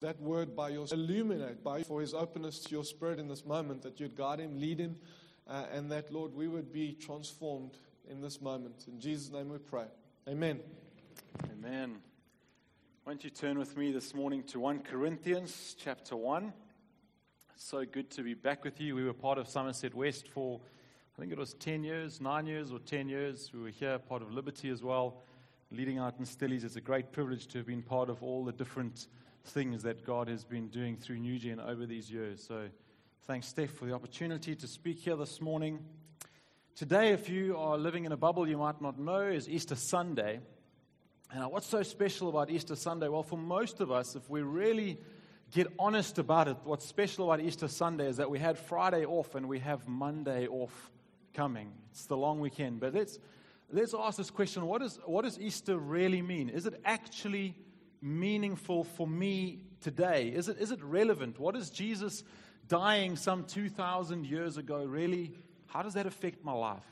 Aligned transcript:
that 0.00 0.20
word 0.20 0.54
by 0.54 0.68
your 0.68 0.86
illuminate, 0.92 1.64
by 1.64 1.82
for 1.82 2.00
his 2.00 2.14
openness 2.14 2.60
to 2.60 2.70
your 2.70 2.84
spirit 2.84 3.18
in 3.18 3.26
this 3.26 3.44
moment, 3.44 3.82
that 3.82 3.98
you'd 3.98 4.16
guide 4.16 4.38
him, 4.38 4.60
lead 4.60 4.78
him, 4.78 4.96
uh, 5.48 5.64
and 5.72 5.90
that, 5.90 6.12
Lord, 6.12 6.34
we 6.34 6.46
would 6.46 6.72
be 6.72 6.92
transformed 6.92 7.78
in 8.08 8.20
this 8.20 8.40
moment. 8.40 8.84
In 8.86 9.00
Jesus' 9.00 9.32
name 9.32 9.48
we 9.48 9.58
pray. 9.58 9.86
Amen. 10.28 10.60
Amen. 11.52 11.96
Why 13.02 13.12
don't 13.12 13.24
you 13.24 13.30
turn 13.30 13.58
with 13.58 13.76
me 13.76 13.90
this 13.90 14.14
morning 14.14 14.44
to 14.44 14.60
1 14.60 14.80
Corinthians 14.80 15.74
chapter 15.82 16.14
1. 16.14 16.52
It's 17.54 17.64
so 17.64 17.84
good 17.84 18.10
to 18.12 18.22
be 18.22 18.34
back 18.34 18.62
with 18.62 18.80
you. 18.80 18.94
We 18.94 19.04
were 19.04 19.12
part 19.12 19.38
of 19.38 19.48
Somerset 19.48 19.94
West 19.94 20.28
for, 20.28 20.60
I 21.16 21.20
think 21.20 21.32
it 21.32 21.38
was 21.38 21.54
10 21.54 21.82
years, 21.82 22.20
9 22.20 22.46
years 22.46 22.70
or 22.70 22.78
10 22.78 23.08
years. 23.08 23.50
We 23.52 23.62
were 23.62 23.70
here, 23.70 23.98
part 23.98 24.22
of 24.22 24.30
Liberty 24.30 24.68
as 24.68 24.82
well, 24.82 25.22
leading 25.72 25.98
out 25.98 26.14
in 26.20 26.24
Stellies. 26.24 26.62
It's 26.62 26.76
a 26.76 26.80
great 26.80 27.10
privilege 27.10 27.48
to 27.48 27.58
have 27.58 27.66
been 27.66 27.82
part 27.82 28.10
of 28.10 28.22
all 28.22 28.44
the 28.44 28.52
different 28.52 29.08
things 29.44 29.82
that 29.82 30.04
God 30.04 30.28
has 30.28 30.44
been 30.44 30.68
doing 30.68 30.96
through 30.96 31.18
New 31.18 31.60
over 31.60 31.86
these 31.86 32.10
years. 32.10 32.44
So 32.46 32.68
thanks, 33.26 33.48
Steph, 33.48 33.70
for 33.70 33.86
the 33.86 33.94
opportunity 33.94 34.54
to 34.54 34.66
speak 34.66 34.98
here 34.98 35.16
this 35.16 35.40
morning. 35.40 35.80
Today, 36.76 37.10
if 37.10 37.28
you 37.28 37.56
are 37.56 37.76
living 37.76 38.04
in 38.04 38.12
a 38.12 38.16
bubble 38.16 38.48
you 38.48 38.58
might 38.58 38.80
not 38.80 38.98
know, 38.98 39.22
is 39.22 39.48
Easter 39.48 39.74
Sunday. 39.74 40.40
And 41.32 41.44
uh, 41.44 41.48
what's 41.48 41.66
so 41.66 41.82
special 41.82 42.28
about 42.28 42.50
Easter 42.50 42.76
Sunday? 42.76 43.08
Well, 43.08 43.22
for 43.22 43.38
most 43.38 43.80
of 43.80 43.90
us, 43.90 44.14
if 44.14 44.30
we 44.30 44.42
really 44.42 44.98
get 45.50 45.66
honest 45.78 46.18
about 46.18 46.48
it, 46.48 46.56
what's 46.64 46.86
special 46.86 47.30
about 47.30 47.44
Easter 47.44 47.68
Sunday 47.68 48.06
is 48.06 48.18
that 48.18 48.30
we 48.30 48.38
had 48.38 48.58
Friday 48.58 49.04
off 49.04 49.34
and 49.34 49.48
we 49.48 49.58
have 49.58 49.88
Monday 49.88 50.46
off 50.46 50.90
coming. 51.34 51.72
It's 51.90 52.06
the 52.06 52.16
long 52.16 52.40
weekend. 52.40 52.80
But 52.80 52.94
let's, 52.94 53.18
let's 53.72 53.94
ask 53.98 54.16
this 54.16 54.30
question 54.30 54.66
what, 54.66 54.82
is, 54.82 54.98
what 55.04 55.24
does 55.24 55.38
Easter 55.40 55.76
really 55.76 56.22
mean? 56.22 56.48
Is 56.48 56.66
it 56.66 56.80
actually 56.84 57.56
meaningful 58.00 58.84
for 58.84 59.06
me 59.06 59.60
today? 59.80 60.28
Is 60.28 60.48
it, 60.48 60.58
is 60.58 60.70
it 60.70 60.82
relevant? 60.82 61.38
What 61.38 61.56
is 61.56 61.70
Jesus 61.70 62.22
dying 62.66 63.16
some 63.16 63.44
2,000 63.44 64.26
years 64.26 64.56
ago 64.56 64.84
really? 64.84 65.32
How 65.66 65.82
does 65.82 65.94
that 65.94 66.06
affect 66.06 66.44
my 66.44 66.52
life? 66.52 66.84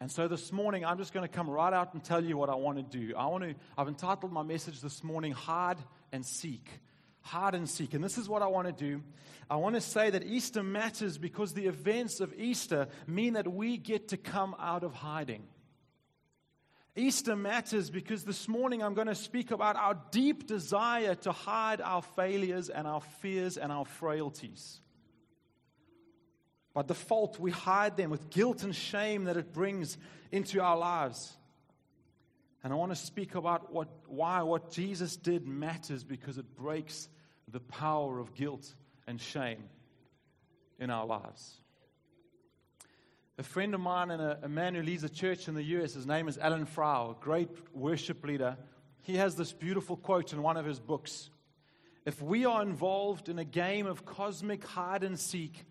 And 0.00 0.10
so 0.10 0.28
this 0.28 0.50
morning, 0.50 0.84
I'm 0.84 0.96
just 0.96 1.12
going 1.12 1.28
to 1.28 1.32
come 1.32 1.48
right 1.48 1.72
out 1.72 1.92
and 1.92 2.02
tell 2.02 2.24
you 2.24 2.36
what 2.36 2.48
I 2.48 2.54
want 2.54 2.78
to 2.78 2.98
do. 2.98 3.14
I 3.14 3.26
want 3.26 3.44
to, 3.44 3.54
I've 3.76 3.88
entitled 3.88 4.32
my 4.32 4.42
message 4.42 4.80
this 4.80 5.04
morning, 5.04 5.32
Hide 5.32 5.76
and 6.10 6.24
Seek. 6.24 6.70
Hide 7.22 7.54
and 7.54 7.68
seek. 7.68 7.94
And 7.94 8.02
this 8.02 8.16
is 8.16 8.28
what 8.28 8.42
I 8.42 8.46
want 8.46 8.66
to 8.66 8.72
do. 8.72 9.02
I 9.50 9.56
want 9.56 9.74
to 9.74 9.80
say 9.80 10.10
that 10.10 10.24
Easter 10.24 10.62
matters 10.62 11.18
because 11.18 11.52
the 11.52 11.66
events 11.66 12.20
of 12.20 12.32
Easter 12.34 12.88
mean 13.06 13.34
that 13.34 13.46
we 13.46 13.76
get 13.76 14.08
to 14.08 14.16
come 14.16 14.56
out 14.58 14.84
of 14.84 14.94
hiding. 14.94 15.42
Easter 16.96 17.36
matters 17.36 17.88
because 17.88 18.24
this 18.24 18.48
morning 18.48 18.82
I'm 18.82 18.94
going 18.94 19.06
to 19.06 19.14
speak 19.14 19.52
about 19.52 19.76
our 19.76 19.98
deep 20.10 20.46
desire 20.46 21.14
to 21.16 21.32
hide 21.32 21.80
our 21.80 22.02
failures 22.02 22.68
and 22.68 22.86
our 22.86 23.00
fears 23.00 23.56
and 23.56 23.70
our 23.70 23.84
frailties. 23.84 24.80
By 26.74 26.82
default, 26.82 27.38
we 27.38 27.50
hide 27.50 27.96
them 27.96 28.10
with 28.10 28.30
guilt 28.30 28.62
and 28.62 28.74
shame 28.74 29.24
that 29.24 29.36
it 29.36 29.52
brings 29.52 29.98
into 30.32 30.60
our 30.60 30.76
lives. 30.76 31.36
And 32.62 32.72
I 32.72 32.76
want 32.76 32.92
to 32.92 32.96
speak 32.96 33.34
about 33.34 33.72
what, 33.72 33.88
why 34.06 34.42
what 34.42 34.70
Jesus 34.70 35.16
did 35.16 35.46
matters 35.46 36.04
because 36.04 36.38
it 36.38 36.56
breaks 36.56 37.08
the 37.48 37.60
power 37.60 38.18
of 38.18 38.34
guilt 38.34 38.74
and 39.06 39.20
shame 39.20 39.64
in 40.78 40.90
our 40.90 41.06
lives 41.06 41.60
a 43.40 43.42
friend 43.42 43.74
of 43.74 43.80
mine 43.80 44.10
and 44.10 44.20
a, 44.20 44.38
a, 44.42 44.48
man 44.50 44.74
who 44.74 44.82
leads 44.82 45.02
a 45.02 45.08
church 45.08 45.48
in 45.48 45.54
the 45.54 45.62
US, 45.62 45.94
his 45.94 46.06
name 46.06 46.28
is 46.28 46.36
Alan 46.36 46.66
Frow, 46.66 47.16
a 47.18 47.24
great 47.24 47.48
worship 47.72 48.22
leader. 48.22 48.58
He 49.00 49.16
has 49.16 49.34
this 49.34 49.50
beautiful 49.50 49.96
quote 49.96 50.34
in 50.34 50.42
one 50.42 50.58
of 50.58 50.66
his 50.66 50.78
books 50.78 51.30
If 52.04 52.20
we 52.20 52.44
are 52.44 52.60
involved 52.60 53.30
in 53.30 53.38
a 53.38 53.44
game 53.44 53.86
of 53.86 54.04
cosmic 54.04 54.62
hide 54.62 55.04
and 55.04 55.18
seek, 55.18 55.64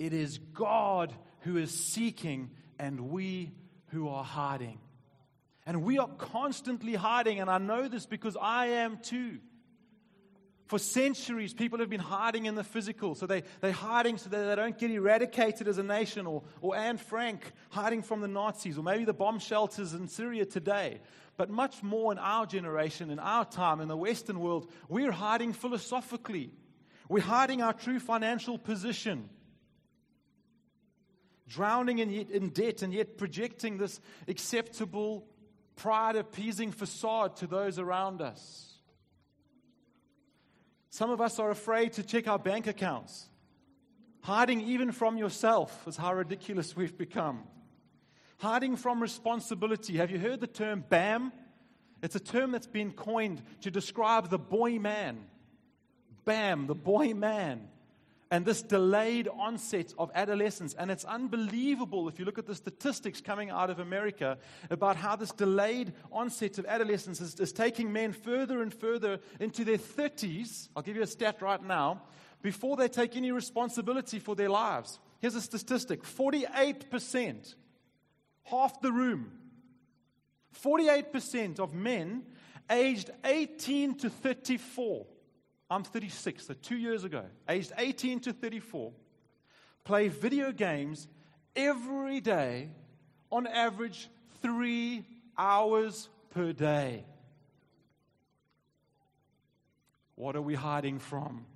it 0.00 0.12
is 0.12 0.38
God 0.38 1.14
who 1.42 1.58
is 1.58 1.70
seeking 1.70 2.50
and 2.80 3.12
we 3.12 3.52
who 3.90 4.08
are 4.08 4.24
hiding. 4.24 4.80
And 5.64 5.84
we 5.84 5.98
are 5.98 6.08
constantly 6.18 6.96
hiding, 6.96 7.38
and 7.38 7.48
I 7.48 7.58
know 7.58 7.86
this 7.86 8.04
because 8.04 8.36
I 8.36 8.66
am 8.66 8.98
too. 8.98 9.38
For 10.72 10.78
centuries, 10.78 11.52
people 11.52 11.80
have 11.80 11.90
been 11.90 12.00
hiding 12.00 12.46
in 12.46 12.54
the 12.54 12.64
physical. 12.64 13.14
So 13.14 13.26
they, 13.26 13.42
they're 13.60 13.72
hiding 13.72 14.16
so 14.16 14.30
that 14.30 14.42
they 14.42 14.56
don't 14.56 14.78
get 14.78 14.90
eradicated 14.90 15.68
as 15.68 15.76
a 15.76 15.82
nation, 15.82 16.26
or, 16.26 16.44
or 16.62 16.74
Anne 16.74 16.96
Frank 16.96 17.52
hiding 17.68 18.00
from 18.00 18.22
the 18.22 18.26
Nazis, 18.26 18.78
or 18.78 18.82
maybe 18.82 19.04
the 19.04 19.12
bomb 19.12 19.38
shelters 19.38 19.92
in 19.92 20.08
Syria 20.08 20.46
today. 20.46 21.02
But 21.36 21.50
much 21.50 21.82
more 21.82 22.10
in 22.10 22.16
our 22.16 22.46
generation, 22.46 23.10
in 23.10 23.18
our 23.18 23.44
time, 23.44 23.82
in 23.82 23.88
the 23.88 23.98
Western 23.98 24.40
world, 24.40 24.72
we're 24.88 25.12
hiding 25.12 25.52
philosophically. 25.52 26.54
We're 27.06 27.20
hiding 27.20 27.60
our 27.60 27.74
true 27.74 28.00
financial 28.00 28.56
position. 28.56 29.28
Drowning 31.48 31.98
in, 31.98 32.10
in 32.10 32.48
debt 32.48 32.80
and 32.80 32.94
yet 32.94 33.18
projecting 33.18 33.76
this 33.76 34.00
acceptable, 34.26 35.26
pride 35.76 36.16
appeasing 36.16 36.72
facade 36.72 37.36
to 37.36 37.46
those 37.46 37.78
around 37.78 38.22
us. 38.22 38.71
Some 40.92 41.08
of 41.08 41.22
us 41.22 41.38
are 41.38 41.50
afraid 41.50 41.94
to 41.94 42.02
check 42.02 42.28
our 42.28 42.38
bank 42.38 42.66
accounts. 42.66 43.26
Hiding 44.20 44.60
even 44.60 44.92
from 44.92 45.16
yourself 45.16 45.88
is 45.88 45.96
how 45.96 46.12
ridiculous 46.12 46.76
we've 46.76 46.98
become. 46.98 47.44
Hiding 48.36 48.76
from 48.76 49.00
responsibility. 49.00 49.96
Have 49.96 50.10
you 50.10 50.18
heard 50.18 50.40
the 50.40 50.46
term 50.46 50.84
BAM? 50.90 51.32
It's 52.02 52.14
a 52.14 52.20
term 52.20 52.50
that's 52.50 52.66
been 52.66 52.92
coined 52.92 53.40
to 53.62 53.70
describe 53.70 54.28
the 54.28 54.38
boy 54.38 54.78
man. 54.78 55.24
BAM, 56.26 56.66
the 56.66 56.74
boy 56.74 57.14
man 57.14 57.68
and 58.32 58.46
this 58.46 58.62
delayed 58.62 59.28
onset 59.28 59.92
of 59.98 60.10
adolescence. 60.14 60.72
And 60.72 60.90
it's 60.90 61.04
unbelievable 61.04 62.08
if 62.08 62.18
you 62.18 62.24
look 62.24 62.38
at 62.38 62.46
the 62.46 62.54
statistics 62.54 63.20
coming 63.20 63.50
out 63.50 63.68
of 63.68 63.78
America 63.78 64.38
about 64.70 64.96
how 64.96 65.16
this 65.16 65.32
delayed 65.32 65.92
onset 66.10 66.56
of 66.56 66.64
adolescence 66.64 67.20
is, 67.20 67.38
is 67.38 67.52
taking 67.52 67.92
men 67.92 68.14
further 68.14 68.62
and 68.62 68.72
further 68.72 69.20
into 69.38 69.66
their 69.66 69.76
30s. 69.76 70.70
I'll 70.74 70.82
give 70.82 70.96
you 70.96 71.02
a 71.02 71.06
stat 71.06 71.42
right 71.42 71.62
now 71.62 72.04
before 72.40 72.78
they 72.78 72.88
take 72.88 73.16
any 73.16 73.32
responsibility 73.32 74.18
for 74.18 74.34
their 74.34 74.48
lives. 74.48 74.98
Here's 75.20 75.34
a 75.34 75.42
statistic 75.42 76.02
48%, 76.02 77.54
half 78.44 78.80
the 78.80 78.92
room, 78.92 79.30
48% 80.64 81.60
of 81.60 81.74
men 81.74 82.22
aged 82.70 83.10
18 83.26 83.98
to 83.98 84.08
34 84.08 85.06
I'm 85.72 85.84
36, 85.84 86.48
so 86.48 86.54
two 86.60 86.76
years 86.76 87.02
ago, 87.02 87.24
aged 87.48 87.72
18 87.78 88.20
to 88.20 88.34
34, 88.34 88.92
play 89.84 90.08
video 90.08 90.52
games 90.52 91.08
every 91.56 92.20
day, 92.20 92.68
on 93.30 93.46
average, 93.46 94.10
three 94.42 95.06
hours 95.38 96.10
per 96.28 96.52
day. 96.52 97.06
What 100.14 100.36
are 100.36 100.42
we 100.42 100.54
hiding 100.54 100.98
from? 100.98 101.46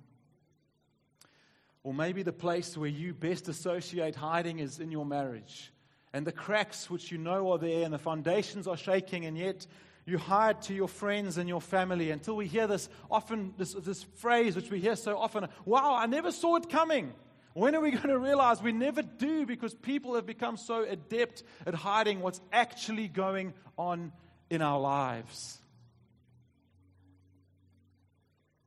Or 1.83 1.93
maybe 1.93 2.23
the 2.23 2.33
place 2.33 2.75
where 2.75 2.89
you 2.89 3.13
best 3.13 3.47
associate 3.47 4.15
hiding 4.15 4.57
is 4.57 4.79
in 4.79 4.89
your 4.89 5.05
marriage. 5.05 5.71
And 6.11 6.25
the 6.25 6.31
cracks 6.31 6.89
which 6.89 7.11
you 7.11 7.19
know 7.19 7.51
are 7.51 7.59
there, 7.59 7.85
and 7.85 7.93
the 7.93 7.99
foundations 7.99 8.67
are 8.67 8.77
shaking, 8.77 9.27
and 9.27 9.37
yet 9.37 9.67
you 10.07 10.17
hide 10.17 10.61
to 10.63 10.73
your 10.73 10.87
friends 10.87 11.37
and 11.37 11.49
your 11.49 11.59
family 11.59 12.11
until 12.11 12.35
we 12.35 12.47
hear 12.47 12.65
this 12.65 12.87
often, 13.11 13.53
this, 13.57 13.73
this 13.73 14.03
phrase 14.03 14.55
which 14.55 14.71
we 14.71 14.79
hear 14.79 14.95
so 14.95 15.17
often 15.17 15.47
wow, 15.65 15.95
I 15.95 16.05
never 16.05 16.31
saw 16.31 16.55
it 16.55 16.69
coming. 16.69 17.13
When 17.53 17.75
are 17.75 17.81
we 17.81 17.91
going 17.97 18.07
to 18.07 18.17
realize 18.17 18.61
we 18.61 18.71
never 18.71 19.01
do 19.01 19.45
because 19.45 19.73
people 19.73 20.15
have 20.15 20.25
become 20.25 20.55
so 20.57 20.83
adept 20.83 21.43
at 21.65 21.73
hiding 21.73 22.21
what's 22.21 22.39
actually 22.53 23.07
going 23.09 23.53
on 23.77 24.13
in 24.49 24.61
our 24.61 24.79
lives? 24.79 25.59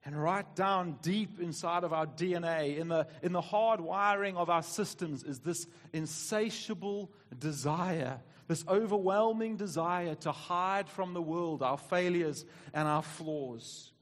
And 0.05 0.21
right 0.21 0.47
down 0.57 0.99
deep 1.03 1.41
inside 1.41 1.85
of 1.85 1.93
our 1.93 2.07
DNA, 2.07 2.79
in 2.79 2.89
the, 2.89 3.07
in 3.23 3.33
the 3.33 3.41
hard 3.41 3.81
wiring 3.81 4.37
of 4.37 4.51
our 4.51 4.63
systems, 4.63 5.23
is 5.23 5.41
this 5.41 5.67
insatiable 5.93 7.13
desire 7.39 8.21
this 8.51 8.65
overwhelming 8.67 9.57
desire 9.57 10.17
to 10.17 10.33
hide 10.33 10.89
from 10.89 11.15
the 11.15 11.23
world 11.23 11.63
our 11.63 11.79
failures 11.79 12.45
and 12.75 12.89
our 12.89 13.01
flaws. 13.01 13.93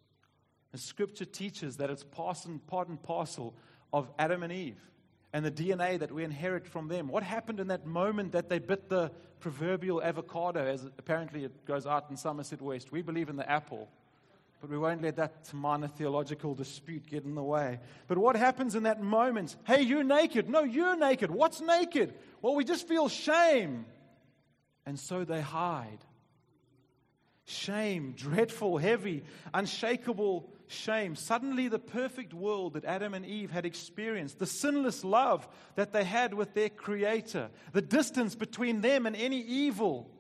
And 0.73 0.81
scripture 0.81 1.27
teaches 1.27 1.77
that 1.77 1.91
it's 1.91 2.03
part 2.03 2.47
and, 2.47 2.67
part 2.67 2.89
and 2.89 3.01
parcel 3.03 3.55
of 3.93 4.09
Adam 4.19 4.43
and 4.43 4.51
Eve 4.51 4.81
and 5.35 5.45
the 5.45 5.51
DNA 5.51 5.99
that 5.99 6.11
we 6.11 6.25
inherit 6.25 6.67
from 6.67 6.89
them. 6.89 7.09
What 7.09 7.23
happened 7.23 7.61
in 7.61 7.69
that 7.69 7.85
moment 7.85 8.33
that 8.33 8.49
they 8.49 8.59
bit 8.59 8.89
the 8.89 9.11
proverbial 9.39 10.03
avocado, 10.03 10.65
as 10.65 10.83
apparently 10.97 11.45
it 11.45 11.67
goes 11.67 11.87
out 11.87 12.07
in 12.09 12.17
Somerset 12.17 12.63
West? 12.63 12.91
We 12.91 13.03
believe 13.03 13.29
in 13.29 13.37
the 13.37 13.51
apple, 13.51 13.87
but 14.63 14.71
we 14.71 14.79
won't 14.79 15.03
let 15.03 15.17
that 15.17 15.53
minor 15.53 15.89
theological 15.89 16.55
dispute 16.55 17.07
get 17.07 17.25
in 17.25 17.35
the 17.35 17.43
way. 17.43 17.81
But 18.07 18.17
what 18.17 18.35
happens 18.35 18.77
in 18.77 18.85
that 18.85 19.03
moment? 19.03 19.57
Hey, 19.67 19.83
you're 19.83 20.05
naked. 20.05 20.49
No, 20.49 20.63
you're 20.63 20.97
naked. 20.97 21.31
What's 21.31 21.61
naked? 21.61 22.15
Well, 22.41 22.55
we 22.55 22.65
just 22.65 22.89
feel 22.89 23.11
shame 23.11 23.85
and 24.89 24.99
so 24.99 25.23
they 25.23 25.43
hide. 25.43 25.99
Shame, 27.45 28.15
dreadful, 28.17 28.79
heavy, 28.79 29.23
unshakable 29.53 30.51
shame. 30.67 31.15
Suddenly, 31.15 31.69
the 31.69 31.79
perfect 31.79 32.33
world 32.33 32.73
that 32.73 32.87
Adam 32.87 33.13
and 33.13 33.27
Eve 33.27 33.51
had 33.51 33.67
experienced, 33.67 34.39
the 34.39 34.47
sinless 34.47 35.05
love 35.05 35.47
that 35.75 35.93
they 35.93 36.05
had 36.05 36.33
with 36.33 36.55
their 36.55 36.71
Creator, 36.71 37.51
the 37.73 37.83
distance 37.83 38.35
between 38.35 38.81
them 38.81 39.05
and 39.05 39.15
any 39.15 39.43
evil, 39.43 40.11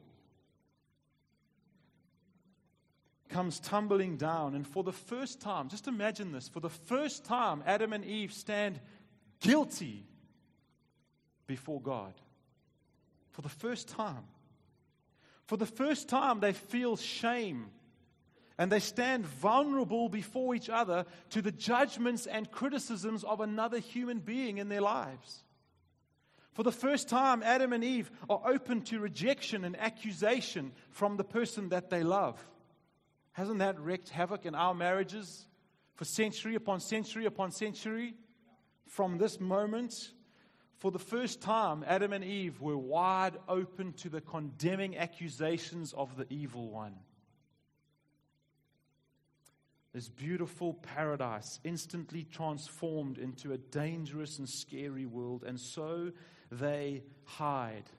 comes 3.31 3.61
tumbling 3.61 4.19
down. 4.19 4.55
And 4.55 4.67
for 4.67 4.85
the 4.85 4.93
first 4.93 5.41
time, 5.41 5.71
just 5.71 5.89
imagine 5.89 6.31
this 6.31 6.47
for 6.47 6.61
the 6.61 6.69
first 6.69 7.25
time, 7.25 7.63
Adam 7.65 7.95
and 7.95 8.05
Eve 8.05 8.35
stand 8.35 8.81
guilty 9.41 10.05
before 11.47 11.81
God. 11.81 12.13
For 13.31 13.41
the 13.41 13.49
first 13.49 13.89
time. 13.89 14.25
For 15.49 15.57
the 15.57 15.67
first 15.67 16.11
time, 16.11 16.41
they 16.41 16.53
feel 16.53 16.99
shame 16.99 17.71
and 18.59 18.71
they 18.71 18.81
stand 18.81 19.25
vulnerable 19.25 20.11
before 20.11 20.55
each 20.55 20.69
other 20.69 21.07
to 21.31 21.41
the 21.41 21.51
judgments 21.51 22.27
and 22.27 22.51
criticisms 22.51 23.25
of 23.25 23.41
another 23.41 23.79
human 23.79 24.19
being 24.19 24.59
in 24.59 24.69
their 24.69 24.83
lives. 24.83 25.43
For 26.53 26.65
the 26.65 26.73
first 26.73 27.09
time, 27.09 27.43
Adam 27.43 27.73
and 27.73 27.83
Eve 27.83 28.11
are 28.29 28.43
open 28.45 28.83
to 28.83 29.01
rejection 29.01 29.65
and 29.65 29.75
accusation 29.81 30.73
from 30.91 31.17
the 31.17 31.25
person 31.25 31.71
that 31.71 31.89
they 31.89 32.03
love. 32.03 32.39
Hasn't 33.33 33.61
that 33.61 33.81
wreaked 33.81 34.11
havoc 34.11 34.45
in 34.45 34.55
our 34.55 34.75
marriages 34.75 35.47
for 35.95 36.05
century 36.05 36.57
upon 36.57 36.81
century 36.81 37.25
upon 37.25 37.53
century? 37.53 38.13
From 38.87 39.17
this 39.17 39.41
moment, 39.41 40.13
for 40.79 40.91
the 40.91 40.99
first 40.99 41.41
time, 41.41 41.85
Adam 41.87 42.13
and 42.13 42.25
Eve 42.25 42.61
were 42.61 42.79
wide 42.79 43.37
open 43.49 43.93
to 43.95 44.09
the 44.09 44.21
condemning 44.21 44.97
accusations 44.97 45.93
of 45.93 46.17
the 46.17 46.27
evil 46.31 46.71
one. 46.71 46.95
This 49.93 50.09
beautiful 50.09 50.75
paradise 50.75 51.59
instantly 51.65 52.23
transformed 52.23 53.19
into 53.19 53.53
a 53.53 53.59
dangerous 53.59 54.39
and 54.39 54.49
scary 54.49 55.07
world, 55.07 55.43
and 55.45 55.59
so 55.59 56.13
they 56.53 57.03
hide. 57.25 57.91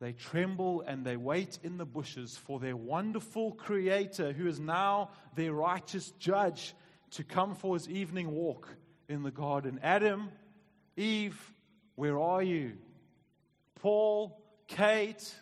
They 0.00 0.12
tremble 0.12 0.82
and 0.82 1.06
they 1.06 1.16
wait 1.16 1.58
in 1.62 1.78
the 1.78 1.86
bushes 1.86 2.36
for 2.36 2.58
their 2.58 2.76
wonderful 2.76 3.52
Creator, 3.52 4.32
who 4.32 4.46
is 4.46 4.60
now 4.60 5.10
their 5.36 5.54
righteous 5.54 6.10
judge, 6.18 6.74
to 7.12 7.24
come 7.24 7.54
for 7.54 7.74
his 7.74 7.88
evening 7.88 8.32
walk 8.32 8.68
in 9.08 9.22
the 9.22 9.30
garden. 9.30 9.78
Adam, 9.82 10.30
Eve, 10.96 11.40
where 11.94 12.18
are 12.18 12.42
you? 12.42 12.72
Paul, 13.76 14.40
Kate, 14.68 15.34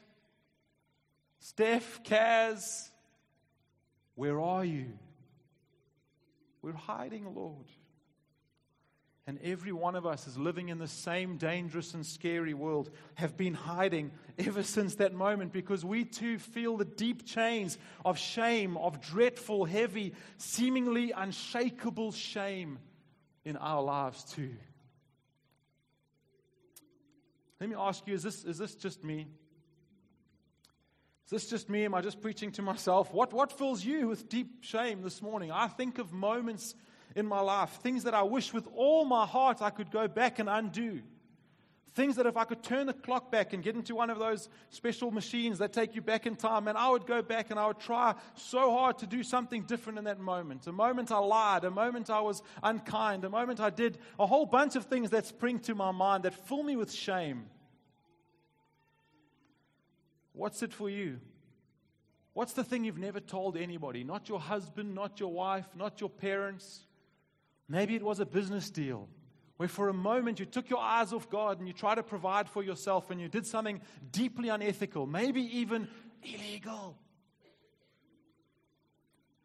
Steph, 1.38 2.02
Kaz, 2.02 2.90
where 4.14 4.40
are 4.40 4.64
you? 4.64 4.86
We're 6.62 6.72
hiding, 6.72 7.34
Lord. 7.34 7.66
And 9.26 9.38
every 9.44 9.72
one 9.72 9.94
of 9.94 10.06
us 10.06 10.26
is 10.26 10.36
living 10.36 10.70
in 10.70 10.78
the 10.78 10.88
same 10.88 11.36
dangerous 11.36 11.94
and 11.94 12.04
scary 12.04 12.52
world, 12.52 12.90
have 13.14 13.36
been 13.36 13.54
hiding 13.54 14.10
ever 14.38 14.62
since 14.62 14.96
that 14.96 15.14
moment 15.14 15.52
because 15.52 15.84
we 15.84 16.04
too 16.04 16.38
feel 16.38 16.76
the 16.76 16.84
deep 16.84 17.24
chains 17.26 17.78
of 18.04 18.18
shame, 18.18 18.76
of 18.76 19.00
dreadful, 19.00 19.64
heavy, 19.64 20.14
seemingly 20.36 21.12
unshakable 21.12 22.10
shame 22.10 22.78
in 23.44 23.56
our 23.56 23.82
lives 23.82 24.24
too. 24.24 24.50
Let 27.60 27.68
me 27.68 27.76
ask 27.78 28.06
you 28.06 28.14
is 28.14 28.22
this, 28.22 28.44
is 28.44 28.58
this 28.58 28.74
just 28.74 29.04
me? 29.04 29.28
Is 31.26 31.30
this 31.30 31.50
just 31.50 31.68
me? 31.68 31.84
Am 31.84 31.94
I 31.94 32.00
just 32.00 32.20
preaching 32.20 32.50
to 32.52 32.62
myself? 32.62 33.12
What, 33.12 33.32
what 33.32 33.52
fills 33.52 33.84
you 33.84 34.08
with 34.08 34.28
deep 34.28 34.64
shame 34.64 35.02
this 35.02 35.22
morning? 35.22 35.52
I 35.52 35.68
think 35.68 35.98
of 35.98 36.12
moments 36.12 36.74
in 37.14 37.26
my 37.26 37.40
life, 37.40 37.70
things 37.82 38.04
that 38.04 38.14
I 38.14 38.22
wish 38.22 38.52
with 38.52 38.66
all 38.74 39.04
my 39.04 39.26
heart 39.26 39.62
I 39.62 39.70
could 39.70 39.90
go 39.90 40.08
back 40.08 40.38
and 40.38 40.48
undo. 40.48 41.02
Things 41.94 42.16
that 42.16 42.26
if 42.26 42.36
I 42.36 42.44
could 42.44 42.62
turn 42.62 42.86
the 42.86 42.92
clock 42.92 43.32
back 43.32 43.52
and 43.52 43.64
get 43.64 43.74
into 43.74 43.96
one 43.96 44.10
of 44.10 44.18
those 44.18 44.48
special 44.68 45.10
machines 45.10 45.58
that 45.58 45.72
take 45.72 45.96
you 45.96 46.00
back 46.00 46.24
in 46.24 46.36
time, 46.36 46.68
and 46.68 46.78
I 46.78 46.88
would 46.88 47.04
go 47.04 47.20
back 47.20 47.50
and 47.50 47.58
I 47.58 47.66
would 47.66 47.80
try 47.80 48.14
so 48.36 48.70
hard 48.70 48.98
to 48.98 49.06
do 49.06 49.24
something 49.24 49.64
different 49.64 49.98
in 49.98 50.04
that 50.04 50.20
moment. 50.20 50.68
A 50.68 50.72
moment 50.72 51.10
I 51.10 51.18
lied, 51.18 51.64
a 51.64 51.70
moment 51.70 52.08
I 52.08 52.20
was 52.20 52.42
unkind, 52.62 53.24
a 53.24 53.28
moment 53.28 53.58
I 53.58 53.70
did 53.70 53.98
a 54.20 54.26
whole 54.26 54.46
bunch 54.46 54.76
of 54.76 54.84
things 54.84 55.10
that 55.10 55.26
spring 55.26 55.58
to 55.60 55.74
my 55.74 55.90
mind 55.90 56.22
that 56.24 56.34
fill 56.46 56.62
me 56.62 56.76
with 56.76 56.92
shame. 56.92 57.46
What's 60.32 60.62
it 60.62 60.72
for 60.72 60.88
you? 60.88 61.18
What's 62.34 62.52
the 62.52 62.62
thing 62.62 62.84
you've 62.84 62.98
never 62.98 63.18
told 63.18 63.56
anybody? 63.56 64.04
Not 64.04 64.28
your 64.28 64.38
husband, 64.38 64.94
not 64.94 65.18
your 65.18 65.32
wife, 65.32 65.66
not 65.74 66.00
your 66.00 66.08
parents. 66.08 66.86
Maybe 67.68 67.96
it 67.96 68.02
was 68.02 68.20
a 68.20 68.26
business 68.26 68.70
deal 68.70 69.08
where 69.60 69.68
for 69.68 69.90
a 69.90 69.92
moment 69.92 70.40
you 70.40 70.46
took 70.46 70.70
your 70.70 70.78
eyes 70.78 71.12
off 71.12 71.28
God 71.28 71.58
and 71.58 71.68
you 71.68 71.74
tried 71.74 71.96
to 71.96 72.02
provide 72.02 72.48
for 72.48 72.62
yourself 72.62 73.10
and 73.10 73.20
you 73.20 73.28
did 73.28 73.46
something 73.46 73.82
deeply 74.10 74.48
unethical, 74.48 75.06
maybe 75.06 75.42
even 75.58 75.86
illegal. 76.22 76.96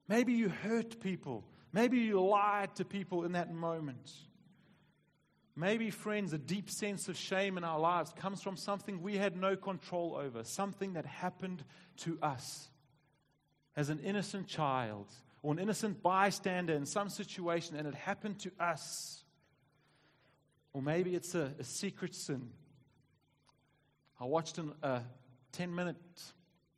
Maybe 0.08 0.32
you 0.32 0.48
hurt 0.48 1.02
people. 1.02 1.44
Maybe 1.74 1.98
you 1.98 2.26
lied 2.26 2.76
to 2.76 2.86
people 2.86 3.26
in 3.26 3.34
that 3.34 3.54
moment. 3.54 4.10
Maybe, 5.54 5.90
friends, 5.90 6.32
a 6.32 6.38
deep 6.38 6.70
sense 6.70 7.10
of 7.10 7.18
shame 7.18 7.58
in 7.58 7.66
our 7.66 7.82
lives 7.82 8.14
comes 8.16 8.42
from 8.42 8.56
something 8.56 9.02
we 9.02 9.18
had 9.18 9.36
no 9.36 9.58
control 9.58 10.16
over, 10.16 10.46
something 10.46 10.94
that 10.94 11.06
happened 11.06 11.62
to 11.98 12.18
us 12.22 12.70
as 13.76 13.90
an 13.90 14.00
innocent 14.00 14.48
child 14.48 15.12
or 15.44 15.52
an 15.52 15.60
innocent 15.60 16.02
bystander 16.02 16.74
in 16.74 16.86
some 16.86 17.10
situation, 17.10 17.76
and 17.76 17.86
it 17.86 17.96
happened 17.96 18.40
to 18.40 18.52
us. 18.62 19.25
Or 20.76 20.82
maybe 20.82 21.16
it's 21.16 21.36
a, 21.36 21.54
a 21.58 21.64
secret 21.64 22.14
sin. 22.14 22.50
I 24.20 24.26
watched 24.26 24.58
an, 24.58 24.74
a 24.84 25.00
10 25.54 25.74
minute 25.74 25.96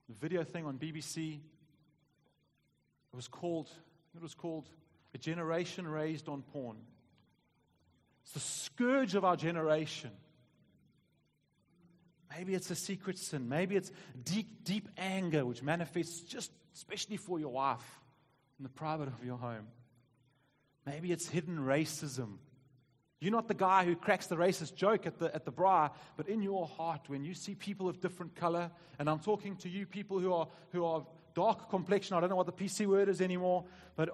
video 0.07 0.43
thing 0.43 0.67
on 0.67 0.77
BBC. 0.77 1.33
It 1.33 3.15
was 3.15 3.27
called, 3.27 3.71
it 4.15 4.21
was 4.21 4.35
called 4.35 4.67
A 5.15 5.17
Generation 5.17 5.87
Raised 5.87 6.29
on 6.29 6.43
Porn. 6.43 6.77
It's 8.21 8.33
the 8.33 8.39
scourge 8.39 9.15
of 9.15 9.25
our 9.25 9.35
generation. 9.35 10.11
Maybe 12.29 12.53
it's 12.53 12.69
a 12.69 12.75
secret 12.75 13.17
sin. 13.17 13.49
Maybe 13.49 13.75
it's 13.75 13.91
deep, 14.23 14.63
deep 14.63 14.89
anger, 14.95 15.43
which 15.43 15.63
manifests 15.63 16.19
just 16.19 16.51
especially 16.75 17.17
for 17.17 17.39
your 17.39 17.49
wife 17.49 17.99
in 18.59 18.63
the 18.63 18.69
private 18.69 19.07
of 19.07 19.25
your 19.25 19.37
home. 19.37 19.65
Maybe 20.85 21.11
it's 21.11 21.27
hidden 21.27 21.57
racism. 21.57 22.37
You're 23.19 23.31
not 23.31 23.47
the 23.47 23.55
guy 23.55 23.83
who 23.83 23.95
cracks 23.95 24.27
the 24.27 24.35
racist 24.35 24.75
joke 24.75 25.07
at 25.07 25.17
the, 25.17 25.33
at 25.33 25.43
the 25.43 25.51
bar, 25.51 25.91
but 26.17 26.27
in 26.27 26.41
your 26.41 26.67
heart, 26.67 27.01
when 27.07 27.23
you 27.23 27.33
see 27.33 27.55
people 27.55 27.89
of 27.89 27.99
different 27.99 28.35
color, 28.35 28.69
and 28.99 29.09
I'm 29.09 29.19
talking 29.19 29.55
to 29.57 29.69
you 29.69 29.87
people 29.87 30.19
who 30.19 30.33
are, 30.33 30.47
who 30.71 30.85
are 30.85 31.03
dark 31.33 31.69
complexion, 31.69 32.15
I 32.15 32.19
don't 32.19 32.29
know 32.29 32.35
what 32.35 32.45
the 32.45 32.51
PC 32.51 32.85
word 32.85 33.09
is 33.09 33.19
anymore, 33.19 33.65
but 33.95 34.09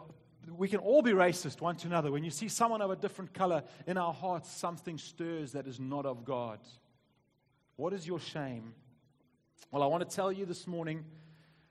we 0.57 0.69
can 0.69 0.79
all 0.79 1.01
be 1.01 1.12
racist 1.12 1.60
one 1.60 1.75
to 1.77 1.88
another. 1.88 2.12
When 2.12 2.24
you 2.24 2.31
see 2.31 2.48
someone 2.48 2.81
of 2.81 2.91
a 2.91 2.95
different 2.95 3.33
color, 3.33 3.63
in 3.88 3.98
our 3.98 4.13
hearts, 4.13 4.50
something 4.51 4.98
stirs 4.98 5.51
that 5.51 5.67
is 5.67 5.79
not 5.79 6.05
of 6.05 6.24
God. 6.24 6.60
What 7.75 7.91
is 7.93 8.07
your 8.07 8.19
shame? 8.19 8.74
Well, 9.72 9.83
I 9.83 9.88
want 9.88 10.07
to 10.07 10.15
tell 10.15 10.31
you 10.31 10.45
this 10.45 10.67
morning 10.67 11.03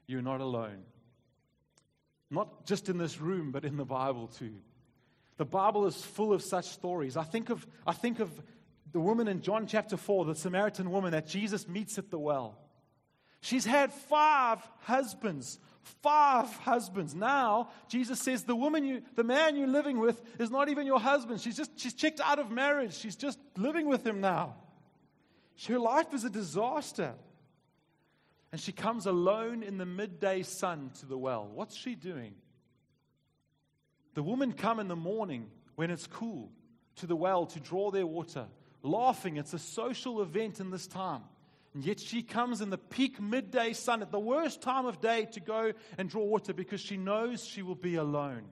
you're 0.06 0.22
not 0.22 0.40
alone. 0.40 0.84
Not 2.30 2.66
just 2.66 2.88
in 2.88 2.98
this 2.98 3.20
room, 3.20 3.52
but 3.52 3.64
in 3.64 3.76
the 3.76 3.84
Bible 3.84 4.26
too. 4.26 4.54
The 5.36 5.44
Bible 5.44 5.86
is 5.86 5.96
full 5.96 6.32
of 6.32 6.42
such 6.42 6.66
stories. 6.66 7.16
I 7.16 7.24
think 7.24 7.50
of, 7.50 7.66
I 7.86 7.92
think 7.92 8.20
of 8.20 8.30
the 8.92 9.00
woman 9.00 9.28
in 9.28 9.40
John 9.40 9.66
chapter 9.66 9.96
4, 9.96 10.26
the 10.26 10.34
Samaritan 10.34 10.90
woman 10.90 11.12
that 11.12 11.26
Jesus 11.26 11.66
meets 11.66 11.98
at 11.98 12.10
the 12.10 12.18
well. 12.18 12.58
She's 13.40 13.64
had 13.64 13.92
five 13.92 14.60
husbands. 14.80 15.58
Five 16.00 16.46
husbands. 16.58 17.14
Now, 17.14 17.70
Jesus 17.88 18.20
says 18.20 18.44
the 18.44 18.54
woman 18.54 18.84
you, 18.84 19.02
the 19.16 19.24
man 19.24 19.56
you're 19.56 19.66
living 19.66 19.98
with 19.98 20.22
is 20.38 20.50
not 20.50 20.68
even 20.68 20.86
your 20.86 21.00
husband. 21.00 21.40
She's 21.40 21.56
just, 21.56 21.78
she's 21.78 21.94
checked 21.94 22.20
out 22.20 22.38
of 22.38 22.50
marriage. 22.52 22.94
She's 22.94 23.16
just 23.16 23.38
living 23.56 23.88
with 23.88 24.06
him 24.06 24.20
now. 24.20 24.54
Her 25.66 25.78
life 25.78 26.14
is 26.14 26.24
a 26.24 26.30
disaster. 26.30 27.14
And 28.52 28.60
she 28.60 28.70
comes 28.70 29.06
alone 29.06 29.62
in 29.62 29.78
the 29.78 29.86
midday 29.86 30.42
sun 30.42 30.90
to 31.00 31.06
the 31.06 31.18
well. 31.18 31.50
What's 31.52 31.74
she 31.74 31.94
doing? 31.94 32.34
The 34.14 34.23
women 34.23 34.52
come 34.52 34.78
in 34.78 34.88
the 34.88 34.97
morning 34.97 35.49
when 35.75 35.90
it's 35.90 36.07
cool 36.07 36.50
to 36.97 37.07
the 37.07 37.16
well 37.16 37.47
to 37.47 37.61
draw 37.61 37.90
their 37.90 38.07
water, 38.07 38.47
laughing. 38.83 39.37
It's 39.37 39.54
a 39.54 39.59
social 39.59 40.21
event 40.23 40.61
in 40.61 40.71
this 40.71 40.87
time. 40.87 41.23
And 41.75 41.85
yet 41.85 42.00
she 42.00 42.23
comes 42.23 42.61
in 42.61 42.69
the 42.69 42.76
peak 42.76 43.21
midday 43.21 43.73
sun 43.73 44.02
at 44.02 44.12
the 44.12 44.21
worst 44.21 44.61
time 44.61 44.85
of 44.85 45.00
day 45.00 45.26
to 45.33 45.40
go 45.40 45.73
and 45.97 46.09
draw 46.09 46.25
water 46.25 46.52
because 46.52 46.81
she 46.81 46.99
knows 46.99 47.45
she 47.45 47.62
will 47.62 47.75
be 47.75 47.95
alone. 47.95 48.45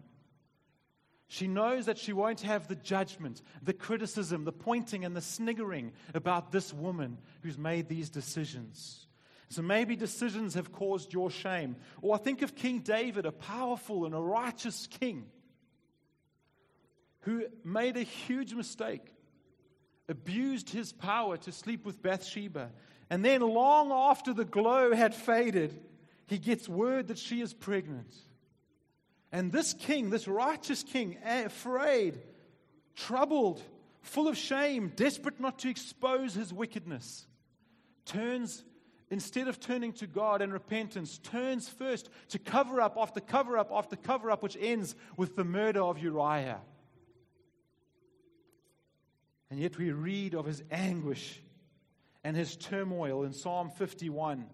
She 1.28 1.46
knows 1.46 1.86
that 1.86 1.98
she 1.98 2.12
won't 2.12 2.40
have 2.40 2.66
the 2.66 2.74
judgment, 2.74 3.42
the 3.62 3.74
criticism, 3.74 4.44
the 4.44 4.52
pointing, 4.52 5.04
and 5.04 5.14
the 5.14 5.20
sniggering 5.20 5.92
about 6.14 6.50
this 6.50 6.72
woman 6.72 7.18
who's 7.42 7.58
made 7.58 7.88
these 7.88 8.10
decisions. 8.10 9.06
So 9.48 9.62
maybe 9.62 9.94
decisions 9.96 10.54
have 10.54 10.72
caused 10.72 11.12
your 11.12 11.30
shame. 11.30 11.76
Or 12.02 12.14
I 12.14 12.18
think 12.18 12.42
of 12.42 12.56
King 12.56 12.80
David, 12.80 13.26
a 13.26 13.32
powerful 13.32 14.06
and 14.06 14.14
a 14.14 14.20
righteous 14.20 14.88
king 14.88 15.26
who 17.20 17.44
made 17.64 17.96
a 17.96 18.02
huge 18.02 18.54
mistake, 18.54 19.06
abused 20.08 20.70
his 20.70 20.92
power 20.92 21.36
to 21.38 21.52
sleep 21.52 21.84
with 21.84 22.02
Bathsheba. 22.02 22.70
And 23.10 23.24
then, 23.24 23.40
long 23.40 23.92
after 23.92 24.32
the 24.32 24.44
glow 24.44 24.94
had 24.94 25.14
faded, 25.14 25.78
he 26.26 26.38
gets 26.38 26.68
word 26.68 27.08
that 27.08 27.18
she 27.18 27.40
is 27.40 27.52
pregnant. 27.52 28.14
And 29.32 29.52
this 29.52 29.74
king, 29.74 30.10
this 30.10 30.26
righteous 30.26 30.82
king, 30.82 31.18
afraid, 31.24 32.20
troubled, 32.96 33.62
full 34.02 34.28
of 34.28 34.36
shame, 34.36 34.92
desperate 34.96 35.40
not 35.40 35.58
to 35.60 35.68
expose 35.68 36.34
his 36.34 36.52
wickedness, 36.52 37.26
turns, 38.06 38.64
instead 39.10 39.46
of 39.46 39.60
turning 39.60 39.92
to 39.94 40.06
God 40.06 40.42
and 40.42 40.52
repentance, 40.52 41.18
turns 41.18 41.68
first 41.68 42.08
to 42.28 42.38
cover 42.38 42.80
up 42.80 42.96
after 42.98 43.20
cover 43.20 43.58
up 43.58 43.70
after 43.72 43.96
cover 43.96 44.30
up, 44.30 44.42
which 44.42 44.56
ends 44.60 44.96
with 45.16 45.36
the 45.36 45.44
murder 45.44 45.82
of 45.82 45.98
Uriah. 45.98 46.60
And 49.50 49.58
yet 49.58 49.76
we 49.76 49.90
read 49.90 50.34
of 50.34 50.46
his 50.46 50.62
anguish 50.70 51.40
and 52.22 52.36
his 52.36 52.56
turmoil 52.56 53.24
in 53.24 53.32
Psalm 53.32 53.70
51 53.70 54.46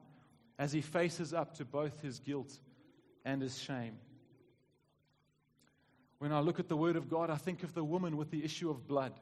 as 0.58 0.72
he 0.72 0.80
faces 0.80 1.34
up 1.34 1.54
to 1.56 1.64
both 1.64 2.00
his 2.00 2.18
guilt 2.18 2.58
and 3.24 3.42
his 3.42 3.58
shame. 3.58 3.98
When 6.18 6.32
I 6.32 6.40
look 6.40 6.58
at 6.58 6.68
the 6.68 6.76
Word 6.76 6.96
of 6.96 7.10
God, 7.10 7.28
I 7.28 7.36
think 7.36 7.62
of 7.62 7.74
the 7.74 7.84
woman 7.84 8.16
with 8.16 8.30
the 8.30 8.42
issue 8.42 8.70
of 8.70 8.88
blood. 8.88 9.12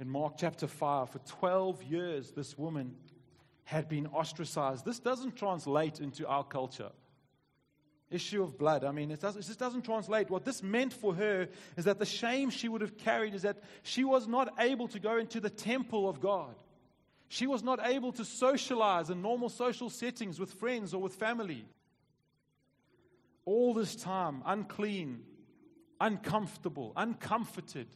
In 0.00 0.08
Mark 0.08 0.34
chapter 0.36 0.66
5, 0.66 1.10
for 1.10 1.20
12 1.20 1.84
years, 1.84 2.32
this 2.32 2.58
woman 2.58 2.96
had 3.62 3.88
been 3.88 4.08
ostracized. 4.08 4.84
This 4.84 4.98
doesn't 4.98 5.36
translate 5.36 6.00
into 6.00 6.26
our 6.26 6.42
culture. 6.42 6.90
Issue 8.10 8.42
of 8.42 8.58
blood. 8.58 8.84
I 8.84 8.92
mean, 8.92 9.10
it, 9.10 9.20
does, 9.20 9.36
it 9.36 9.42
just 9.42 9.58
doesn't 9.58 9.82
translate. 9.82 10.30
What 10.30 10.44
this 10.44 10.62
meant 10.62 10.92
for 10.92 11.14
her 11.14 11.48
is 11.76 11.86
that 11.86 11.98
the 11.98 12.06
shame 12.06 12.50
she 12.50 12.68
would 12.68 12.80
have 12.80 12.96
carried 12.96 13.34
is 13.34 13.42
that 13.42 13.62
she 13.82 14.04
was 14.04 14.28
not 14.28 14.54
able 14.58 14.88
to 14.88 15.00
go 15.00 15.16
into 15.16 15.40
the 15.40 15.50
temple 15.50 16.08
of 16.08 16.20
God. 16.20 16.54
She 17.28 17.46
was 17.46 17.62
not 17.62 17.80
able 17.84 18.12
to 18.12 18.24
socialize 18.24 19.10
in 19.10 19.22
normal 19.22 19.48
social 19.48 19.90
settings 19.90 20.38
with 20.38 20.52
friends 20.52 20.94
or 20.94 21.00
with 21.00 21.14
family 21.14 21.64
all 23.44 23.74
this 23.74 23.94
time 23.94 24.42
unclean, 24.46 25.22
uncomfortable, 26.00 26.92
uncomforted, 26.96 27.88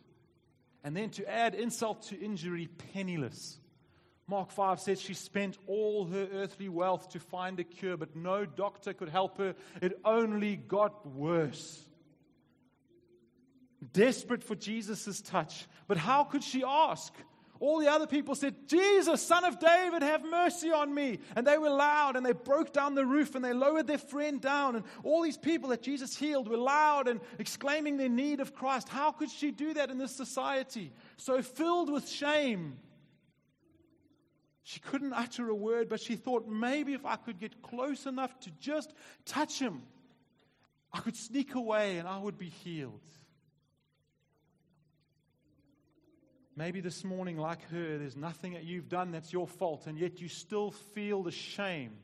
and 0.85 0.97
then 0.97 1.11
to 1.11 1.29
add 1.29 1.55
insult 1.55 2.03
to 2.03 2.21
injury, 2.21 2.69
penniless. 2.93 3.59
Mark 4.29 4.51
5 4.51 4.79
says 4.79 5.01
she 5.01 5.15
spent 5.15 5.57
all 5.67 6.05
her 6.05 6.29
earthly 6.35 6.69
wealth 6.69 7.09
to 7.11 7.19
find 7.19 7.59
a 7.59 7.65
cure, 7.65 7.97
but 7.97 8.15
no 8.15 8.45
doctor 8.45 8.93
could 8.93 9.09
help 9.09 9.39
her. 9.39 9.55
It 9.81 9.99
only 10.05 10.57
got 10.57 11.07
worse. 11.07 11.83
Desperate 13.95 14.45
for 14.45 14.55
Jesus' 14.55 15.23
touch. 15.23 15.67
But 15.87 15.97
how 15.97 16.25
could 16.25 16.45
she 16.45 16.63
ask? 16.63 17.15
All 17.59 17.81
the 17.81 17.91
other 17.91 18.07
people 18.07 18.35
said, 18.35 18.69
Jesus, 18.69 19.23
son 19.23 19.45
of 19.45 19.59
David, 19.59 20.03
have 20.03 20.23
mercy 20.25 20.71
on 20.71 20.95
me. 20.95 21.21
And 21.35 21.47
they 21.47 21.57
were 21.57 21.71
loud 21.71 22.15
and 22.15 22.25
they 22.25 22.33
broke 22.33 22.73
down 22.73 22.95
the 22.95 23.07
roof 23.07 23.35
and 23.35 23.43
they 23.43 23.55
lowered 23.55 23.87
their 23.87 23.99
friend 23.99 24.41
down. 24.41 24.77
And 24.77 24.85
all 25.05 25.23
these 25.23 25.39
people 25.39 25.71
that 25.71 25.83
Jesus 25.83 26.17
healed 26.17 26.49
were 26.49 26.59
loud 26.59 27.09
and 27.09 27.21
exclaiming 27.39 27.97
their 27.97 28.11
need 28.11 28.41
of 28.41 28.55
Christ. 28.55 28.89
How 28.91 29.11
could 29.11 29.31
she 29.31 29.51
do 29.51 29.75
that 29.75 29.91
in 29.91 29.97
this 29.97 30.15
society? 30.15 30.93
So 31.17 31.41
filled 31.41 31.91
with 31.91 32.09
shame. 32.09 32.77
She 34.69 34.81
couldn't 34.81 35.15
utter 35.15 35.49
a 35.49 35.55
word, 35.55 35.89
but 35.89 35.99
she 35.99 36.15
thought 36.15 36.47
maybe 36.47 36.93
if 36.93 37.07
I 37.07 37.17
could 37.17 37.41
get 37.41 37.63
close 37.63 38.05
enough 38.05 38.39
to 38.41 38.51
just 38.61 38.93
touch 39.25 39.59
him, 39.59 39.81
I 40.93 41.01
could 41.01 41.17
sneak 41.17 41.55
away 41.55 41.97
and 41.97 42.07
I 42.07 42.19
would 42.19 42.37
be 42.37 42.51
healed. 42.51 43.01
Maybe 46.55 46.83
this 46.83 47.03
morning, 47.03 47.39
like 47.39 47.67
her, 47.71 47.97
there's 47.97 48.15
nothing 48.15 48.53
that 48.53 48.65
you've 48.65 48.91
done 48.91 49.11
that's 49.11 49.33
your 49.33 49.47
fault, 49.47 49.87
and 49.87 49.99
yet 49.99 50.21
you 50.21 50.29
still 50.29 50.71
feel 50.71 51.23
the 51.23 51.31
shame. 51.31 51.97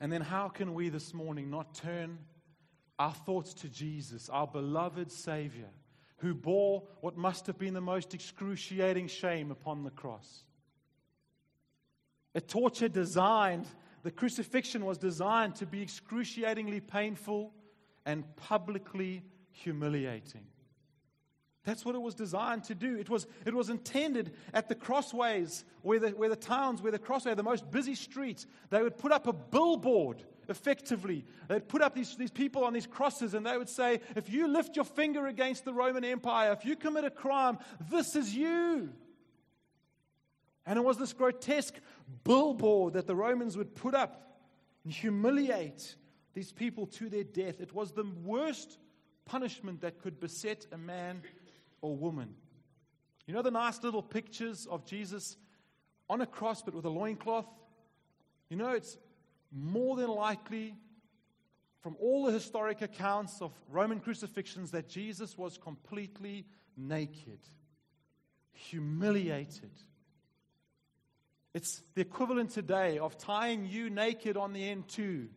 And 0.00 0.10
then, 0.10 0.20
how 0.20 0.48
can 0.48 0.74
we 0.74 0.88
this 0.88 1.14
morning 1.14 1.48
not 1.48 1.76
turn 1.76 2.18
our 2.98 3.14
thoughts 3.14 3.54
to 3.54 3.68
Jesus, 3.68 4.28
our 4.28 4.48
beloved 4.48 5.12
Savior, 5.12 5.70
who 6.24 6.34
bore 6.34 6.82
what 7.02 7.18
must 7.18 7.46
have 7.46 7.58
been 7.58 7.74
the 7.74 7.82
most 7.82 8.14
excruciating 8.14 9.06
shame 9.08 9.50
upon 9.50 9.84
the 9.84 9.90
cross? 9.90 10.44
A 12.34 12.40
torture 12.40 12.88
designed, 12.88 13.66
the 14.02 14.10
crucifixion 14.10 14.86
was 14.86 14.96
designed 14.96 15.54
to 15.56 15.66
be 15.66 15.82
excruciatingly 15.82 16.80
painful 16.80 17.52
and 18.06 18.24
publicly 18.36 19.22
humiliating. 19.50 20.46
That's 21.64 21.84
what 21.84 21.94
it 21.94 22.00
was 22.00 22.14
designed 22.14 22.64
to 22.64 22.74
do. 22.74 22.96
It 22.96 23.10
was, 23.10 23.26
it 23.44 23.52
was 23.52 23.68
intended 23.68 24.34
at 24.54 24.70
the 24.70 24.74
crossways, 24.74 25.66
where 25.82 25.98
the, 25.98 26.08
where 26.08 26.30
the 26.30 26.36
towns, 26.36 26.80
where 26.80 26.92
the 26.92 26.98
crossway, 26.98 27.34
the 27.34 27.42
most 27.42 27.70
busy 27.70 27.94
streets, 27.94 28.46
they 28.70 28.82
would 28.82 28.96
put 28.96 29.12
up 29.12 29.26
a 29.26 29.32
billboard 29.34 30.22
effectively. 30.48 31.24
They'd 31.48 31.68
put 31.68 31.82
up 31.82 31.94
these, 31.94 32.16
these 32.16 32.30
people 32.30 32.64
on 32.64 32.72
these 32.72 32.86
crosses 32.86 33.34
and 33.34 33.46
they 33.46 33.56
would 33.56 33.68
say, 33.68 34.00
if 34.16 34.30
you 34.30 34.48
lift 34.48 34.76
your 34.76 34.84
finger 34.84 35.26
against 35.26 35.64
the 35.64 35.72
Roman 35.72 36.04
Empire, 36.04 36.52
if 36.52 36.64
you 36.64 36.76
commit 36.76 37.04
a 37.04 37.10
crime, 37.10 37.58
this 37.90 38.16
is 38.16 38.34
you. 38.34 38.90
And 40.66 40.78
it 40.78 40.82
was 40.82 40.96
this 40.96 41.12
grotesque 41.12 41.74
billboard 42.24 42.94
that 42.94 43.06
the 43.06 43.14
Romans 43.14 43.56
would 43.56 43.74
put 43.74 43.94
up 43.94 44.38
and 44.84 44.92
humiliate 44.92 45.96
these 46.32 46.52
people 46.52 46.86
to 46.86 47.08
their 47.08 47.24
death. 47.24 47.60
It 47.60 47.74
was 47.74 47.92
the 47.92 48.06
worst 48.24 48.78
punishment 49.24 49.80
that 49.82 50.00
could 50.00 50.20
beset 50.20 50.66
a 50.72 50.78
man 50.78 51.22
or 51.80 51.96
woman. 51.96 52.34
You 53.26 53.34
know 53.34 53.42
the 53.42 53.50
nice 53.50 53.82
little 53.82 54.02
pictures 54.02 54.66
of 54.66 54.84
Jesus 54.84 55.36
on 56.10 56.20
a 56.20 56.26
cross 56.26 56.62
but 56.62 56.74
with 56.74 56.84
a 56.84 56.90
loincloth? 56.90 57.46
You 58.50 58.56
know, 58.56 58.70
it's 58.70 58.98
more 59.54 59.96
than 59.96 60.08
likely 60.08 60.74
from 61.80 61.96
all 62.00 62.24
the 62.24 62.32
historic 62.32 62.82
accounts 62.82 63.40
of 63.40 63.52
Roman 63.68 64.00
crucifixions 64.00 64.70
that 64.72 64.88
Jesus 64.88 65.38
was 65.38 65.58
completely 65.58 66.46
naked, 66.76 67.38
humiliated. 68.52 69.70
It's 71.52 71.82
the 71.94 72.00
equivalent 72.00 72.50
today 72.50 72.98
of 72.98 73.16
tying 73.16 73.66
you 73.66 73.90
naked 73.90 74.36
on 74.36 74.52
the 74.52 74.62
N2, 74.62 75.28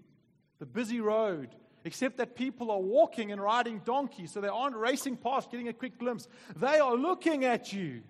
the 0.60 0.66
busy 0.66 1.00
road, 1.00 1.50
except 1.84 2.18
that 2.18 2.36
people 2.36 2.72
are 2.72 2.80
walking 2.80 3.32
and 3.32 3.42
riding 3.42 3.80
donkeys, 3.86 4.32
so 4.32 4.42
they 4.42 4.48
aren't 4.48 4.76
racing 4.76 5.18
past, 5.18 5.52
getting 5.52 5.68
a 5.68 5.74
quick 5.74 6.00
glimpse. 6.00 6.28
They 6.56 6.80
are 6.80 6.96
looking 6.96 7.46
at 7.46 7.72
you. 7.72 8.02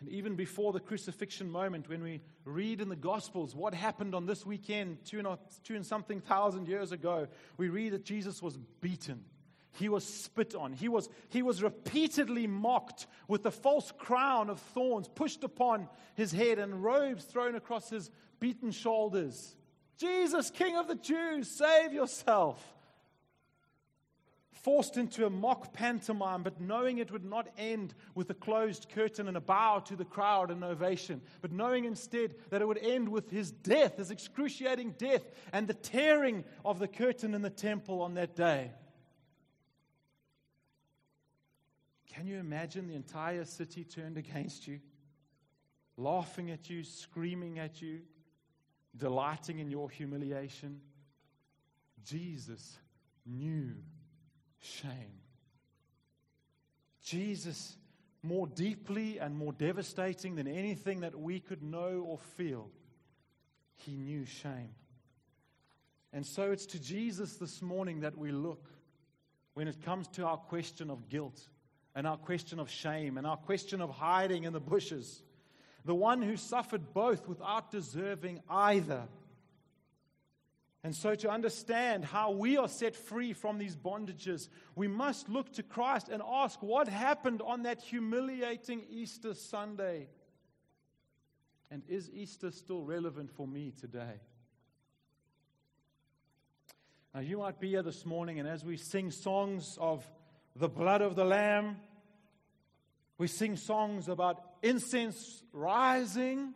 And 0.00 0.08
even 0.08 0.34
before 0.34 0.72
the 0.72 0.80
crucifixion 0.80 1.50
moment, 1.50 1.88
when 1.88 2.02
we 2.02 2.22
read 2.44 2.80
in 2.80 2.88
the 2.88 2.96
Gospels 2.96 3.54
what 3.54 3.74
happened 3.74 4.14
on 4.14 4.26
this 4.26 4.46
weekend, 4.46 5.04
two 5.04 5.18
and, 5.18 5.28
two 5.62 5.76
and 5.76 5.84
something 5.84 6.20
thousand 6.20 6.68
years 6.68 6.90
ago, 6.90 7.28
we 7.58 7.68
read 7.68 7.92
that 7.92 8.04
Jesus 8.04 8.42
was 8.42 8.58
beaten. 8.80 9.22
He 9.72 9.88
was 9.88 10.04
spit 10.04 10.54
on. 10.54 10.72
He 10.72 10.88
was, 10.88 11.08
he 11.28 11.42
was 11.42 11.62
repeatedly 11.62 12.46
mocked 12.46 13.06
with 13.28 13.42
the 13.42 13.52
false 13.52 13.92
crown 13.98 14.50
of 14.50 14.58
thorns 14.58 15.08
pushed 15.08 15.44
upon 15.44 15.88
his 16.14 16.32
head 16.32 16.58
and 16.58 16.82
robes 16.82 17.24
thrown 17.24 17.54
across 17.54 17.90
his 17.90 18.10
beaten 18.40 18.72
shoulders. 18.72 19.54
Jesus, 19.96 20.50
King 20.50 20.76
of 20.76 20.88
the 20.88 20.96
Jews, 20.96 21.48
save 21.48 21.92
yourself. 21.92 22.74
Forced 24.62 24.96
into 24.96 25.24
a 25.24 25.30
mock 25.30 25.72
pantomime, 25.72 26.42
but 26.42 26.60
knowing 26.60 26.98
it 26.98 27.10
would 27.10 27.24
not 27.24 27.48
end 27.56 27.94
with 28.14 28.28
a 28.28 28.34
closed 28.34 28.88
curtain 28.90 29.26
and 29.26 29.36
a 29.36 29.40
bow 29.40 29.78
to 29.86 29.96
the 29.96 30.04
crowd 30.04 30.50
and 30.50 30.62
ovation, 30.62 31.22
but 31.40 31.50
knowing 31.50 31.86
instead 31.86 32.34
that 32.50 32.60
it 32.60 32.68
would 32.68 32.78
end 32.78 33.08
with 33.08 33.30
his 33.30 33.50
death, 33.50 33.96
his 33.96 34.10
excruciating 34.10 34.94
death, 34.98 35.22
and 35.52 35.66
the 35.66 35.74
tearing 35.74 36.44
of 36.64 36.78
the 36.78 36.88
curtain 36.88 37.32
in 37.34 37.40
the 37.40 37.48
temple 37.48 38.02
on 38.02 38.14
that 38.14 38.36
day. 38.36 38.70
Can 42.12 42.26
you 42.26 42.36
imagine 42.38 42.86
the 42.86 42.96
entire 42.96 43.46
city 43.46 43.84
turned 43.84 44.18
against 44.18 44.66
you, 44.66 44.80
laughing 45.96 46.50
at 46.50 46.68
you, 46.68 46.84
screaming 46.84 47.58
at 47.58 47.80
you, 47.80 48.00
delighting 48.96 49.58
in 49.58 49.70
your 49.70 49.88
humiliation. 49.88 50.80
Jesus 52.04 52.78
knew 53.26 53.74
shame. 54.60 55.18
Jesus, 57.02 57.76
more 58.22 58.46
deeply 58.46 59.18
and 59.18 59.36
more 59.36 59.52
devastating 59.52 60.36
than 60.36 60.46
anything 60.46 61.00
that 61.00 61.18
we 61.18 61.40
could 61.40 61.62
know 61.62 62.04
or 62.06 62.18
feel, 62.36 62.70
he 63.76 63.96
knew 63.96 64.24
shame. 64.24 64.74
And 66.12 66.26
so 66.26 66.52
it's 66.52 66.66
to 66.66 66.80
Jesus 66.80 67.36
this 67.36 67.62
morning 67.62 68.00
that 68.00 68.16
we 68.16 68.32
look 68.32 68.66
when 69.54 69.68
it 69.68 69.82
comes 69.84 70.08
to 70.08 70.26
our 70.26 70.36
question 70.36 70.90
of 70.90 71.08
guilt, 71.08 71.48
and 71.94 72.06
our 72.06 72.16
question 72.16 72.60
of 72.60 72.70
shame 72.70 73.18
and 73.18 73.26
our 73.26 73.36
question 73.36 73.80
of 73.80 73.90
hiding 73.90 74.44
in 74.44 74.52
the 74.52 74.60
bushes. 74.60 75.22
The 75.84 75.94
one 75.94 76.22
who 76.22 76.36
suffered 76.36 76.92
both 76.94 77.26
without 77.26 77.70
deserving 77.70 78.40
either. 78.48 79.08
And 80.82 80.96
so, 80.96 81.14
to 81.14 81.30
understand 81.30 82.06
how 82.06 82.30
we 82.30 82.56
are 82.56 82.68
set 82.68 82.96
free 82.96 83.34
from 83.34 83.58
these 83.58 83.76
bondages, 83.76 84.48
we 84.74 84.88
must 84.88 85.28
look 85.28 85.52
to 85.54 85.62
Christ 85.62 86.08
and 86.08 86.22
ask 86.26 86.62
what 86.62 86.88
happened 86.88 87.42
on 87.42 87.64
that 87.64 87.82
humiliating 87.82 88.84
Easter 88.88 89.34
Sunday. 89.34 90.08
And 91.70 91.82
is 91.86 92.10
Easter 92.10 92.50
still 92.50 92.82
relevant 92.82 93.30
for 93.30 93.46
me 93.46 93.72
today? 93.78 94.20
Now, 97.14 97.20
you 97.20 97.38
might 97.38 97.60
be 97.60 97.70
here 97.70 97.82
this 97.82 98.06
morning, 98.06 98.38
and 98.38 98.48
as 98.48 98.64
we 98.64 98.76
sing 98.76 99.10
songs 99.10 99.76
of 99.78 100.08
the 100.56 100.68
blood 100.68 101.02
of 101.02 101.14
the 101.14 101.24
Lamb, 101.24 101.76
we 103.18 103.26
sing 103.26 103.56
songs 103.56 104.08
about 104.08 104.40
incense 104.62 105.42
rising. 105.52 106.54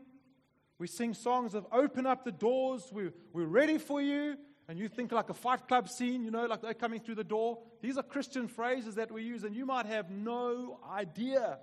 We 0.84 0.88
sing 0.88 1.14
songs 1.14 1.54
of 1.54 1.66
open 1.72 2.04
up 2.04 2.26
the 2.26 2.30
doors. 2.30 2.90
We, 2.92 3.10
we're 3.32 3.46
ready 3.46 3.78
for 3.78 4.02
you. 4.02 4.36
And 4.68 4.78
you 4.78 4.86
think 4.86 5.12
like 5.12 5.30
a 5.30 5.32
fight 5.32 5.66
club 5.66 5.88
scene, 5.88 6.22
you 6.22 6.30
know, 6.30 6.44
like 6.44 6.60
they're 6.60 6.74
coming 6.74 7.00
through 7.00 7.14
the 7.14 7.24
door. 7.24 7.56
These 7.80 7.96
are 7.96 8.02
Christian 8.02 8.48
phrases 8.48 8.96
that 8.96 9.10
we 9.10 9.22
use, 9.22 9.44
and 9.44 9.56
you 9.56 9.64
might 9.64 9.86
have 9.86 10.10
no 10.10 10.78
idea 10.86 11.58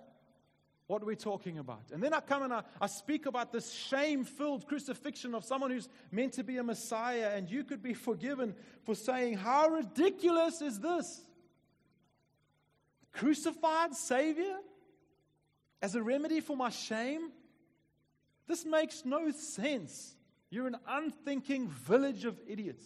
what 0.87 1.05
we're 1.05 1.13
talking 1.13 1.59
about. 1.59 1.83
And 1.93 2.01
then 2.01 2.15
I 2.15 2.19
come 2.19 2.41
and 2.41 2.51
I, 2.51 2.63
I 2.81 2.87
speak 2.87 3.27
about 3.27 3.51
this 3.51 3.71
shame 3.71 4.23
filled 4.23 4.67
crucifixion 4.67 5.35
of 5.35 5.45
someone 5.45 5.69
who's 5.69 5.87
meant 6.11 6.33
to 6.33 6.43
be 6.43 6.57
a 6.57 6.63
Messiah, 6.63 7.33
and 7.35 7.47
you 7.47 7.63
could 7.63 7.83
be 7.83 7.93
forgiven 7.93 8.55
for 8.85 8.95
saying, 8.95 9.35
How 9.35 9.67
ridiculous 9.67 10.63
is 10.63 10.79
this? 10.79 11.21
Crucified 13.11 13.93
Savior 13.93 14.55
as 15.79 15.93
a 15.93 16.01
remedy 16.01 16.39
for 16.39 16.57
my 16.57 16.71
shame? 16.71 17.29
This 18.51 18.65
makes 18.65 19.05
no 19.05 19.31
sense. 19.31 20.13
You're 20.49 20.67
an 20.67 20.75
unthinking 20.85 21.69
village 21.69 22.25
of 22.25 22.37
idiots. 22.45 22.85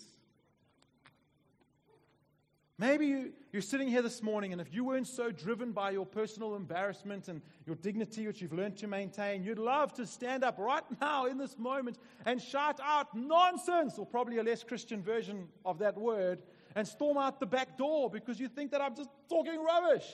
Maybe 2.77 3.07
you, 3.07 3.33
are 3.55 3.61
sitting 3.61 3.87
here 3.87 4.03
this 4.03 4.21
morning, 4.21 4.51
and 4.51 4.61
if 4.61 4.71
you 4.71 4.83
weren't 4.83 5.07
so 5.07 5.31
driven 5.31 5.71
by 5.71 5.89
your 5.89 6.05
personal 6.05 6.55
embarrassment 6.55 7.29
and 7.29 7.41
your 7.65 7.77
dignity, 7.77 8.27
which 8.27 8.43
you've 8.43 8.53
learned 8.53 8.77
to 8.77 8.85
maintain, 8.85 9.43
you'd 9.43 9.57
love 9.57 9.91
to 9.93 10.05
stand 10.05 10.43
up 10.43 10.59
right 10.59 10.83
now 11.01 11.25
in 11.25 11.39
this 11.39 11.57
moment 11.57 11.97
and 12.27 12.39
shout 12.39 12.79
out 12.83 13.15
nonsense, 13.15 13.97
or 13.97 14.05
probably 14.05 14.37
a 14.37 14.43
less 14.43 14.63
Christian 14.63 15.01
version 15.01 15.47
of 15.65 15.79
that 15.79 15.97
word, 15.97 16.43
and 16.75 16.87
storm 16.87 17.17
out 17.17 17.39
the 17.39 17.47
back 17.47 17.75
door 17.75 18.11
because 18.11 18.39
you 18.39 18.49
think 18.49 18.69
that 18.69 18.81
I'm 18.81 18.95
just 18.95 19.09
talking 19.27 19.59
rubbish. 19.63 20.05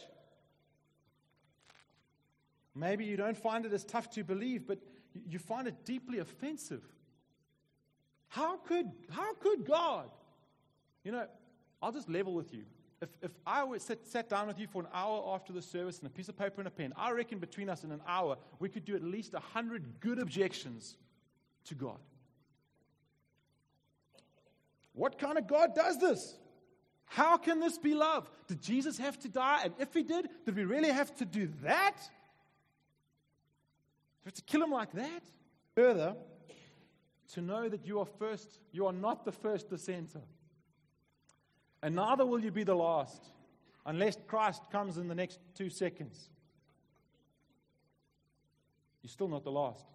Maybe 2.73 3.03
you 3.03 3.17
don't 3.17 3.37
find 3.37 3.65
it 3.65 3.73
as 3.73 3.83
tough 3.83 4.09
to 4.11 4.23
believe, 4.23 4.65
but 4.65 4.79
you 5.27 5.39
find 5.39 5.67
it 5.67 5.85
deeply 5.85 6.19
offensive. 6.19 6.83
How 8.27 8.57
could, 8.57 8.91
how 9.09 9.33
could 9.35 9.65
God? 9.65 10.09
You 11.03 11.11
know, 11.11 11.27
I'll 11.81 11.91
just 11.91 12.09
level 12.09 12.33
with 12.33 12.53
you. 12.53 12.63
If, 13.01 13.09
if 13.21 13.31
I 13.45 13.63
were 13.63 13.79
sat, 13.79 14.05
sat 14.05 14.29
down 14.29 14.47
with 14.47 14.59
you 14.59 14.67
for 14.67 14.83
an 14.83 14.87
hour 14.93 15.33
after 15.33 15.51
the 15.51 15.61
service 15.61 15.97
and 15.99 16.07
a 16.07 16.09
piece 16.11 16.29
of 16.29 16.37
paper 16.37 16.61
and 16.61 16.67
a 16.67 16.71
pen, 16.71 16.93
I 16.95 17.11
reckon 17.11 17.39
between 17.39 17.67
us 17.67 17.83
in 17.83 17.91
an 17.91 18.01
hour, 18.07 18.37
we 18.59 18.69
could 18.69 18.85
do 18.85 18.95
at 18.95 19.03
least 19.03 19.33
a 19.33 19.39
hundred 19.39 19.99
good 19.99 20.19
objections 20.19 20.97
to 21.65 21.75
God. 21.75 21.97
What 24.93 25.17
kind 25.17 25.37
of 25.37 25.47
God 25.47 25.73
does 25.73 25.97
this? 25.99 26.35
How 27.05 27.37
can 27.37 27.59
this 27.59 27.77
be 27.77 27.93
love? 27.93 28.29
Did 28.47 28.61
Jesus 28.61 28.97
have 28.99 29.19
to 29.19 29.29
die? 29.29 29.61
And 29.65 29.73
if 29.79 29.93
he 29.93 30.03
did, 30.03 30.29
did 30.45 30.55
we 30.55 30.63
really 30.63 30.91
have 30.91 31.13
to 31.17 31.25
do 31.25 31.49
that? 31.63 31.97
Have 34.25 34.33
to 34.33 34.41
kill 34.43 34.63
him 34.63 34.71
like 34.71 34.91
that? 34.93 35.23
Further, 35.75 36.15
to 37.33 37.41
know 37.41 37.69
that 37.69 37.85
you 37.85 37.99
are 37.99 38.05
first, 38.05 38.59
you 38.71 38.85
are 38.85 38.93
not 38.93 39.25
the 39.25 39.31
first 39.31 39.69
dissenter. 39.69 40.21
And 41.81 41.95
neither 41.95 42.25
will 42.25 42.43
you 42.43 42.51
be 42.51 42.63
the 42.63 42.75
last 42.75 43.23
unless 43.85 44.17
Christ 44.27 44.63
comes 44.71 44.97
in 44.97 45.07
the 45.07 45.15
next 45.15 45.39
two 45.55 45.69
seconds. 45.69 46.29
You're 49.01 49.09
still 49.09 49.27
not 49.27 49.43
the 49.43 49.51
last. 49.51 49.85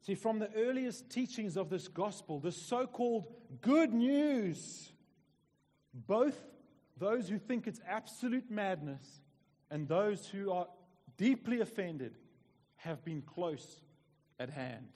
See, 0.00 0.14
from 0.14 0.38
the 0.38 0.50
earliest 0.56 1.10
teachings 1.10 1.56
of 1.56 1.68
this 1.68 1.86
gospel, 1.86 2.40
this 2.40 2.56
so 2.56 2.86
called 2.86 3.26
good 3.60 3.92
news, 3.92 4.92
both 5.94 6.40
those 6.98 7.28
who 7.28 7.38
think 7.38 7.66
it's 7.66 7.80
absolute 7.86 8.50
madness 8.50 9.20
and 9.70 9.86
those 9.86 10.26
who 10.26 10.50
are 10.50 10.66
deeply 11.16 11.60
offended 11.60 12.16
have 12.76 13.04
been 13.04 13.22
close 13.22 13.80
at 14.38 14.50
hand. 14.50 14.88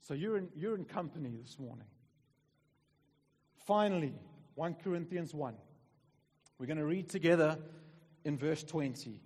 So 0.00 0.14
you're 0.14 0.36
in, 0.36 0.48
you're 0.54 0.74
in 0.74 0.84
company 0.84 1.34
this 1.40 1.58
morning. 1.58 1.86
Finally, 3.66 4.14
1 4.54 4.74
Corinthians 4.84 5.32
1. 5.32 5.54
We're 6.58 6.66
going 6.66 6.78
to 6.78 6.84
read 6.84 7.08
together 7.08 7.58
in 8.24 8.36
verse 8.36 8.62
20. 8.62 9.20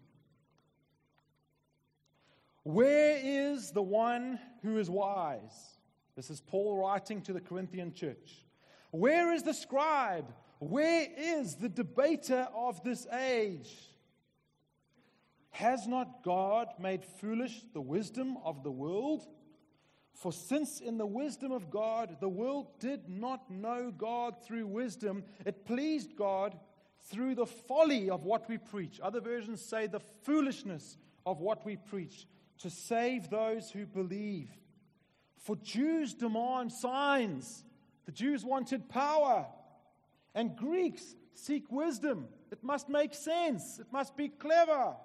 Where 2.62 3.18
is 3.22 3.72
the 3.72 3.82
one 3.82 4.38
who 4.62 4.78
is 4.78 4.88
wise? 4.88 5.78
This 6.16 6.30
is 6.30 6.40
Paul 6.40 6.76
writing 6.76 7.22
to 7.22 7.32
the 7.32 7.40
Corinthian 7.40 7.92
church. 7.92 8.44
Where 8.90 9.32
is 9.32 9.42
the 9.42 9.54
scribe? 9.54 10.32
Where 10.58 11.06
is 11.16 11.56
the 11.56 11.68
debater 11.68 12.48
of 12.54 12.82
this 12.82 13.06
age? 13.12 13.72
Has 15.50 15.86
not 15.86 16.22
God 16.22 16.68
made 16.78 17.04
foolish 17.04 17.62
the 17.72 17.80
wisdom 17.80 18.36
of 18.44 18.62
the 18.62 18.70
world? 18.70 19.26
For 20.14 20.32
since 20.32 20.80
in 20.80 20.98
the 20.98 21.06
wisdom 21.06 21.52
of 21.52 21.70
God 21.70 22.16
the 22.20 22.28
world 22.28 22.78
did 22.80 23.08
not 23.08 23.50
know 23.50 23.92
God 23.96 24.34
through 24.44 24.66
wisdom, 24.66 25.24
it 25.46 25.64
pleased 25.64 26.16
God 26.16 26.58
through 27.10 27.36
the 27.36 27.46
folly 27.46 28.10
of 28.10 28.24
what 28.24 28.48
we 28.48 28.58
preach. 28.58 29.00
Other 29.00 29.20
versions 29.20 29.64
say 29.64 29.86
the 29.86 30.00
foolishness 30.00 30.98
of 31.24 31.40
what 31.40 31.64
we 31.64 31.76
preach 31.76 32.26
to 32.58 32.70
save 32.70 33.30
those 33.30 33.70
who 33.70 33.86
believe. 33.86 34.50
For 35.38 35.56
Jews 35.56 36.14
demand 36.14 36.72
signs, 36.72 37.64
the 38.04 38.12
Jews 38.12 38.44
wanted 38.44 38.88
power, 38.88 39.46
and 40.34 40.56
Greeks 40.56 41.14
seek 41.34 41.70
wisdom. 41.70 42.28
It 42.50 42.62
must 42.64 42.88
make 42.88 43.14
sense, 43.14 43.78
it 43.78 43.86
must 43.92 44.16
be 44.16 44.28
clever. 44.28 44.96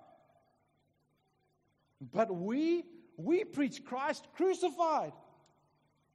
But 2.12 2.34
we, 2.34 2.84
we 3.18 3.44
preach 3.44 3.84
Christ 3.86 4.28
crucified, 4.36 5.14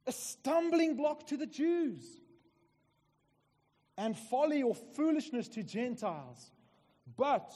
a 0.05 0.11
stumbling 0.11 0.95
block 0.95 1.27
to 1.27 1.37
the 1.37 1.45
Jews, 1.45 2.03
and 3.97 4.17
folly 4.17 4.63
or 4.63 4.75
foolishness 4.75 5.47
to 5.49 5.63
Gentiles. 5.63 6.51
But 7.17 7.53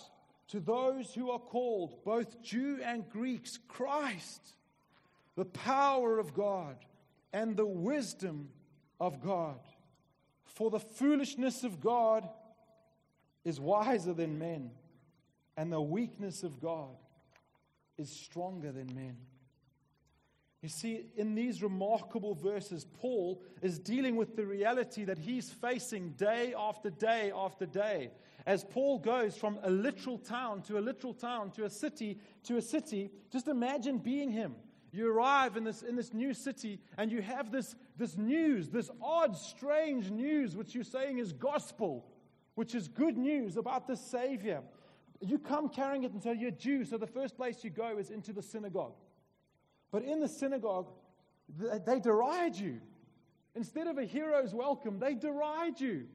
to 0.50 0.60
those 0.60 1.13
who 1.13 1.32
are 1.32 1.39
called, 1.39 2.04
both 2.04 2.41
Jew 2.41 2.80
and 2.84 3.10
Greeks, 3.10 3.60
Christ, 3.67 4.56
the 5.36 5.46
power 5.46 6.19
of 6.19 6.34
God 6.34 6.76
and 7.32 7.56
the 7.56 7.65
wisdom 7.65 8.50
of 9.00 9.22
God. 9.22 9.60
For 10.43 10.69
the 10.69 10.80
foolishness 10.80 11.63
of 11.63 11.82
God 11.82 12.28
is 13.43 13.60
wiser 13.60 14.13
than 14.13 14.38
men, 14.38 14.72
and 15.58 15.72
the 15.72 15.82
weakness 15.82 16.43
of 16.43 16.62
God 16.62 16.96
is 17.98 18.10
stronger 18.10 18.72
than 18.72 18.94
men. 18.94 19.18
You 20.62 20.70
see, 20.70 21.08
in 21.18 21.36
these 21.36 21.62
remarkable 21.62 22.36
verses, 22.36 22.86
Paul 23.02 23.42
is 23.62 23.78
dealing 23.78 24.16
with 24.16 24.38
the 24.38 24.46
reality 24.46 25.04
that 25.04 25.18
he's 25.18 25.52
facing 25.52 26.12
day 26.12 26.54
after 26.58 26.90
day 26.90 27.34
after 27.36 27.66
day. 27.66 28.12
As 28.46 28.64
Paul 28.64 29.00
goes 29.00 29.36
from 29.36 29.60
a 29.64 29.70
literal 29.70 30.18
town 30.18 30.62
to 30.64 30.78
a 30.78 30.80
literal 30.80 31.14
town 31.14 31.52
to 31.52 31.66
a 31.66 31.70
city 31.70 32.18
to 32.46 32.56
a 32.56 32.62
city, 32.62 33.12
just 33.30 33.50
imagine 33.50 33.98
being 33.98 34.32
him. 34.32 34.56
You 34.94 35.12
arrive 35.12 35.58
in 35.58 35.66
this, 35.66 35.82
in 35.82 35.98
this 35.98 36.14
new 36.14 36.34
city 36.34 36.80
and 36.98 37.12
you 37.12 37.22
have 37.22 37.52
this, 37.52 37.76
this 37.98 38.16
news, 38.16 38.70
this 38.70 38.90
odd, 39.02 39.36
strange 39.36 40.12
news, 40.12 40.56
which 40.56 40.74
you're 40.76 40.84
saying 40.86 41.18
is 41.18 41.34
gospel, 41.34 42.06
which 42.56 42.74
is 42.74 42.88
good 42.88 43.18
news 43.18 43.58
about 43.58 43.88
the 43.88 43.98
Savior. 43.98 44.62
You 45.26 45.40
come 45.40 45.70
carrying 45.70 46.04
it 46.04 46.12
and 46.12 46.22
say 46.22 46.36
you're 46.38 46.52
Jew, 46.52 46.84
so 46.84 46.98
the 46.98 47.08
first 47.08 47.38
place 47.38 47.64
you 47.64 47.70
go 47.70 47.98
is 47.98 48.10
into 48.10 48.34
the 48.34 48.42
synagogue. 48.42 48.96
But 49.92 50.04
in 50.04 50.20
the 50.20 50.28
synagogue, 50.28 50.90
they 51.86 52.00
deride 52.00 52.58
you. 52.58 52.82
Instead 53.56 53.88
of 53.88 53.98
a 53.98 54.04
hero's 54.04 54.54
welcome, 54.54 55.00
they 55.00 55.14
deride 55.14 55.80
you. 55.80 56.08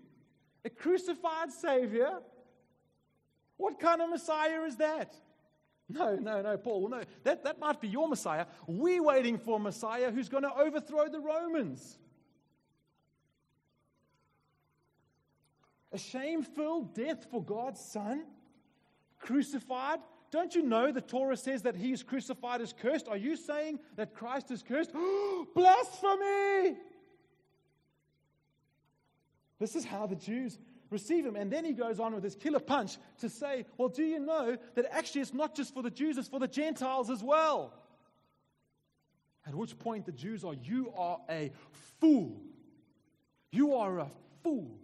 A 0.65 0.71
crucified 0.71 1.53
Savior? 1.53 2.19
What 3.57 3.81
kind 3.81 4.03
of 4.03 4.11
Messiah 4.11 4.63
is 4.65 4.77
that? 4.77 5.15
No, 5.89 6.17
no, 6.17 6.43
no, 6.43 6.59
Paul. 6.59 6.89
No, 6.89 7.03
that, 7.25 7.45
that 7.45 7.59
might 7.59 7.81
be 7.81 7.89
your 7.89 8.09
Messiah. 8.09 8.45
We're 8.67 9.03
waiting 9.03 9.39
for 9.39 9.57
a 9.57 9.61
Messiah 9.61 10.11
who's 10.11 10.29
going 10.29 10.43
to 10.43 10.55
overthrow 10.55 11.09
the 11.09 11.21
Romans. 11.21 11.99
A 15.93 15.99
shame 15.99 16.43
filled 16.43 16.95
death 16.95 17.27
for 17.31 17.43
God's 17.43 17.81
Son? 17.81 18.25
Crucified? 19.19 20.01
Don't 20.31 20.55
you 20.55 20.63
know 20.63 20.93
the 20.93 21.01
Torah 21.01 21.37
says 21.37 21.63
that 21.63 21.75
he 21.75 21.93
is 21.93 22.03
crucified 22.03 22.61
is 22.61 22.75
cursed? 22.79 23.09
Are 23.09 23.17
you 23.17 23.37
saying 23.37 23.79
that 23.97 24.15
Christ 24.15 24.51
is 24.51 24.63
cursed? 24.63 24.93
Blasphemy! 25.55 26.77
This 29.59 29.75
is 29.75 29.85
how 29.85 30.07
the 30.07 30.15
Jews 30.15 30.59
receive 30.91 31.25
him. 31.25 31.37
And 31.37 31.51
then 31.51 31.65
he 31.65 31.73
goes 31.73 31.99
on 31.99 32.15
with 32.15 32.25
his 32.25 32.35
killer 32.35 32.61
punch 32.61 32.97
to 33.21 33.29
say, 33.29 33.67
Well, 33.77 33.89
do 33.89 34.05
you 34.05 34.21
know 34.21 34.57
that 34.75 34.87
actually 34.91 35.23
it's 35.23 35.35
not 35.35 35.55
just 35.55 35.75
for 35.75 35.83
the 35.83 35.91
Jews, 35.91 36.19
it's 36.19 36.29
for 36.29 36.41
the 36.41 36.49
Gentiles 36.49 37.11
as 37.11 37.23
well? 37.23 37.75
At 39.47 39.55
which 39.55 39.79
point 39.79 40.07
the 40.07 40.13
Jews 40.13 40.45
are, 40.45 40.55
You 40.55 40.93
are 40.97 41.19
a 41.29 41.51
fool. 42.01 42.41
You 43.51 43.75
are 43.75 44.01
a 44.01 44.11
fool. 44.43 44.79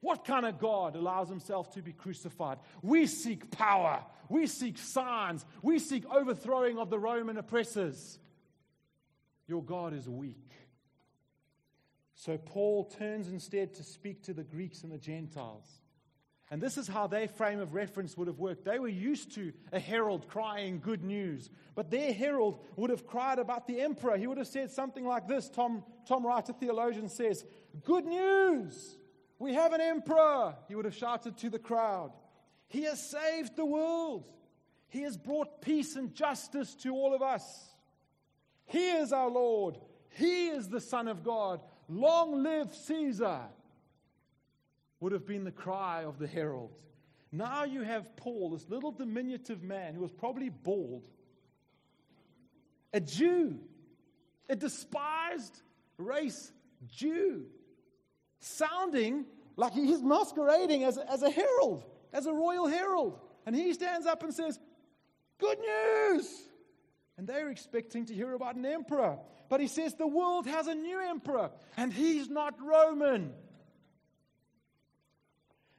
What 0.00 0.24
kind 0.24 0.46
of 0.46 0.58
God 0.58 0.96
allows 0.96 1.28
himself 1.28 1.72
to 1.74 1.82
be 1.82 1.92
crucified? 1.92 2.58
We 2.82 3.06
seek 3.06 3.50
power. 3.50 4.02
We 4.28 4.46
seek 4.46 4.78
signs. 4.78 5.44
We 5.62 5.78
seek 5.78 6.04
overthrowing 6.10 6.78
of 6.78 6.88
the 6.88 6.98
Roman 6.98 7.36
oppressors. 7.36 8.18
Your 9.46 9.62
God 9.62 9.92
is 9.92 10.08
weak. 10.08 10.50
So 12.14 12.38
Paul 12.38 12.84
turns 12.84 13.28
instead 13.28 13.74
to 13.74 13.82
speak 13.82 14.22
to 14.24 14.34
the 14.34 14.44
Greeks 14.44 14.82
and 14.82 14.92
the 14.92 14.98
Gentiles. 14.98 15.66
And 16.50 16.60
this 16.60 16.76
is 16.76 16.88
how 16.88 17.06
their 17.06 17.28
frame 17.28 17.60
of 17.60 17.74
reference 17.74 18.16
would 18.16 18.26
have 18.26 18.38
worked. 18.38 18.64
They 18.64 18.78
were 18.78 18.88
used 18.88 19.34
to 19.36 19.52
a 19.72 19.78
herald 19.78 20.28
crying 20.28 20.80
good 20.80 21.04
news, 21.04 21.48
but 21.76 21.90
their 21.90 22.12
herald 22.12 22.58
would 22.76 22.90
have 22.90 23.06
cried 23.06 23.38
about 23.38 23.68
the 23.68 23.80
emperor. 23.80 24.16
He 24.16 24.26
would 24.26 24.38
have 24.38 24.48
said 24.48 24.70
something 24.70 25.06
like 25.06 25.28
this 25.28 25.48
Tom, 25.48 25.84
Tom 26.06 26.26
Wright, 26.26 26.48
a 26.48 26.52
theologian, 26.52 27.08
says, 27.08 27.44
Good 27.84 28.04
news! 28.04 28.96
We 29.40 29.54
have 29.54 29.72
an 29.72 29.80
emperor! 29.80 30.54
He 30.68 30.76
would 30.76 30.84
have 30.84 30.94
shouted 30.94 31.38
to 31.38 31.50
the 31.50 31.58
crowd. 31.58 32.12
He 32.68 32.82
has 32.82 33.02
saved 33.02 33.56
the 33.56 33.64
world. 33.64 34.28
He 34.88 35.00
has 35.02 35.16
brought 35.16 35.62
peace 35.62 35.96
and 35.96 36.14
justice 36.14 36.74
to 36.82 36.92
all 36.92 37.14
of 37.14 37.22
us. 37.22 37.74
He 38.66 38.90
is 38.90 39.12
our 39.12 39.30
Lord. 39.30 39.78
He 40.10 40.48
is 40.48 40.68
the 40.68 40.80
Son 40.80 41.08
of 41.08 41.24
God. 41.24 41.60
Long 41.88 42.42
live 42.42 42.72
Caesar, 42.74 43.40
would 45.00 45.12
have 45.12 45.26
been 45.26 45.44
the 45.44 45.50
cry 45.50 46.04
of 46.04 46.18
the 46.18 46.26
herald. 46.26 46.76
Now 47.32 47.64
you 47.64 47.82
have 47.82 48.14
Paul, 48.16 48.50
this 48.50 48.68
little 48.68 48.92
diminutive 48.92 49.62
man 49.62 49.94
who 49.94 50.02
was 50.02 50.12
probably 50.12 50.50
bald, 50.50 51.08
a 52.92 53.00
Jew, 53.00 53.58
a 54.50 54.56
despised 54.56 55.62
race 55.96 56.52
Jew, 56.86 57.46
sounding 58.40 59.26
like 59.56 59.72
he's 59.72 60.02
masquerading 60.02 60.84
as, 60.84 60.98
as 60.98 61.22
a 61.22 61.30
herald, 61.30 61.84
as 62.12 62.26
a 62.26 62.32
royal 62.32 62.66
herald. 62.66 63.18
And 63.46 63.54
he 63.54 63.72
stands 63.72 64.06
up 64.06 64.22
and 64.22 64.34
says, 64.34 64.58
Good 65.38 65.58
news! 65.58 66.28
And 67.16 67.26
they're 67.26 67.50
expecting 67.50 68.06
to 68.06 68.14
hear 68.14 68.34
about 68.34 68.56
an 68.56 68.66
emperor. 68.66 69.18
But 69.48 69.60
he 69.60 69.66
says 69.66 69.94
the 69.94 70.06
world 70.06 70.46
has 70.46 70.68
a 70.68 70.74
new 70.74 71.00
emperor, 71.00 71.50
and 71.76 71.92
he's 71.92 72.28
not 72.28 72.54
Roman. 72.62 73.32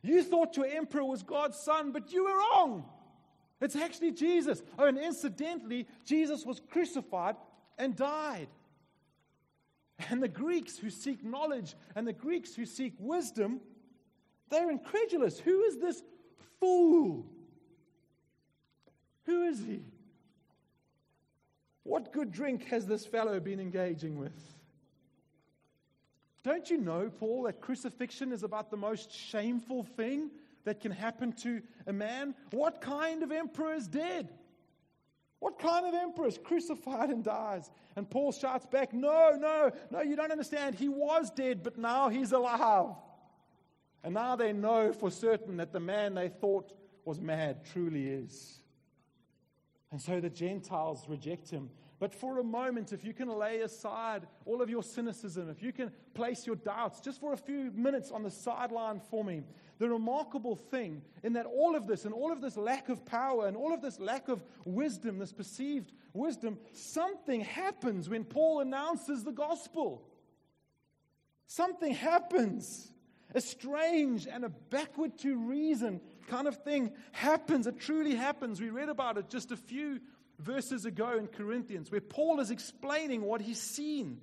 You 0.03 0.23
thought 0.23 0.57
your 0.57 0.65
emperor 0.65 1.05
was 1.05 1.23
God's 1.23 1.57
son, 1.57 1.91
but 1.91 2.11
you 2.11 2.25
were 2.25 2.35
wrong. 2.35 2.85
It's 3.61 3.75
actually 3.75 4.11
Jesus. 4.11 4.61
Oh, 4.77 4.85
and 4.85 4.97
incidentally, 4.97 5.87
Jesus 6.05 6.45
was 6.45 6.59
crucified 6.71 7.35
and 7.77 7.95
died. 7.95 8.47
And 10.09 10.21
the 10.21 10.27
Greeks 10.27 10.77
who 10.77 10.89
seek 10.89 11.23
knowledge 11.23 11.75
and 11.95 12.07
the 12.07 12.13
Greeks 12.13 12.55
who 12.55 12.65
seek 12.65 12.93
wisdom, 12.99 13.61
they're 14.49 14.71
incredulous. 14.71 15.39
Who 15.39 15.63
is 15.63 15.77
this 15.77 16.01
fool? 16.59 17.25
Who 19.25 19.43
is 19.43 19.59
he? 19.59 19.81
What 21.83 22.13
good 22.13 22.31
drink 22.31 22.65
has 22.65 22.85
this 22.85 23.05
fellow 23.05 23.39
been 23.39 23.59
engaging 23.59 24.17
with? 24.17 24.33
Don't 26.43 26.69
you 26.69 26.77
know, 26.77 27.11
Paul, 27.19 27.43
that 27.43 27.61
crucifixion 27.61 28.31
is 28.31 28.43
about 28.43 28.71
the 28.71 28.77
most 28.77 29.11
shameful 29.11 29.83
thing 29.83 30.31
that 30.63 30.79
can 30.79 30.91
happen 30.91 31.33
to 31.33 31.61
a 31.87 31.93
man? 31.93 32.35
What 32.51 32.81
kind 32.81 33.23
of 33.23 33.31
emperor 33.31 33.73
is 33.73 33.87
dead? 33.87 34.29
What 35.41 35.57
kind 35.57 35.87
of 35.87 35.95
emperor 35.95 36.27
is 36.27 36.37
crucified 36.37 37.09
and 37.09 37.23
dies? 37.23 37.71
And 37.95 38.07
Paul 38.07 38.31
shouts 38.31 38.67
back, 38.67 38.93
No, 38.93 39.35
no, 39.39 39.71
no, 39.89 40.01
you 40.01 40.15
don't 40.15 40.31
understand. 40.31 40.75
He 40.75 40.87
was 40.87 41.31
dead, 41.31 41.63
but 41.63 41.79
now 41.79 42.09
he's 42.09 42.31
alive. 42.31 42.93
And 44.03 44.13
now 44.13 44.35
they 44.35 44.53
know 44.53 44.93
for 44.93 45.09
certain 45.09 45.57
that 45.57 45.73
the 45.73 45.79
man 45.79 46.13
they 46.13 46.29
thought 46.29 46.71
was 47.05 47.19
mad 47.19 47.65
truly 47.73 48.07
is. 48.07 48.60
And 49.91 50.01
so 50.01 50.19
the 50.19 50.29
Gentiles 50.29 51.05
reject 51.07 51.49
him. 51.49 51.69
But 51.99 52.15
for 52.15 52.39
a 52.39 52.43
moment, 52.43 52.93
if 52.93 53.05
you 53.05 53.13
can 53.13 53.27
lay 53.27 53.59
aside 53.59 54.25
all 54.45 54.61
of 54.61 54.69
your 54.69 54.81
cynicism, 54.81 55.49
if 55.49 55.61
you 55.61 55.71
can 55.71 55.91
place 56.15 56.47
your 56.47 56.55
doubts 56.55 56.99
just 56.99 57.19
for 57.19 57.33
a 57.33 57.37
few 57.37 57.71
minutes 57.75 58.09
on 58.09 58.23
the 58.23 58.31
sideline 58.31 58.99
for 58.99 59.23
me, 59.23 59.43
the 59.77 59.87
remarkable 59.87 60.55
thing 60.55 61.03
in 61.21 61.33
that 61.33 61.45
all 61.45 61.75
of 61.75 61.85
this 61.85 62.05
and 62.05 62.13
all 62.13 62.31
of 62.31 62.41
this 62.41 62.57
lack 62.57 62.89
of 62.89 63.05
power 63.05 63.47
and 63.47 63.55
all 63.55 63.73
of 63.73 63.81
this 63.81 63.99
lack 63.99 64.29
of 64.29 64.43
wisdom, 64.65 65.19
this 65.19 65.31
perceived 65.31 65.91
wisdom, 66.13 66.57
something 66.71 67.41
happens 67.41 68.09
when 68.09 68.23
Paul 68.23 68.61
announces 68.61 69.23
the 69.23 69.31
gospel. 69.31 70.07
Something 71.47 71.93
happens. 71.93 72.91
A 73.35 73.41
strange 73.41 74.27
and 74.27 74.43
a 74.43 74.49
backward 74.49 75.17
to 75.19 75.35
reason 75.35 76.01
kind 76.31 76.47
of 76.47 76.55
thing 76.63 76.93
happens. 77.11 77.67
It 77.67 77.79
truly 77.79 78.15
happens. 78.15 78.61
We 78.61 78.69
read 78.69 78.89
about 78.89 79.17
it 79.17 79.29
just 79.29 79.51
a 79.51 79.57
few 79.57 79.99
verses 80.39 80.85
ago 80.85 81.17
in 81.17 81.27
Corinthians 81.27 81.91
where 81.91 82.01
Paul 82.01 82.39
is 82.39 82.51
explaining 82.51 83.21
what 83.21 83.41
he's 83.41 83.61
seen. 83.61 84.21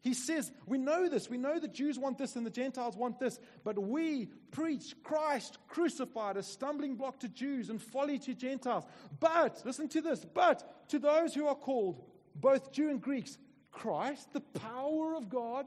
He 0.00 0.14
says, 0.14 0.50
We 0.64 0.78
know 0.78 1.10
this. 1.10 1.28
We 1.28 1.36
know 1.36 1.60
the 1.60 1.68
Jews 1.68 1.98
want 1.98 2.16
this 2.16 2.34
and 2.34 2.46
the 2.46 2.50
Gentiles 2.50 2.96
want 2.96 3.18
this. 3.18 3.38
But 3.62 3.78
we 3.78 4.30
preach 4.50 4.94
Christ 5.02 5.58
crucified, 5.68 6.38
a 6.38 6.42
stumbling 6.42 6.96
block 6.96 7.20
to 7.20 7.28
Jews 7.28 7.68
and 7.68 7.80
folly 7.80 8.18
to 8.20 8.34
Gentiles. 8.34 8.84
But, 9.20 9.60
listen 9.66 9.88
to 9.90 10.00
this, 10.00 10.24
but 10.24 10.88
to 10.88 10.98
those 10.98 11.34
who 11.34 11.46
are 11.46 11.54
called, 11.54 12.02
both 12.34 12.72
Jew 12.72 12.88
and 12.88 13.02
Greeks, 13.02 13.36
Christ, 13.70 14.32
the 14.32 14.40
power 14.40 15.14
of 15.14 15.28
God 15.28 15.66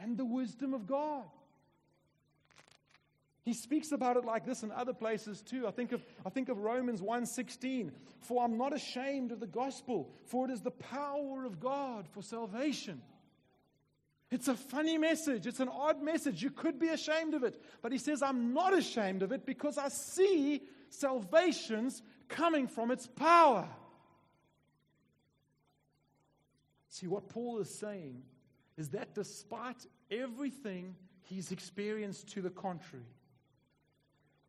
and 0.00 0.18
the 0.18 0.24
wisdom 0.24 0.74
of 0.74 0.88
God. 0.88 1.24
He 3.44 3.52
speaks 3.52 3.92
about 3.92 4.16
it 4.16 4.24
like 4.24 4.46
this 4.46 4.62
in 4.62 4.72
other 4.72 4.94
places 4.94 5.42
too. 5.42 5.66
I 5.66 5.70
think 5.70 5.92
of, 5.92 6.04
I 6.24 6.30
think 6.30 6.48
of 6.48 6.58
Romans 6.58 7.02
1:16, 7.02 7.92
"For 8.20 8.42
I'm 8.42 8.56
not 8.56 8.72
ashamed 8.72 9.32
of 9.32 9.40
the 9.40 9.46
gospel, 9.46 10.10
for 10.24 10.46
it 10.46 10.50
is 10.50 10.62
the 10.62 10.70
power 10.70 11.44
of 11.44 11.60
God 11.60 12.08
for 12.08 12.22
salvation." 12.22 13.02
It's 14.30 14.48
a 14.48 14.56
funny 14.56 14.98
message. 14.98 15.46
It's 15.46 15.60
an 15.60 15.68
odd 15.68 16.02
message. 16.02 16.42
You 16.42 16.50
could 16.50 16.78
be 16.78 16.88
ashamed 16.88 17.34
of 17.34 17.44
it. 17.44 17.62
But 17.82 17.92
he 17.92 17.98
says, 17.98 18.22
I'm 18.22 18.52
not 18.52 18.76
ashamed 18.76 19.22
of 19.22 19.30
it 19.30 19.46
because 19.46 19.78
I 19.78 19.88
see 19.88 20.66
salvations 20.88 22.02
coming 22.28 22.66
from 22.66 22.90
its 22.90 23.06
power. 23.06 23.68
See, 26.88 27.06
what 27.06 27.28
Paul 27.28 27.58
is 27.58 27.78
saying 27.78 28.24
is 28.76 28.88
that 28.90 29.14
despite 29.14 29.86
everything 30.10 30.96
he's 31.22 31.52
experienced 31.52 32.28
to 32.30 32.42
the 32.42 32.50
contrary, 32.50 33.04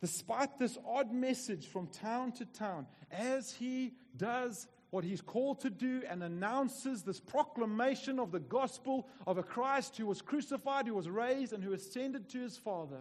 despite 0.05 0.59
this 0.59 0.77
odd 0.87 1.11
message 1.11 1.65
from 1.65 1.87
town 1.87 2.31
to 2.31 2.45
town, 2.45 2.85
as 3.09 3.51
he 3.51 3.91
does 4.15 4.67
what 4.91 5.03
he's 5.03 5.19
called 5.19 5.59
to 5.59 5.67
do 5.71 6.03
and 6.07 6.21
announces 6.21 7.01
this 7.01 7.19
proclamation 7.19 8.19
of 8.19 8.31
the 8.31 8.39
gospel 8.39 9.07
of 9.25 9.39
a 9.39 9.43
Christ 9.43 9.97
who 9.97 10.05
was 10.05 10.21
crucified, 10.21 10.85
who 10.85 10.93
was 10.93 11.09
raised, 11.09 11.53
and 11.53 11.63
who 11.63 11.73
ascended 11.73 12.29
to 12.29 12.39
his 12.39 12.55
Father, 12.55 12.99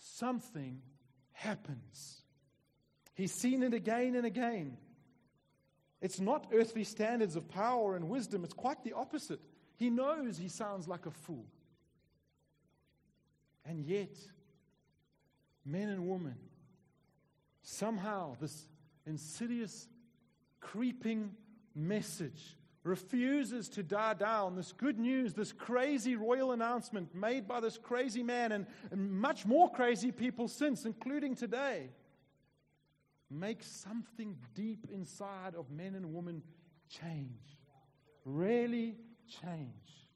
something 0.00 0.82
happens. 1.30 2.22
He's 3.14 3.32
seen 3.32 3.62
it 3.62 3.72
again 3.72 4.16
and 4.16 4.26
again. 4.26 4.76
It's 6.02 6.18
not 6.18 6.48
earthly 6.52 6.82
standards 6.82 7.36
of 7.36 7.48
power 7.48 7.94
and 7.94 8.08
wisdom, 8.08 8.42
it's 8.42 8.54
quite 8.54 8.82
the 8.82 8.94
opposite. 8.94 9.38
He 9.76 9.88
knows 9.88 10.36
he 10.36 10.48
sounds 10.48 10.88
like 10.88 11.06
a 11.06 11.12
fool. 11.12 11.46
And 13.64 13.84
yet, 13.84 14.16
men 15.68 15.88
and 15.88 16.08
women, 16.08 16.36
somehow 17.62 18.36
this 18.40 18.66
insidious, 19.06 19.86
creeping 20.60 21.30
message 21.74 22.56
refuses 22.84 23.68
to 23.68 23.82
die 23.82 24.14
down. 24.14 24.56
This 24.56 24.72
good 24.72 24.98
news, 24.98 25.34
this 25.34 25.52
crazy 25.52 26.16
royal 26.16 26.52
announcement 26.52 27.14
made 27.14 27.46
by 27.46 27.60
this 27.60 27.76
crazy 27.76 28.22
man 28.22 28.52
and, 28.52 28.66
and 28.90 29.12
much 29.12 29.44
more 29.44 29.70
crazy 29.70 30.10
people 30.10 30.48
since, 30.48 30.84
including 30.84 31.34
today, 31.34 31.90
makes 33.30 33.66
something 33.66 34.36
deep 34.54 34.86
inside 34.92 35.54
of 35.54 35.70
men 35.70 35.94
and 35.94 36.14
women 36.14 36.42
change. 36.88 37.58
Really 38.24 38.96
change. 39.42 40.07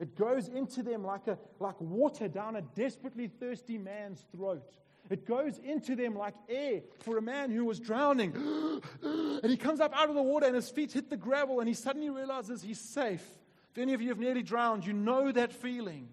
It 0.00 0.16
goes 0.16 0.48
into 0.48 0.82
them 0.82 1.04
like, 1.04 1.28
a, 1.28 1.38
like 1.58 1.78
water 1.78 2.26
down 2.26 2.56
a 2.56 2.62
desperately 2.62 3.28
thirsty 3.28 3.76
man's 3.76 4.24
throat. 4.34 4.72
It 5.10 5.26
goes 5.26 5.58
into 5.58 5.94
them 5.94 6.14
like 6.14 6.34
air 6.48 6.80
for 7.00 7.18
a 7.18 7.22
man 7.22 7.50
who 7.50 7.66
was 7.66 7.78
drowning. 7.78 8.32
and 9.02 9.50
he 9.50 9.58
comes 9.58 9.78
up 9.78 9.92
out 9.94 10.08
of 10.08 10.14
the 10.14 10.22
water 10.22 10.46
and 10.46 10.54
his 10.54 10.70
feet 10.70 10.92
hit 10.92 11.10
the 11.10 11.16
gravel 11.18 11.60
and 11.60 11.68
he 11.68 11.74
suddenly 11.74 12.08
realizes 12.08 12.62
he's 12.62 12.80
safe. 12.80 13.24
If 13.72 13.78
any 13.78 13.92
of 13.92 14.00
you 14.00 14.08
have 14.08 14.18
nearly 14.18 14.42
drowned, 14.42 14.86
you 14.86 14.94
know 14.94 15.30
that 15.32 15.52
feeling. 15.52 16.08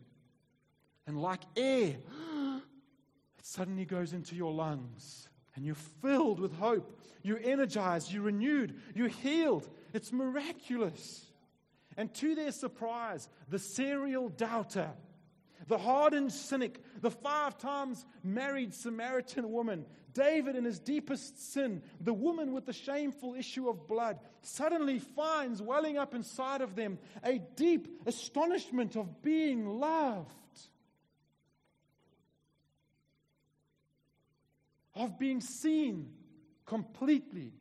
And 1.06 1.22
like 1.22 1.42
air, 1.56 1.96
it 3.38 3.46
suddenly 3.46 3.86
goes 3.86 4.12
into 4.12 4.36
your 4.36 4.52
lungs 4.52 5.30
and 5.56 5.64
you're 5.66 5.76
filled 5.76 6.40
with 6.42 6.54
hope. 6.54 7.00
You're 7.24 7.40
energized, 7.42 8.12
you're 8.12 8.24
renewed, 8.24 8.76
you're 8.96 9.08
healed. 9.08 9.70
It's 9.94 10.12
miraculous. 10.12 11.27
And 11.98 12.14
to 12.16 12.36
their 12.36 12.52
surprise, 12.52 13.28
the 13.50 13.58
serial 13.58 14.30
doubter, 14.30 14.92
the 15.68 15.80
hardened 15.80 16.32
cynic, 16.32 16.82
the 17.02 17.10
five 17.10 17.58
times 17.58 18.06
married 18.24 18.74
Samaritan 18.74 19.52
woman, 19.52 19.86
David 20.14 20.56
in 20.56 20.64
his 20.64 20.80
deepest 20.80 21.54
sin, 21.54 21.82
the 22.00 22.14
woman 22.14 22.54
with 22.54 22.66
the 22.66 22.74
shameful 22.74 23.34
issue 23.34 23.68
of 23.68 23.88
blood, 23.88 24.20
suddenly 24.42 25.00
finds 25.00 25.62
welling 25.62 25.98
up 25.98 26.14
inside 26.14 26.62
of 26.62 26.76
them 26.76 27.00
a 27.24 27.40
deep 27.56 27.88
astonishment 28.06 28.96
of 28.96 29.24
being 29.24 29.80
loved, 29.80 30.34
of 34.96 35.18
being 35.18 35.42
seen 35.42 36.10
completely, 36.66 37.54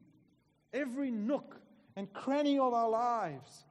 every 0.72 1.10
nook 1.10 1.60
and 1.96 2.12
cranny 2.12 2.58
of 2.58 2.74
our 2.74 2.88
lives 2.88 3.65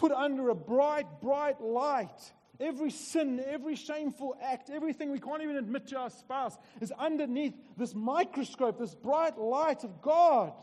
put 0.00 0.12
under 0.12 0.48
a 0.48 0.54
bright, 0.54 1.20
bright 1.20 1.60
light. 1.60 2.32
Every 2.58 2.90
sin, 2.90 3.42
every 3.46 3.76
shameful 3.76 4.34
act, 4.42 4.70
everything 4.70 5.12
we 5.12 5.20
can't 5.20 5.42
even 5.42 5.56
admit 5.56 5.88
to 5.88 5.98
our 5.98 6.10
spouse 6.10 6.56
is 6.80 6.90
underneath 6.98 7.54
this 7.76 7.94
microscope, 7.94 8.78
this 8.78 8.94
bright 8.94 9.38
light 9.38 9.84
of 9.84 10.00
God. 10.00 10.54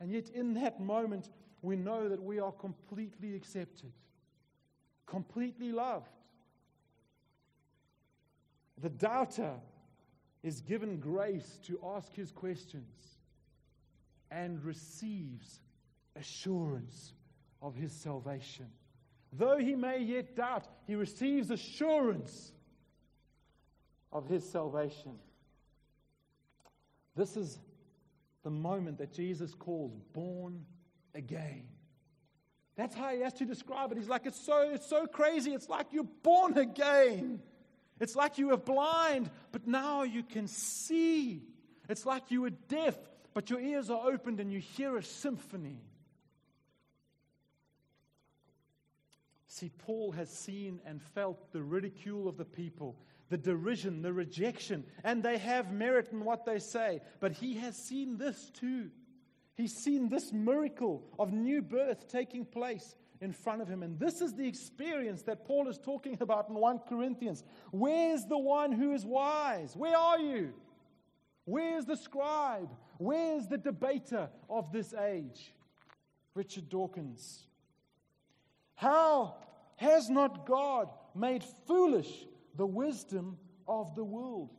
And 0.00 0.10
yet, 0.10 0.28
in 0.28 0.54
that 0.54 0.80
moment, 0.80 1.30
we 1.62 1.76
know 1.76 2.08
that 2.08 2.20
we 2.20 2.40
are 2.40 2.50
completely 2.50 3.36
accepted, 3.36 3.92
completely 5.06 5.70
loved. 5.70 6.10
The 8.82 8.90
doubter 8.90 9.54
is 10.42 10.60
given 10.60 10.98
grace 10.98 11.60
to 11.66 11.78
ask 11.96 12.12
his 12.14 12.32
questions 12.32 13.18
and 14.32 14.62
receives 14.64 15.60
assurance 16.16 17.14
of 17.64 17.74
his 17.74 17.92
salvation. 17.92 18.66
Though 19.32 19.56
he 19.56 19.74
may 19.74 19.98
yet 19.98 20.36
doubt, 20.36 20.68
he 20.86 20.94
receives 20.94 21.50
assurance 21.50 22.52
of 24.12 24.28
his 24.28 24.48
salvation. 24.48 25.16
This 27.16 27.36
is 27.36 27.58
the 28.42 28.50
moment 28.50 28.98
that 28.98 29.12
Jesus 29.12 29.54
calls 29.54 29.92
born 30.12 30.66
again. 31.14 31.64
That's 32.76 32.94
how 32.94 33.14
he 33.14 33.20
has 33.20 33.32
to 33.34 33.46
describe 33.46 33.92
it. 33.92 33.98
He's 33.98 34.08
like, 34.08 34.26
it's 34.26 34.44
so, 34.44 34.70
it's 34.70 34.88
so 34.88 35.06
crazy. 35.06 35.54
It's 35.54 35.68
like 35.68 35.86
you're 35.90 36.04
born 36.22 36.58
again. 36.58 37.40
It's 37.98 38.14
like 38.14 38.36
you 38.36 38.48
were 38.48 38.58
blind, 38.58 39.30
but 39.52 39.66
now 39.66 40.02
you 40.02 40.22
can 40.22 40.48
see. 40.48 41.42
It's 41.88 42.04
like 42.04 42.30
you 42.30 42.42
were 42.42 42.50
deaf, 42.50 42.96
but 43.32 43.48
your 43.48 43.60
ears 43.60 43.88
are 43.88 44.06
opened 44.06 44.38
and 44.40 44.52
you 44.52 44.58
hear 44.58 44.98
a 44.98 45.02
symphony. 45.02 45.78
See, 49.54 49.70
Paul 49.78 50.10
has 50.10 50.30
seen 50.30 50.80
and 50.84 51.00
felt 51.00 51.52
the 51.52 51.62
ridicule 51.62 52.26
of 52.26 52.36
the 52.36 52.44
people, 52.44 52.96
the 53.28 53.38
derision, 53.38 54.02
the 54.02 54.12
rejection, 54.12 54.84
and 55.04 55.22
they 55.22 55.38
have 55.38 55.72
merit 55.72 56.08
in 56.10 56.24
what 56.24 56.44
they 56.44 56.58
say. 56.58 57.00
But 57.20 57.30
he 57.30 57.54
has 57.58 57.76
seen 57.76 58.18
this 58.18 58.50
too. 58.52 58.90
He's 59.54 59.72
seen 59.72 60.08
this 60.08 60.32
miracle 60.32 61.04
of 61.20 61.32
new 61.32 61.62
birth 61.62 62.08
taking 62.08 62.44
place 62.44 62.96
in 63.20 63.30
front 63.30 63.62
of 63.62 63.68
him. 63.68 63.84
And 63.84 63.96
this 63.96 64.20
is 64.20 64.34
the 64.34 64.48
experience 64.48 65.22
that 65.22 65.44
Paul 65.44 65.68
is 65.68 65.78
talking 65.78 66.18
about 66.20 66.48
in 66.48 66.56
1 66.56 66.80
Corinthians. 66.88 67.44
Where's 67.70 68.24
the 68.24 68.36
one 68.36 68.72
who 68.72 68.90
is 68.90 69.06
wise? 69.06 69.76
Where 69.76 69.96
are 69.96 70.18
you? 70.18 70.52
Where's 71.44 71.84
the 71.84 71.96
scribe? 71.96 72.74
Where's 72.98 73.46
the 73.46 73.58
debater 73.58 74.30
of 74.50 74.72
this 74.72 74.92
age? 74.94 75.54
Richard 76.34 76.68
Dawkins. 76.68 77.46
How 78.74 79.36
has 79.76 80.10
not 80.10 80.46
God 80.46 80.88
made 81.14 81.44
foolish 81.66 82.26
the 82.56 82.66
wisdom 82.66 83.38
of 83.66 83.94
the 83.94 84.04
world? 84.04 84.50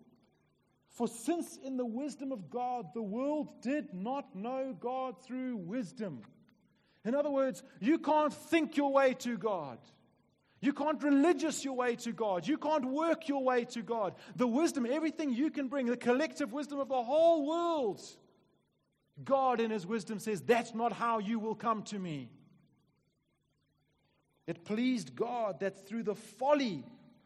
For 0.91 1.07
since 1.07 1.57
in 1.57 1.75
the 1.75 1.85
wisdom 1.85 2.31
of 2.31 2.49
God, 2.49 2.87
the 2.93 3.01
world 3.01 3.61
did 3.61 3.93
not 3.93 4.33
know 4.33 4.75
God 4.79 5.21
through 5.25 5.57
wisdom. 5.57 6.21
In 7.03 7.13
other 7.13 7.29
words, 7.29 7.63
you 7.81 7.99
can't 7.99 8.33
think 8.33 8.77
your 8.77 8.93
way 8.93 9.13
to 9.15 9.37
God. 9.37 9.77
You 10.61 10.73
can't 10.73 11.03
religious 11.03 11.63
your 11.63 11.75
way 11.75 11.95
to 11.97 12.11
God. 12.11 12.47
You 12.47 12.57
can't 12.57 12.85
work 12.85 13.27
your 13.27 13.43
way 13.43 13.65
to 13.65 13.81
God. 13.81 14.15
The 14.35 14.47
wisdom, 14.47 14.87
everything 14.89 15.31
you 15.31 15.51
can 15.51 15.67
bring, 15.67 15.85
the 15.85 15.97
collective 15.97 16.53
wisdom 16.53 16.79
of 16.79 16.87
the 16.87 17.03
whole 17.03 17.45
world. 17.45 18.01
God, 19.23 19.59
in 19.59 19.69
His 19.69 19.85
wisdom, 19.85 20.17
says, 20.17 20.41
That's 20.41 20.73
not 20.73 20.93
how 20.93 21.19
you 21.19 21.39
will 21.39 21.55
come 21.55 21.83
to 21.83 21.99
me. 21.99 22.29
It 24.47 24.63
pleased 24.63 25.15
God 25.15 25.59
that 25.59 25.87
through 25.87 26.03
the 26.03 26.15
folly 26.15 26.83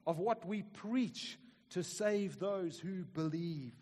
of 0.07 0.19
what 0.19 0.45
we 0.45 0.63
preach 0.63 1.37
to 1.71 1.83
save 1.83 2.39
those 2.39 2.79
who 2.79 3.03
believe. 3.03 3.73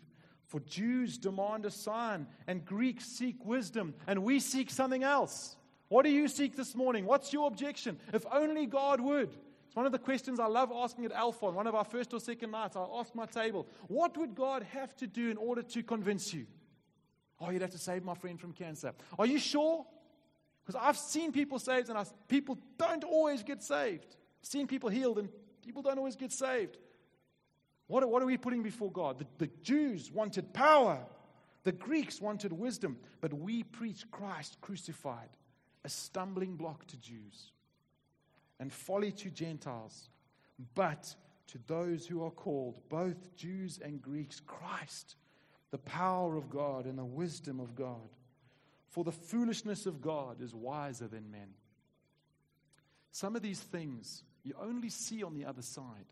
For 0.46 0.60
Jews 0.60 1.18
demand 1.18 1.66
a 1.66 1.70
sign, 1.70 2.26
and 2.46 2.64
Greeks 2.64 3.04
seek 3.04 3.44
wisdom, 3.44 3.94
and 4.06 4.22
we 4.22 4.40
seek 4.40 4.70
something 4.70 5.02
else. 5.02 5.56
What 5.88 6.04
do 6.04 6.10
you 6.10 6.26
seek 6.28 6.56
this 6.56 6.74
morning? 6.74 7.04
What's 7.04 7.32
your 7.32 7.46
objection? 7.46 7.98
If 8.12 8.24
only 8.30 8.66
God 8.66 9.00
would. 9.00 9.30
It's 9.66 9.76
one 9.76 9.86
of 9.86 9.92
the 9.92 9.98
questions 9.98 10.40
I 10.40 10.46
love 10.46 10.72
asking 10.72 11.04
at 11.04 11.12
Alpha 11.12 11.46
on 11.46 11.54
one 11.54 11.66
of 11.66 11.74
our 11.74 11.84
first 11.84 12.14
or 12.14 12.20
second 12.20 12.50
nights. 12.50 12.76
I 12.76 12.86
ask 12.94 13.14
my 13.14 13.26
table, 13.26 13.66
what 13.86 14.16
would 14.16 14.34
God 14.34 14.62
have 14.62 14.96
to 14.96 15.06
do 15.06 15.30
in 15.30 15.36
order 15.36 15.62
to 15.62 15.82
convince 15.82 16.32
you? 16.32 16.46
Oh, 17.40 17.50
you'd 17.50 17.62
have 17.62 17.70
to 17.70 17.78
save 17.78 18.02
my 18.02 18.14
friend 18.14 18.40
from 18.40 18.52
cancer. 18.52 18.92
Are 19.18 19.26
you 19.26 19.38
sure? 19.38 19.86
Because 20.68 20.82
I've 20.84 20.98
seen 20.98 21.32
people 21.32 21.58
saved 21.58 21.88
and 21.88 21.96
I, 21.96 22.04
people 22.28 22.58
don't 22.76 23.02
always 23.02 23.42
get 23.42 23.62
saved. 23.62 24.04
I've 24.42 24.46
seen 24.46 24.66
people 24.66 24.90
healed 24.90 25.18
and 25.18 25.30
people 25.64 25.80
don't 25.80 25.96
always 25.96 26.14
get 26.14 26.30
saved. 26.30 26.76
What, 27.86 28.06
what 28.06 28.22
are 28.22 28.26
we 28.26 28.36
putting 28.36 28.62
before 28.62 28.92
God? 28.92 29.18
The, 29.18 29.26
the 29.38 29.50
Jews 29.62 30.12
wanted 30.12 30.52
power, 30.52 30.98
the 31.64 31.72
Greeks 31.72 32.20
wanted 32.20 32.52
wisdom, 32.52 32.98
but 33.22 33.32
we 33.32 33.62
preach 33.62 34.10
Christ 34.10 34.58
crucified, 34.60 35.30
a 35.86 35.88
stumbling 35.88 36.56
block 36.56 36.86
to 36.88 36.98
Jews 36.98 37.52
and 38.60 38.70
folly 38.70 39.12
to 39.12 39.30
Gentiles. 39.30 40.10
But 40.74 41.14
to 41.46 41.58
those 41.66 42.06
who 42.06 42.22
are 42.22 42.30
called, 42.30 42.74
both 42.90 43.34
Jews 43.36 43.80
and 43.82 44.02
Greeks, 44.02 44.42
Christ, 44.46 45.16
the 45.70 45.78
power 45.78 46.36
of 46.36 46.50
God 46.50 46.84
and 46.84 46.98
the 46.98 47.06
wisdom 47.06 47.58
of 47.58 47.74
God. 47.74 48.10
For 48.88 49.04
the 49.04 49.12
foolishness 49.12 49.86
of 49.86 50.00
God 50.00 50.40
is 50.40 50.54
wiser 50.54 51.08
than 51.08 51.30
men. 51.30 51.48
Some 53.10 53.36
of 53.36 53.42
these 53.42 53.60
things 53.60 54.22
you 54.44 54.54
only 54.60 54.88
see 54.88 55.22
on 55.22 55.34
the 55.34 55.44
other 55.44 55.62
side. 55.62 56.06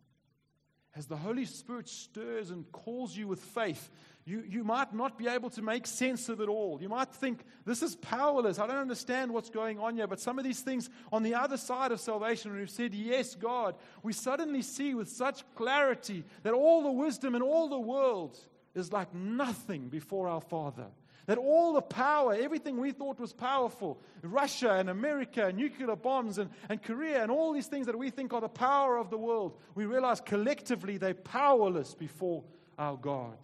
As 0.95 1.07
the 1.07 1.17
Holy 1.17 1.45
Spirit 1.45 1.91
stirs 1.91 2.51
and 2.51 2.71
calls 2.73 3.15
you 3.15 3.29
with 3.29 3.41
faith, 3.41 3.91
you, 4.25 4.43
you 4.49 4.65
might 4.65 4.95
not 4.95 5.19
be 5.19 5.29
able 5.29 5.51
to 5.51 5.61
make 5.61 5.87
sense 5.87 6.31
of 6.31 6.41
it 6.41 6.49
all. 6.49 6.79
You 6.81 6.89
might 6.89 7.11
think, 7.11 7.45
this 7.67 7.83
is 7.83 7.97
powerless. 7.97 8.59
I 8.59 8.67
don't 8.67 8.79
understand 8.79 9.31
what's 9.33 9.51
going 9.51 9.79
on 9.79 9.95
here. 9.95 10.07
But 10.07 10.21
some 10.21 10.39
of 10.39 10.45
these 10.45 10.61
things 10.61 10.89
on 11.13 11.23
the 11.23 11.35
other 11.35 11.59
side 11.59 11.93
of 11.93 12.01
salvation, 12.01 12.51
when 12.51 12.61
we've 12.61 12.71
said, 12.71 12.95
Yes, 12.95 13.35
God, 13.35 13.75
we 14.03 14.15
suddenly 14.15 14.63
see 14.63 14.95
with 14.95 15.11
such 15.11 15.45
clarity 15.55 16.25
that 16.45 16.55
all 16.55 16.83
the 16.83 16.91
wisdom 16.91 17.35
in 17.35 17.43
all 17.43 17.69
the 17.69 17.79
world 17.79 18.39
is 18.75 18.91
like 18.91 19.15
nothing 19.15 19.89
before 19.89 20.29
our 20.29 20.41
Father. 20.41 20.87
That 21.27 21.39
all 21.39 21.73
the 21.73 21.83
power, 21.83 22.35
everything 22.35 22.79
we 22.79 22.93
thought 22.93 23.19
was 23.19 23.33
powerful, 23.33 24.01
Russia 24.23 24.75
and 24.75 24.89
America, 24.89 25.47
and 25.47 25.59
nuclear 25.59 25.97
bombs 25.97 26.39
and, 26.39 26.51
and 26.69 26.81
Korea, 26.81 27.23
and 27.23 27.31
all 27.31 27.53
these 27.53 27.67
things 27.67 27.87
that 27.87 27.99
we 27.99 28.11
think 28.11 28.33
are 28.33 28.41
the 28.41 28.49
power 28.49 28.97
of 28.97 29.11
the 29.11 29.19
world, 29.19 29.59
we 29.75 29.87
realize 29.87 30.21
collectively 30.21 30.99
they're 30.99 31.15
powerless 31.15 31.95
before 31.95 32.45
our 32.79 32.97
God. 32.97 33.39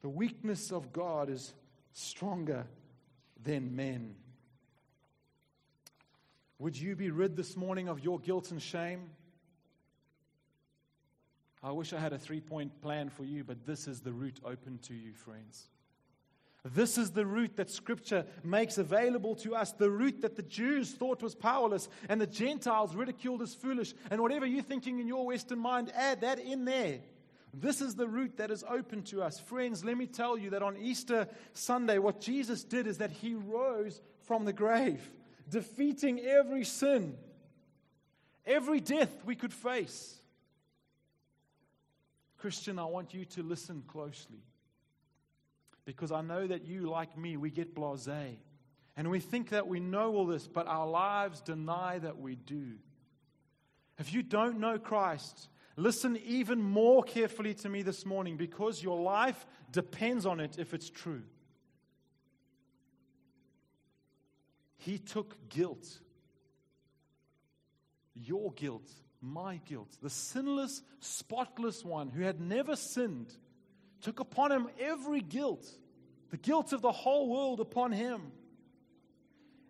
The 0.00 0.08
weakness 0.08 0.72
of 0.72 0.92
God 0.92 1.28
is 1.28 1.52
stronger 1.92 2.66
than 3.42 3.76
men. 3.76 4.14
Would 6.58 6.78
you 6.78 6.96
be 6.96 7.10
rid 7.10 7.36
this 7.36 7.56
morning 7.56 7.88
of 7.88 8.00
your 8.00 8.18
guilt 8.18 8.50
and 8.50 8.60
shame? 8.60 9.10
I 11.62 11.72
wish 11.72 11.92
I 11.92 11.98
had 11.98 12.12
a 12.12 12.18
three 12.18 12.40
point 12.40 12.80
plan 12.80 13.10
for 13.10 13.24
you, 13.24 13.44
but 13.44 13.66
this 13.66 13.86
is 13.86 14.00
the 14.00 14.12
route 14.12 14.40
open 14.44 14.78
to 14.82 14.94
you, 14.94 15.12
friends. 15.12 15.68
This 16.64 16.98
is 16.98 17.10
the 17.10 17.24
route 17.24 17.56
that 17.56 17.70
Scripture 17.70 18.26
makes 18.44 18.76
available 18.76 19.34
to 19.36 19.54
us, 19.54 19.72
the 19.72 19.90
route 19.90 20.20
that 20.20 20.36
the 20.36 20.42
Jews 20.42 20.92
thought 20.92 21.22
was 21.22 21.34
powerless 21.34 21.88
and 22.08 22.20
the 22.20 22.26
Gentiles 22.26 22.94
ridiculed 22.94 23.40
as 23.40 23.54
foolish. 23.54 23.94
And 24.10 24.20
whatever 24.20 24.44
you're 24.44 24.62
thinking 24.62 24.98
in 25.00 25.08
your 25.08 25.26
Western 25.26 25.58
mind, 25.58 25.90
add 25.94 26.20
that 26.20 26.38
in 26.38 26.66
there. 26.66 27.00
This 27.54 27.80
is 27.80 27.94
the 27.94 28.06
route 28.06 28.36
that 28.36 28.50
is 28.50 28.62
open 28.68 29.02
to 29.04 29.22
us. 29.22 29.40
Friends, 29.40 29.84
let 29.84 29.96
me 29.96 30.06
tell 30.06 30.36
you 30.36 30.50
that 30.50 30.62
on 30.62 30.76
Easter 30.76 31.26
Sunday, 31.54 31.98
what 31.98 32.20
Jesus 32.20 32.62
did 32.62 32.86
is 32.86 32.98
that 32.98 33.10
he 33.10 33.34
rose 33.34 34.00
from 34.22 34.44
the 34.44 34.52
grave, 34.52 35.10
defeating 35.48 36.20
every 36.20 36.64
sin, 36.64 37.16
every 38.46 38.80
death 38.80 39.24
we 39.24 39.34
could 39.34 39.52
face. 39.52 40.19
Christian, 42.40 42.78
I 42.78 42.86
want 42.86 43.12
you 43.12 43.26
to 43.26 43.42
listen 43.42 43.82
closely 43.86 44.42
because 45.84 46.10
I 46.10 46.22
know 46.22 46.46
that 46.46 46.64
you, 46.64 46.88
like 46.88 47.18
me, 47.18 47.36
we 47.36 47.50
get 47.50 47.74
blase. 47.74 48.08
And 48.96 49.10
we 49.10 49.20
think 49.20 49.50
that 49.50 49.68
we 49.68 49.78
know 49.78 50.14
all 50.14 50.26
this, 50.26 50.48
but 50.48 50.66
our 50.66 50.86
lives 50.86 51.40
deny 51.42 51.98
that 51.98 52.18
we 52.18 52.36
do. 52.36 52.72
If 53.98 54.14
you 54.14 54.22
don't 54.22 54.58
know 54.58 54.78
Christ, 54.78 55.48
listen 55.76 56.18
even 56.24 56.62
more 56.62 57.02
carefully 57.02 57.54
to 57.54 57.68
me 57.68 57.82
this 57.82 58.06
morning 58.06 58.36
because 58.36 58.82
your 58.82 59.00
life 59.00 59.46
depends 59.70 60.24
on 60.24 60.40
it 60.40 60.58
if 60.58 60.72
it's 60.72 60.88
true. 60.88 61.22
He 64.78 64.96
took 64.96 65.48
guilt, 65.50 65.98
your 68.14 68.52
guilt, 68.52 68.90
my 69.20 69.60
guilt, 69.66 69.96
the 70.02 70.10
sinless, 70.10 70.82
spotless 71.00 71.84
one 71.84 72.08
who 72.08 72.22
had 72.22 72.40
never 72.40 72.76
sinned 72.76 73.34
took 74.00 74.20
upon 74.20 74.50
him 74.50 74.68
every 74.80 75.20
guilt, 75.20 75.66
the 76.30 76.36
guilt 76.36 76.72
of 76.72 76.80
the 76.80 76.92
whole 76.92 77.28
world 77.28 77.60
upon 77.60 77.92
him. 77.92 78.32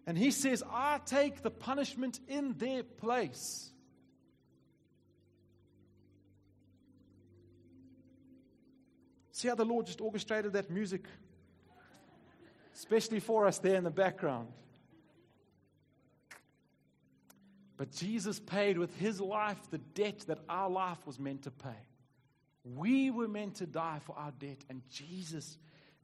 And 0.07 0.17
he 0.17 0.31
says, 0.31 0.63
I 0.73 1.01
take 1.05 1.43
the 1.43 1.51
punishment 1.51 2.21
in 2.29 2.55
their 2.59 2.83
place. 2.83 3.71
See 9.33 9.49
how 9.49 9.55
the 9.55 9.65
Lord 9.65 9.87
just 9.87 10.01
orchestrated 10.01 10.53
that 10.53 10.71
music, 10.71 11.07
especially 12.75 13.21
for 13.21 13.47
us 13.47 13.59
there 13.59 13.77
in 13.77 13.85
the 13.85 13.91
background. 13.91 14.49
But 17.81 17.93
Jesus 17.93 18.39
paid 18.39 18.77
with 18.77 18.95
his 18.99 19.23
life 19.23 19.57
the 19.71 19.79
debt 19.79 20.25
that 20.27 20.41
our 20.51 20.69
life 20.69 20.99
was 21.07 21.19
meant 21.19 21.45
to 21.45 21.51
pay. 21.51 21.81
We 22.63 23.11
were 23.11 23.27
meant 23.27 23.55
to 23.55 23.67
die 23.67 24.01
for 24.05 24.15
our 24.19 24.33
debt, 24.33 24.59
and 24.69 24.83
Jesus 24.91 25.57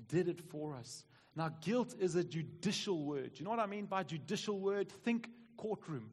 did 0.08 0.26
it 0.26 0.40
for 0.40 0.74
us. 0.74 1.04
Now, 1.36 1.50
guilt 1.60 1.94
is 2.00 2.14
a 2.14 2.24
judicial 2.24 3.04
word. 3.04 3.32
You 3.34 3.44
know 3.44 3.50
what 3.50 3.58
I 3.58 3.66
mean 3.66 3.84
by 3.84 4.04
judicial 4.04 4.58
word? 4.58 4.90
Think 4.90 5.28
courtroom, 5.58 6.08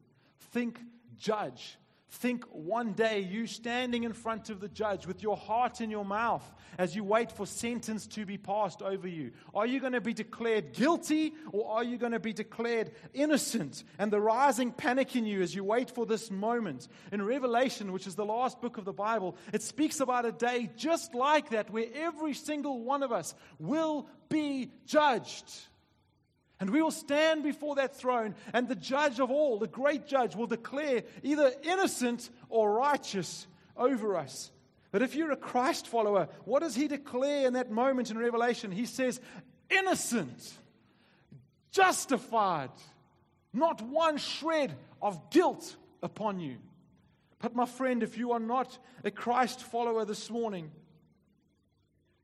think 0.52 0.78
judge. 1.16 1.78
Think 2.14 2.44
one 2.52 2.92
day 2.92 3.20
you 3.20 3.48
standing 3.48 4.04
in 4.04 4.12
front 4.12 4.48
of 4.48 4.60
the 4.60 4.68
judge 4.68 5.04
with 5.04 5.20
your 5.20 5.36
heart 5.36 5.80
in 5.80 5.90
your 5.90 6.04
mouth 6.04 6.44
as 6.78 6.94
you 6.94 7.02
wait 7.02 7.32
for 7.32 7.44
sentence 7.44 8.06
to 8.06 8.24
be 8.24 8.38
passed 8.38 8.82
over 8.82 9.08
you. 9.08 9.32
Are 9.52 9.66
you 9.66 9.80
going 9.80 9.94
to 9.94 10.00
be 10.00 10.14
declared 10.14 10.72
guilty 10.72 11.34
or 11.50 11.68
are 11.68 11.82
you 11.82 11.98
going 11.98 12.12
to 12.12 12.20
be 12.20 12.32
declared 12.32 12.92
innocent? 13.14 13.82
And 13.98 14.12
the 14.12 14.20
rising 14.20 14.70
panic 14.70 15.16
in 15.16 15.26
you 15.26 15.42
as 15.42 15.56
you 15.56 15.64
wait 15.64 15.90
for 15.90 16.06
this 16.06 16.30
moment. 16.30 16.86
In 17.10 17.20
Revelation, 17.20 17.90
which 17.90 18.06
is 18.06 18.14
the 18.14 18.24
last 18.24 18.60
book 18.60 18.78
of 18.78 18.84
the 18.84 18.92
Bible, 18.92 19.36
it 19.52 19.62
speaks 19.62 19.98
about 19.98 20.24
a 20.24 20.32
day 20.32 20.70
just 20.76 21.16
like 21.16 21.50
that 21.50 21.70
where 21.70 21.88
every 21.94 22.34
single 22.34 22.80
one 22.80 23.02
of 23.02 23.10
us 23.10 23.34
will 23.58 24.08
be 24.28 24.70
judged. 24.86 25.52
And 26.60 26.70
we 26.70 26.80
will 26.80 26.90
stand 26.90 27.42
before 27.42 27.74
that 27.76 27.96
throne, 27.96 28.34
and 28.52 28.68
the 28.68 28.76
judge 28.76 29.18
of 29.18 29.30
all, 29.30 29.58
the 29.58 29.66
great 29.66 30.06
judge, 30.06 30.36
will 30.36 30.46
declare 30.46 31.02
either 31.22 31.52
innocent 31.62 32.30
or 32.48 32.72
righteous 32.72 33.46
over 33.76 34.16
us. 34.16 34.50
But 34.92 35.02
if 35.02 35.16
you're 35.16 35.32
a 35.32 35.36
Christ 35.36 35.88
follower, 35.88 36.28
what 36.44 36.60
does 36.60 36.76
he 36.76 36.86
declare 36.86 37.48
in 37.48 37.54
that 37.54 37.72
moment 37.72 38.12
in 38.12 38.18
Revelation? 38.18 38.70
He 38.70 38.86
says, 38.86 39.20
innocent, 39.68 40.52
justified, 41.72 42.70
not 43.52 43.82
one 43.82 44.18
shred 44.18 44.76
of 45.02 45.30
guilt 45.30 45.74
upon 46.02 46.38
you. 46.38 46.58
But 47.40 47.56
my 47.56 47.66
friend, 47.66 48.04
if 48.04 48.16
you 48.16 48.32
are 48.32 48.40
not 48.40 48.78
a 49.02 49.10
Christ 49.10 49.60
follower 49.60 50.04
this 50.04 50.30
morning, 50.30 50.70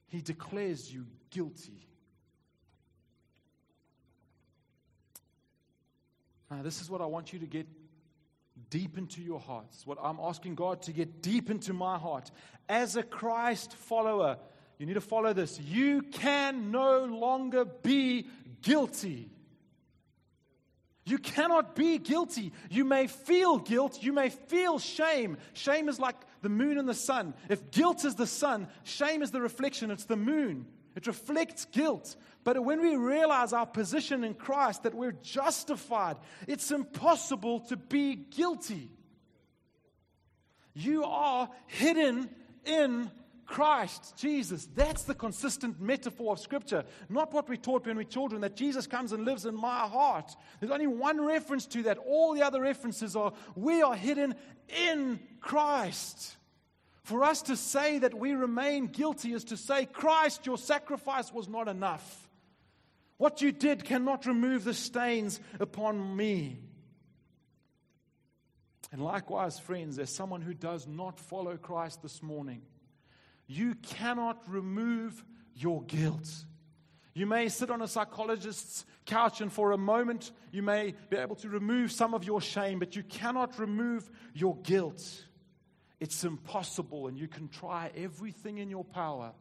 he 0.06 0.20
declares 0.20 0.92
you 0.92 1.06
guilty. 1.30 1.88
Now, 6.50 6.62
this 6.62 6.80
is 6.80 6.90
what 6.90 7.00
I 7.00 7.06
want 7.06 7.32
you 7.32 7.38
to 7.38 7.46
get 7.46 7.66
deep 8.70 8.98
into 8.98 9.22
your 9.22 9.40
hearts. 9.40 9.86
What 9.86 9.98
I'm 10.02 10.18
asking 10.20 10.56
God 10.56 10.82
to 10.82 10.92
get 10.92 11.22
deep 11.22 11.48
into 11.50 11.72
my 11.72 11.98
heart. 11.98 12.30
As 12.68 12.96
a 12.96 13.02
Christ 13.02 13.72
follower, 13.74 14.38
you 14.78 14.86
need 14.86 14.94
to 14.94 15.00
follow 15.00 15.32
this. 15.32 15.60
You 15.60 16.02
can 16.02 16.70
no 16.70 17.04
longer 17.04 17.64
be 17.64 18.26
guilty. 18.62 19.30
You 21.04 21.18
cannot 21.18 21.74
be 21.74 21.98
guilty. 21.98 22.52
You 22.68 22.84
may 22.84 23.06
feel 23.06 23.58
guilt. 23.58 24.02
You 24.02 24.12
may 24.12 24.28
feel 24.28 24.78
shame. 24.78 25.38
Shame 25.54 25.88
is 25.88 25.98
like 25.98 26.16
the 26.42 26.48
moon 26.48 26.78
and 26.78 26.88
the 26.88 26.94
sun. 26.94 27.34
If 27.48 27.70
guilt 27.70 28.04
is 28.04 28.14
the 28.16 28.26
sun, 28.26 28.68
shame 28.84 29.22
is 29.22 29.30
the 29.30 29.40
reflection. 29.40 29.90
It's 29.90 30.04
the 30.04 30.16
moon. 30.16 30.66
It 31.00 31.06
reflects 31.06 31.64
guilt. 31.64 32.16
But 32.44 32.62
when 32.62 32.80
we 32.82 32.94
realize 32.96 33.52
our 33.52 33.66
position 33.66 34.22
in 34.22 34.34
Christ, 34.34 34.82
that 34.82 34.94
we're 34.94 35.12
justified, 35.12 36.16
it's 36.46 36.70
impossible 36.70 37.60
to 37.60 37.76
be 37.76 38.14
guilty. 38.14 38.90
You 40.74 41.04
are 41.04 41.48
hidden 41.66 42.28
in 42.66 43.10
Christ 43.46 44.14
Jesus. 44.16 44.68
That's 44.74 45.04
the 45.04 45.14
consistent 45.14 45.80
metaphor 45.80 46.34
of 46.34 46.38
Scripture. 46.38 46.84
Not 47.08 47.32
what 47.32 47.48
we 47.48 47.56
taught 47.56 47.86
when 47.86 47.96
we 47.96 48.04
were 48.04 48.10
children, 48.10 48.42
that 48.42 48.56
Jesus 48.56 48.86
comes 48.86 49.12
and 49.12 49.24
lives 49.24 49.46
in 49.46 49.54
my 49.54 49.88
heart. 49.88 50.36
There's 50.60 50.70
only 50.70 50.86
one 50.86 51.20
reference 51.20 51.66
to 51.66 51.82
that. 51.84 51.98
All 51.98 52.34
the 52.34 52.42
other 52.42 52.60
references 52.60 53.16
are 53.16 53.32
we 53.56 53.82
are 53.82 53.96
hidden 53.96 54.34
in 54.68 55.18
Christ. 55.40 56.36
For 57.10 57.24
us 57.24 57.42
to 57.42 57.56
say 57.56 57.98
that 57.98 58.14
we 58.14 58.34
remain 58.34 58.86
guilty 58.86 59.32
is 59.32 59.42
to 59.46 59.56
say, 59.56 59.84
Christ, 59.84 60.46
your 60.46 60.56
sacrifice 60.56 61.32
was 61.32 61.48
not 61.48 61.66
enough. 61.66 62.28
What 63.16 63.42
you 63.42 63.50
did 63.50 63.82
cannot 63.82 64.26
remove 64.26 64.62
the 64.62 64.74
stains 64.74 65.40
upon 65.58 66.16
me. 66.16 66.60
And 68.92 69.02
likewise, 69.02 69.58
friends, 69.58 69.98
as 69.98 70.14
someone 70.14 70.40
who 70.40 70.54
does 70.54 70.86
not 70.86 71.18
follow 71.18 71.56
Christ 71.56 72.00
this 72.00 72.22
morning, 72.22 72.62
you 73.48 73.74
cannot 73.74 74.48
remove 74.48 75.24
your 75.56 75.82
guilt. 75.82 76.30
You 77.12 77.26
may 77.26 77.48
sit 77.48 77.72
on 77.72 77.82
a 77.82 77.88
psychologist's 77.88 78.86
couch, 79.04 79.40
and 79.40 79.52
for 79.52 79.72
a 79.72 79.76
moment, 79.76 80.30
you 80.52 80.62
may 80.62 80.94
be 81.08 81.16
able 81.16 81.34
to 81.34 81.48
remove 81.48 81.90
some 81.90 82.14
of 82.14 82.22
your 82.22 82.40
shame, 82.40 82.78
but 82.78 82.94
you 82.94 83.02
cannot 83.02 83.58
remove 83.58 84.08
your 84.32 84.56
guilt. 84.58 85.24
It's 86.00 86.24
impossible, 86.24 87.06
and 87.06 87.18
you 87.18 87.28
can 87.28 87.48
try 87.48 87.90
everything 87.94 88.58
in 88.58 88.70
your 88.70 88.84
power. 88.84 89.32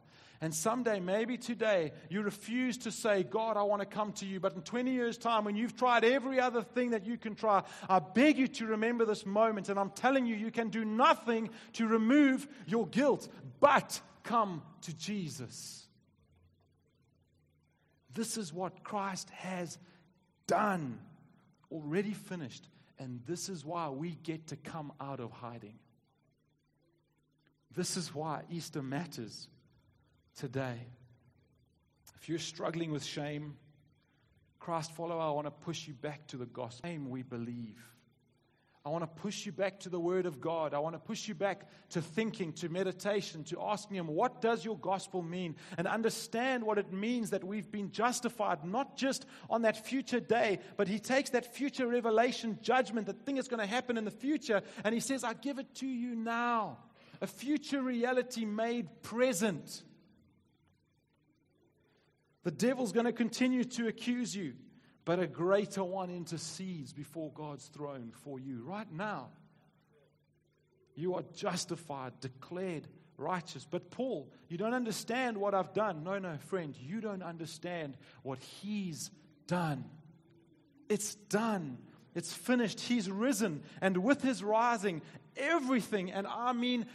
And 0.42 0.54
someday, 0.54 1.00
maybe 1.00 1.36
today, 1.36 1.92
you 2.08 2.22
refuse 2.22 2.78
to 2.78 2.90
say, 2.90 3.22
God, 3.22 3.58
I 3.58 3.62
want 3.62 3.80
to 3.80 3.86
come 3.86 4.12
to 4.14 4.26
you. 4.26 4.40
But 4.40 4.54
in 4.54 4.62
20 4.62 4.90
years' 4.90 5.18
time, 5.18 5.44
when 5.44 5.54
you've 5.54 5.76
tried 5.76 6.02
every 6.02 6.40
other 6.40 6.62
thing 6.62 6.90
that 6.90 7.04
you 7.04 7.18
can 7.18 7.34
try, 7.34 7.62
I 7.88 7.98
beg 7.98 8.38
you 8.38 8.48
to 8.48 8.66
remember 8.66 9.04
this 9.04 9.26
moment. 9.26 9.68
And 9.68 9.78
I'm 9.78 9.90
telling 9.90 10.24
you, 10.24 10.34
you 10.34 10.50
can 10.50 10.68
do 10.68 10.84
nothing 10.84 11.50
to 11.74 11.86
remove 11.86 12.48
your 12.66 12.86
guilt, 12.86 13.28
but 13.60 14.00
come 14.22 14.62
to 14.82 14.96
Jesus. 14.96 15.86
This 18.14 18.38
is 18.38 18.52
what 18.52 18.82
Christ 18.82 19.28
has 19.30 19.78
done, 20.46 21.00
already 21.70 22.12
finished. 22.12 22.66
And 22.98 23.20
this 23.26 23.50
is 23.50 23.64
why 23.64 23.90
we 23.90 24.16
get 24.22 24.48
to 24.48 24.56
come 24.56 24.92
out 25.00 25.20
of 25.20 25.32
hiding. 25.32 25.78
This 27.74 27.96
is 27.96 28.14
why 28.14 28.42
Easter 28.50 28.82
matters 28.82 29.48
today. 30.36 30.78
If 32.20 32.28
you're 32.28 32.38
struggling 32.38 32.90
with 32.90 33.04
shame, 33.04 33.56
Christ 34.58 34.92
follower, 34.92 35.20
I 35.20 35.30
want 35.30 35.46
to 35.46 35.50
push 35.50 35.86
you 35.88 35.94
back 35.94 36.26
to 36.28 36.36
the 36.36 36.46
gospel. 36.46 36.90
We 37.08 37.22
believe. 37.22 37.78
I 38.84 38.88
want 38.88 39.02
to 39.02 39.22
push 39.22 39.44
you 39.44 39.52
back 39.52 39.80
to 39.80 39.90
the 39.90 40.00
Word 40.00 40.24
of 40.24 40.40
God. 40.40 40.72
I 40.72 40.78
want 40.78 40.94
to 40.94 40.98
push 40.98 41.28
you 41.28 41.34
back 41.34 41.68
to 41.90 42.00
thinking, 42.00 42.52
to 42.54 42.70
meditation, 42.70 43.44
to 43.44 43.60
asking 43.60 43.98
Him, 43.98 44.06
what 44.06 44.40
does 44.40 44.64
your 44.64 44.78
gospel 44.78 45.22
mean? 45.22 45.56
And 45.76 45.86
understand 45.86 46.64
what 46.64 46.78
it 46.78 46.90
means 46.90 47.30
that 47.30 47.44
we've 47.44 47.70
been 47.70 47.90
justified, 47.90 48.64
not 48.64 48.96
just 48.96 49.26
on 49.50 49.62
that 49.62 49.86
future 49.86 50.20
day, 50.20 50.60
but 50.78 50.88
He 50.88 50.98
takes 50.98 51.30
that 51.30 51.54
future 51.54 51.86
revelation 51.86 52.58
judgment, 52.62 53.06
that 53.06 53.20
thing 53.26 53.34
that's 53.34 53.48
going 53.48 53.60
to 53.60 53.66
happen 53.66 53.98
in 53.98 54.06
the 54.06 54.10
future, 54.10 54.62
and 54.82 54.94
He 54.94 55.00
says, 55.00 55.24
I 55.24 55.34
give 55.34 55.58
it 55.58 55.74
to 55.76 55.86
you 55.86 56.16
now 56.16 56.78
a 57.20 57.26
future 57.26 57.82
reality 57.82 58.44
made 58.44 59.02
present. 59.02 59.82
The 62.42 62.50
devil's 62.50 62.92
going 62.92 63.06
to 63.06 63.12
continue 63.12 63.64
to 63.64 63.88
accuse 63.88 64.34
you, 64.34 64.54
but 65.04 65.18
a 65.18 65.26
greater 65.26 65.84
one 65.84 66.10
intercedes 66.10 66.92
before 66.92 67.30
God's 67.32 67.66
throne 67.66 68.12
for 68.24 68.40
you 68.40 68.62
right 68.64 68.90
now. 68.90 69.28
You 70.94 71.14
are 71.14 71.24
justified, 71.34 72.18
declared 72.20 72.88
righteous. 73.16 73.66
But 73.70 73.90
Paul, 73.90 74.30
you 74.48 74.56
don't 74.56 74.74
understand 74.74 75.36
what 75.36 75.54
I've 75.54 75.74
done. 75.74 76.02
No, 76.02 76.18
no, 76.18 76.36
friend, 76.48 76.74
you 76.80 77.00
don't 77.00 77.22
understand 77.22 77.96
what 78.22 78.38
he's 78.38 79.10
done. 79.46 79.84
It's 80.88 81.14
done. 81.14 81.78
It's 82.14 82.32
finished. 82.32 82.80
He's 82.80 83.08
risen. 83.10 83.62
And 83.80 83.98
with 83.98 84.22
his 84.22 84.42
rising, 84.42 85.02
everything, 85.36 86.10
and 86.10 86.26
I 86.26 86.52
mean 86.52 86.86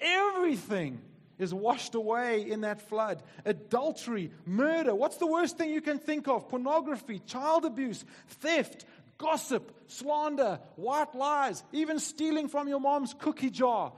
everything, 0.00 1.00
is 1.40 1.54
washed 1.54 1.94
away 1.94 2.48
in 2.48 2.60
that 2.60 2.82
flood. 2.88 3.22
Adultery, 3.44 4.30
murder. 4.44 4.94
What's 4.94 5.16
the 5.16 5.26
worst 5.26 5.56
thing 5.56 5.70
you 5.70 5.80
can 5.80 5.98
think 5.98 6.28
of? 6.28 6.48
Pornography, 6.48 7.18
child 7.20 7.64
abuse, 7.64 8.04
theft, 8.28 8.84
gossip, 9.16 9.74
slander, 9.86 10.60
white 10.76 11.14
lies, 11.14 11.64
even 11.72 11.98
stealing 11.98 12.46
from 12.46 12.68
your 12.68 12.80
mom's 12.80 13.14
cookie 13.18 13.50
jar. 13.50 13.92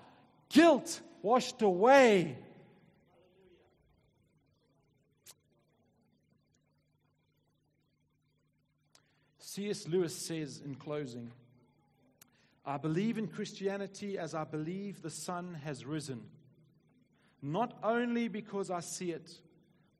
Guilt 0.48 1.00
washed 1.20 1.60
away. 1.62 2.38
C.S. 9.38 9.86
Lewis 9.88 10.16
says 10.16 10.62
in 10.64 10.76
closing 10.76 11.30
I 12.64 12.76
believe 12.76 13.18
in 13.18 13.26
Christianity 13.26 14.18
as 14.18 14.34
I 14.34 14.44
believe 14.44 15.02
the 15.02 15.10
sun 15.10 15.54
has 15.64 15.84
risen, 15.84 16.22
not 17.42 17.76
only 17.82 18.28
because 18.28 18.70
I 18.70 18.80
see 18.80 19.10
it, 19.10 19.32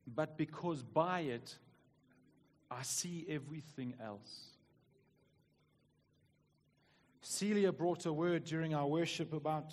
but 0.07 0.37
because 0.37 0.83
by 0.83 1.21
it 1.21 1.57
I 2.71 2.83
see 2.83 3.27
everything 3.29 3.95
else. 4.03 4.53
Celia 7.21 7.73
brought 7.73 8.07
a 8.07 8.13
word 8.13 8.45
during 8.45 8.75
our 8.75 8.87
worship 8.87 9.33
about 9.33 9.73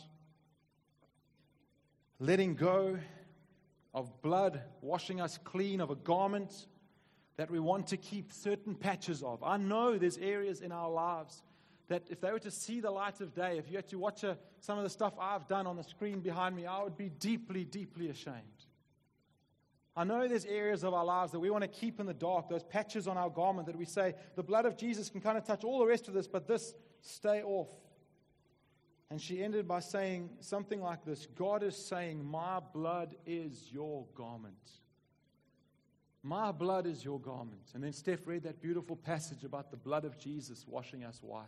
letting 2.19 2.55
go 2.55 2.97
of 3.93 4.21
blood, 4.21 4.61
washing 4.81 5.21
us 5.21 5.37
clean 5.43 5.81
of 5.81 5.89
a 5.89 5.95
garment 5.95 6.67
that 7.37 7.49
we 7.49 7.59
want 7.59 7.87
to 7.87 7.97
keep 7.97 8.31
certain 8.31 8.75
patches 8.75 9.23
of. 9.23 9.43
I 9.43 9.57
know 9.57 9.97
there's 9.97 10.17
areas 10.17 10.61
in 10.61 10.71
our 10.71 10.89
lives 10.89 11.41
that 11.89 12.03
if 12.09 12.21
they 12.21 12.31
were 12.31 12.39
to 12.39 12.51
see 12.51 12.79
the 12.79 12.91
light 12.91 13.19
of 13.19 13.33
day, 13.35 13.57
if 13.57 13.69
you 13.69 13.75
had 13.75 13.87
to 13.89 13.99
watch 13.99 14.23
a, 14.23 14.37
some 14.61 14.77
of 14.77 14.83
the 14.83 14.89
stuff 14.89 15.13
I've 15.19 15.47
done 15.47 15.67
on 15.67 15.75
the 15.75 15.83
screen 15.83 16.21
behind 16.21 16.55
me, 16.55 16.65
I 16.65 16.81
would 16.81 16.97
be 16.97 17.09
deeply, 17.09 17.65
deeply 17.65 18.09
ashamed. 18.09 18.37
I 19.95 20.03
know 20.03 20.27
there's 20.27 20.45
areas 20.45 20.83
of 20.83 20.93
our 20.93 21.03
lives 21.03 21.31
that 21.33 21.39
we 21.39 21.49
want 21.49 21.63
to 21.63 21.67
keep 21.67 21.99
in 21.99 22.05
the 22.05 22.13
dark, 22.13 22.47
those 22.47 22.63
patches 22.63 23.07
on 23.07 23.17
our 23.17 23.29
garment 23.29 23.67
that 23.67 23.75
we 23.75 23.85
say, 23.85 24.13
the 24.35 24.43
blood 24.43 24.65
of 24.65 24.77
Jesus 24.77 25.09
can 25.09 25.19
kind 25.19 25.37
of 25.37 25.45
touch 25.45 25.63
all 25.63 25.79
the 25.79 25.85
rest 25.85 26.07
of 26.07 26.13
this, 26.13 26.27
but 26.27 26.47
this, 26.47 26.73
stay 27.01 27.41
off. 27.41 27.67
And 29.09 29.19
she 29.19 29.43
ended 29.43 29.67
by 29.67 29.79
saying 29.79 30.29
something 30.39 30.81
like 30.81 31.03
this 31.03 31.25
God 31.25 31.63
is 31.63 31.75
saying, 31.75 32.23
My 32.23 32.59
blood 32.73 33.15
is 33.25 33.69
your 33.71 34.05
garment. 34.13 34.53
My 36.21 36.51
blood 36.51 36.85
is 36.85 37.03
your 37.03 37.19
garment. 37.19 37.71
And 37.73 37.83
then 37.83 37.93
Steph 37.93 38.27
read 38.27 38.43
that 38.43 38.61
beautiful 38.61 38.95
passage 38.95 39.43
about 39.43 39.71
the 39.71 39.77
blood 39.77 40.05
of 40.05 40.19
Jesus 40.19 40.65
washing 40.67 41.03
us 41.03 41.19
white. 41.23 41.47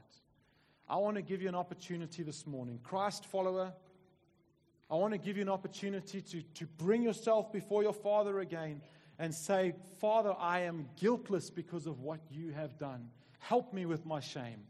I 0.92 0.98
want 0.98 1.16
to 1.16 1.22
give 1.22 1.42
you 1.42 1.48
an 1.48 1.56
opportunity 1.56 2.22
this 2.22 2.46
morning. 2.46 2.78
Christ 2.84 3.26
follower, 3.26 3.72
I 4.90 4.96
want 4.96 5.14
to 5.14 5.18
give 5.18 5.38
you 5.38 5.42
an 5.42 5.50
opportunity 5.50 6.22
to, 6.22 6.42
to 6.42 6.66
bring 6.78 7.02
yourself 7.02 7.54
before 7.54 7.82
your 7.82 7.94
Father 7.94 8.42
again 8.42 8.82
and 9.18 9.34
say, 9.34 9.74
Father, 10.02 10.36
I 10.38 10.64
am 10.64 10.90
guiltless 11.00 11.50
because 11.50 11.88
of 11.88 12.02
what 12.02 12.20
you 12.30 12.52
have 12.52 12.78
done. 12.78 13.08
Help 13.40 13.74
me 13.74 13.86
with 13.86 14.06
my 14.06 14.20
shame. 14.20 14.66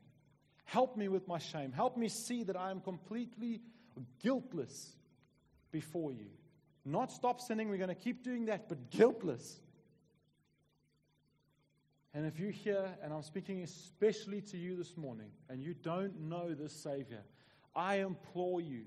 Help 0.65 0.95
me 0.95 1.07
with 1.07 1.28
my 1.28 1.39
shame. 1.39 1.72
Help 1.72 1.97
me 1.97 2.07
see 2.07 2.43
that 2.43 2.55
I 2.55 2.69
am 2.69 2.82
completely 2.82 3.59
guiltless 4.22 4.91
before 5.72 6.11
you. 6.11 6.28
Not 6.86 7.11
stop 7.11 7.41
sinning, 7.41 7.67
we're 7.67 7.78
going 7.78 7.89
to 7.89 7.95
keep 7.95 8.24
doing 8.24 8.45
that, 8.45 8.69
but 8.69 8.91
guiltless. 8.91 9.59
And 12.14 12.26
if 12.26 12.39
you're 12.39 12.51
here, 12.51 12.89
and 13.01 13.14
I'm 13.14 13.24
speaking 13.24 13.64
especially 13.64 14.41
to 14.41 14.57
you 14.57 14.76
this 14.76 14.97
morning, 14.97 15.32
and 15.49 15.62
you 15.62 15.74
don't 15.74 16.20
know 16.20 16.53
this 16.53 16.74
Savior, 16.74 17.22
I 17.76 17.95
implore 17.97 18.59
you, 18.59 18.84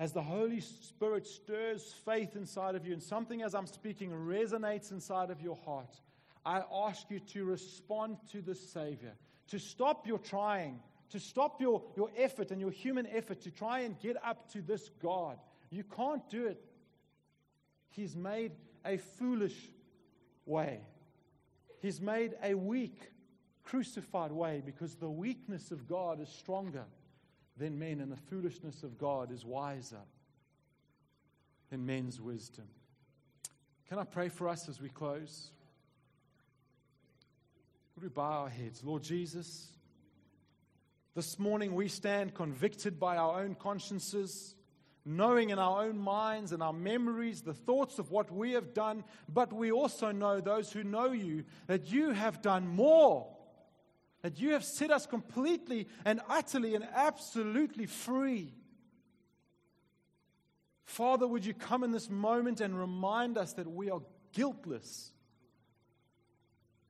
as 0.00 0.12
the 0.12 0.22
Holy 0.22 0.60
Spirit 0.60 1.26
stirs 1.26 1.94
faith 2.04 2.34
inside 2.34 2.74
of 2.74 2.84
you, 2.84 2.92
and 2.92 3.02
something 3.02 3.42
as 3.42 3.54
I'm 3.54 3.68
speaking 3.68 4.10
resonates 4.10 4.90
inside 4.90 5.30
of 5.30 5.40
your 5.40 5.56
heart, 5.64 6.00
I 6.44 6.62
ask 6.72 7.08
you 7.08 7.20
to 7.20 7.44
respond 7.44 8.16
to 8.32 8.42
the 8.42 8.54
Savior, 8.54 9.14
to 9.48 9.58
stop 9.60 10.06
your 10.06 10.18
trying, 10.18 10.80
to 11.10 11.20
stop 11.20 11.60
your, 11.60 11.82
your 11.96 12.10
effort 12.16 12.50
and 12.50 12.60
your 12.60 12.72
human 12.72 13.06
effort 13.06 13.40
to 13.42 13.50
try 13.52 13.80
and 13.80 13.98
get 14.00 14.16
up 14.24 14.50
to 14.52 14.60
this 14.60 14.90
God. 15.00 15.38
You 15.70 15.84
can't 15.84 16.28
do 16.28 16.46
it. 16.46 16.60
He's 17.90 18.16
made 18.16 18.52
a 18.84 18.96
foolish 18.96 19.56
way. 20.44 20.80
He's 21.84 22.00
made 22.00 22.32
a 22.42 22.54
weak, 22.54 22.98
crucified 23.62 24.32
way 24.32 24.62
because 24.64 24.94
the 24.94 25.10
weakness 25.10 25.70
of 25.70 25.86
God 25.86 26.18
is 26.18 26.30
stronger 26.30 26.86
than 27.58 27.78
men, 27.78 28.00
and 28.00 28.10
the 28.10 28.16
foolishness 28.16 28.82
of 28.82 28.96
God 28.96 29.30
is 29.30 29.44
wiser 29.44 30.00
than 31.68 31.84
men's 31.84 32.22
wisdom. 32.22 32.64
Can 33.86 33.98
I 33.98 34.04
pray 34.04 34.30
for 34.30 34.48
us 34.48 34.66
as 34.66 34.80
we 34.80 34.88
close? 34.88 35.50
Would 37.94 38.04
we 38.04 38.08
bow 38.08 38.44
our 38.44 38.48
heads? 38.48 38.82
Lord 38.82 39.02
Jesus, 39.02 39.68
this 41.14 41.38
morning 41.38 41.74
we 41.74 41.88
stand 41.88 42.32
convicted 42.32 42.98
by 42.98 43.18
our 43.18 43.42
own 43.42 43.56
consciences 43.56 44.54
knowing 45.04 45.50
in 45.50 45.58
our 45.58 45.84
own 45.84 45.98
minds 45.98 46.52
and 46.52 46.62
our 46.62 46.72
memories 46.72 47.42
the 47.42 47.54
thoughts 47.54 47.98
of 47.98 48.10
what 48.10 48.30
we 48.30 48.52
have 48.52 48.72
done, 48.72 49.04
but 49.28 49.52
we 49.52 49.70
also 49.70 50.10
know, 50.12 50.40
those 50.40 50.72
who 50.72 50.82
know 50.82 51.12
you, 51.12 51.44
that 51.66 51.92
you 51.92 52.10
have 52.10 52.40
done 52.40 52.66
more. 52.66 53.28
That 54.22 54.40
you 54.40 54.52
have 54.52 54.64
set 54.64 54.90
us 54.90 55.06
completely 55.06 55.86
and 56.06 56.20
utterly 56.28 56.74
and 56.74 56.86
absolutely 56.94 57.84
free. 57.84 58.54
Father, 60.84 61.26
would 61.26 61.44
you 61.44 61.52
come 61.52 61.84
in 61.84 61.92
this 61.92 62.08
moment 62.08 62.62
and 62.62 62.78
remind 62.78 63.36
us 63.36 63.52
that 63.54 63.70
we 63.70 63.90
are 63.90 64.00
guiltless 64.32 65.12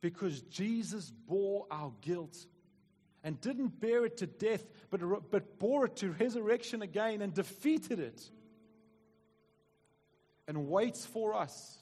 because 0.01 0.43
Jesus 0.43 1.11
bore 1.11 1.67
our 1.71 1.93
guilt 2.03 2.47
and 3.25 3.41
didn't 3.41 3.81
bear 3.81 4.05
it 4.05 4.18
to 4.18 4.27
death, 4.27 4.62
but, 4.91 5.01
but 5.31 5.59
bore 5.59 5.87
it 5.87 5.97
to 5.97 6.11
resurrection 6.12 6.83
again 6.83 7.22
and 7.22 7.33
defeated 7.33 7.99
it. 7.99 8.22
And 10.47 10.68
waits 10.68 11.07
for 11.07 11.35
us 11.35 11.79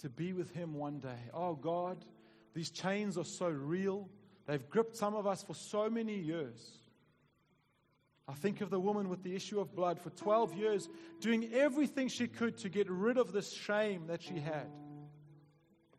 to 0.00 0.10
be 0.10 0.32
with 0.32 0.52
Him 0.52 0.74
one 0.74 0.98
day. 0.98 1.30
Oh 1.32 1.54
God, 1.54 2.04
these 2.52 2.70
chains 2.70 3.16
are 3.16 3.24
so 3.24 3.48
real. 3.48 4.08
They've 4.46 4.68
gripped 4.68 4.96
some 4.96 5.14
of 5.14 5.24
us 5.24 5.44
for 5.44 5.54
so 5.54 5.88
many 5.88 6.18
years. 6.18 6.58
I 8.26 8.32
think 8.32 8.60
of 8.60 8.70
the 8.70 8.80
woman 8.80 9.08
with 9.08 9.22
the 9.22 9.36
issue 9.36 9.60
of 9.60 9.74
blood 9.76 10.00
for 10.00 10.10
12 10.10 10.54
years, 10.54 10.88
doing 11.20 11.52
everything 11.52 12.08
she 12.08 12.26
could 12.26 12.56
to 12.58 12.68
get 12.68 12.90
rid 12.90 13.18
of 13.18 13.32
this 13.32 13.52
shame 13.52 14.08
that 14.08 14.22
she 14.22 14.40
had. 14.40 14.66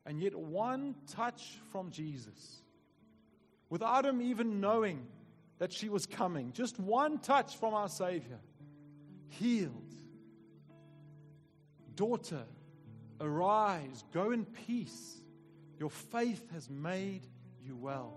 And 0.05 0.19
yet, 0.19 0.35
one 0.35 0.95
touch 1.07 1.59
from 1.71 1.91
Jesus 1.91 2.61
without 3.69 4.05
him 4.05 4.21
even 4.21 4.59
knowing 4.61 5.05
that 5.59 5.71
she 5.71 5.89
was 5.89 6.05
coming. 6.05 6.51
Just 6.53 6.79
one 6.79 7.19
touch 7.19 7.57
from 7.57 7.73
our 7.73 7.89
Savior. 7.89 8.39
Healed. 9.29 9.93
Daughter, 11.95 12.43
arise, 13.21 14.03
go 14.11 14.31
in 14.31 14.45
peace. 14.45 15.21
Your 15.79 15.89
faith 15.89 16.51
has 16.51 16.69
made 16.69 17.27
you 17.61 17.75
well. 17.75 18.13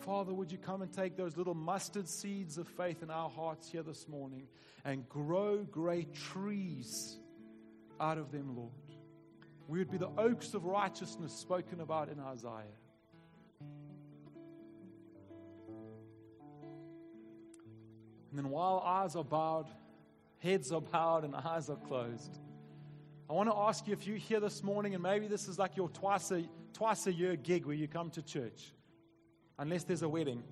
Father, 0.00 0.34
would 0.34 0.50
you 0.50 0.58
come 0.58 0.82
and 0.82 0.92
take 0.92 1.16
those 1.16 1.36
little 1.36 1.54
mustard 1.54 2.08
seeds 2.08 2.58
of 2.58 2.66
faith 2.66 3.02
in 3.02 3.10
our 3.10 3.30
hearts 3.30 3.68
here 3.68 3.82
this 3.82 4.08
morning 4.08 4.48
and 4.84 5.08
grow 5.08 5.58
great 5.58 6.12
trees 6.12 7.18
out 8.00 8.18
of 8.18 8.32
them, 8.32 8.56
Lord? 8.56 8.72
We 9.68 9.78
would 9.78 9.90
be 9.90 9.98
the 9.98 10.10
oaks 10.18 10.54
of 10.54 10.64
righteousness 10.64 11.32
spoken 11.32 11.80
about 11.80 12.08
in 12.08 12.18
Isaiah. 12.18 12.78
And 18.32 18.38
then 18.38 18.48
while 18.48 18.82
eyes 18.82 19.14
are 19.14 19.22
bowed, 19.22 19.66
heads 20.38 20.72
are 20.72 20.80
bowed, 20.80 21.24
and 21.24 21.34
eyes 21.36 21.68
are 21.68 21.76
closed, 21.76 22.38
I 23.28 23.34
want 23.34 23.50
to 23.50 23.54
ask 23.54 23.86
you 23.86 23.92
if 23.92 24.06
you're 24.06 24.16
here 24.16 24.40
this 24.40 24.62
morning, 24.62 24.94
and 24.94 25.02
maybe 25.02 25.28
this 25.28 25.48
is 25.48 25.58
like 25.58 25.76
your 25.76 25.90
twice 25.90 26.30
a, 26.30 26.42
twice 26.72 27.06
a 27.06 27.12
year 27.12 27.36
gig 27.36 27.66
where 27.66 27.76
you 27.76 27.86
come 27.86 28.08
to 28.12 28.22
church, 28.22 28.72
unless 29.58 29.84
there's 29.84 30.00
a 30.00 30.08
wedding. 30.08 30.42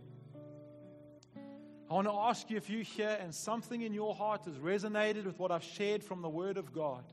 I 1.91 1.95
want 1.95 2.07
to 2.07 2.12
ask 2.12 2.51
you 2.51 2.59
if 2.59 2.68
you're 2.68 2.83
here 2.83 3.16
and 3.18 3.35
something 3.35 3.81
in 3.81 3.95
your 3.95 4.14
heart 4.14 4.45
has 4.45 4.57
resonated 4.57 5.24
with 5.24 5.39
what 5.39 5.51
I've 5.51 5.64
shared 5.64 6.05
from 6.05 6.20
the 6.20 6.28
Word 6.28 6.59
of 6.59 6.74
God. 6.74 7.05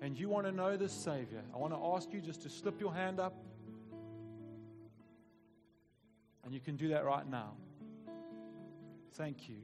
and 0.00 0.16
you 0.16 0.28
want 0.28 0.46
to 0.46 0.52
know 0.52 0.76
the 0.76 0.88
Savior, 0.88 1.42
I 1.52 1.58
want 1.58 1.72
to 1.72 1.80
ask 1.96 2.12
you 2.12 2.20
just 2.20 2.42
to 2.42 2.48
slip 2.48 2.80
your 2.80 2.94
hand 2.94 3.18
up. 3.18 3.34
And 6.44 6.54
you 6.54 6.60
can 6.60 6.76
do 6.76 6.88
that 6.88 7.04
right 7.04 7.28
now. 7.28 7.54
Thank 9.16 9.48
you. 9.48 9.58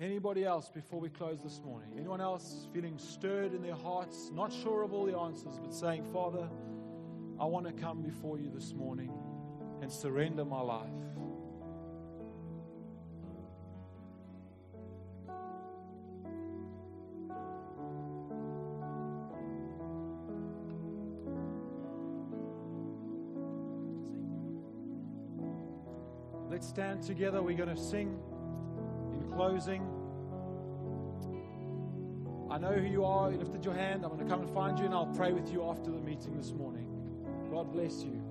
Anybody 0.00 0.44
else 0.44 0.70
before 0.70 1.00
we 1.00 1.10
close 1.10 1.42
this 1.42 1.60
morning? 1.62 1.90
Anyone 1.98 2.22
else 2.22 2.66
feeling 2.72 2.96
stirred 2.96 3.52
in 3.52 3.60
their 3.60 3.74
hearts, 3.74 4.30
not 4.32 4.50
sure 4.50 4.82
of 4.82 4.94
all 4.94 5.04
the 5.04 5.18
answers, 5.18 5.58
but 5.60 5.74
saying, 5.74 6.04
Father, 6.12 6.48
I 7.38 7.44
want 7.44 7.66
to 7.66 7.72
come 7.72 8.00
before 8.00 8.38
you 8.38 8.48
this 8.48 8.72
morning 8.72 9.12
and 9.82 9.92
surrender 9.92 10.46
my 10.46 10.60
life. 10.60 10.88
Let's 26.50 26.66
stand 26.66 27.02
together. 27.02 27.42
We're 27.42 27.56
going 27.56 27.74
to 27.74 27.76
sing 27.76 28.18
in 29.12 29.32
closing. 29.32 29.82
I 32.50 32.56
know 32.56 32.72
who 32.72 32.86
you 32.86 33.04
are. 33.04 33.30
You 33.30 33.36
lifted 33.36 33.64
your 33.64 33.74
hand. 33.74 34.04
I'm 34.04 34.12
going 34.12 34.26
to 34.26 34.30
come 34.30 34.40
and 34.40 34.50
find 34.50 34.78
you, 34.78 34.86
and 34.86 34.94
I'll 34.94 35.14
pray 35.14 35.32
with 35.32 35.52
you 35.52 35.62
after 35.64 35.90
the 35.90 35.98
meeting 35.98 36.36
this 36.36 36.52
morning. 36.52 36.86
God 37.50 37.70
bless 37.72 38.02
you. 38.02 38.22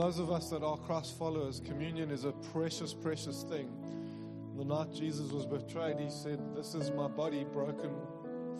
Those 0.00 0.18
of 0.18 0.32
us 0.32 0.48
that 0.48 0.62
are 0.62 0.78
Christ 0.78 1.18
followers, 1.18 1.60
communion 1.60 2.10
is 2.10 2.24
a 2.24 2.32
precious, 2.32 2.94
precious 2.94 3.42
thing. 3.42 3.68
The 4.56 4.64
night 4.64 4.94
Jesus 4.94 5.30
was 5.30 5.44
betrayed, 5.44 5.98
he 5.98 6.08
said, 6.08 6.40
"This 6.54 6.74
is 6.74 6.90
my 6.92 7.06
body 7.06 7.44
broken 7.44 7.90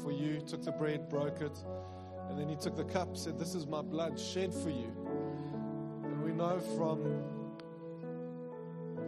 for 0.02 0.12
you." 0.12 0.42
Took 0.42 0.62
the 0.62 0.72
bread, 0.72 1.08
broke 1.08 1.40
it, 1.40 1.64
and 2.28 2.38
then 2.38 2.46
he 2.46 2.56
took 2.56 2.76
the 2.76 2.84
cup, 2.84 3.16
said, 3.16 3.38
"This 3.38 3.54
is 3.54 3.66
my 3.66 3.80
blood 3.80 4.20
shed 4.20 4.52
for 4.52 4.68
you." 4.68 4.92
And 6.04 6.22
we 6.22 6.32
know 6.32 6.60
from 6.76 7.02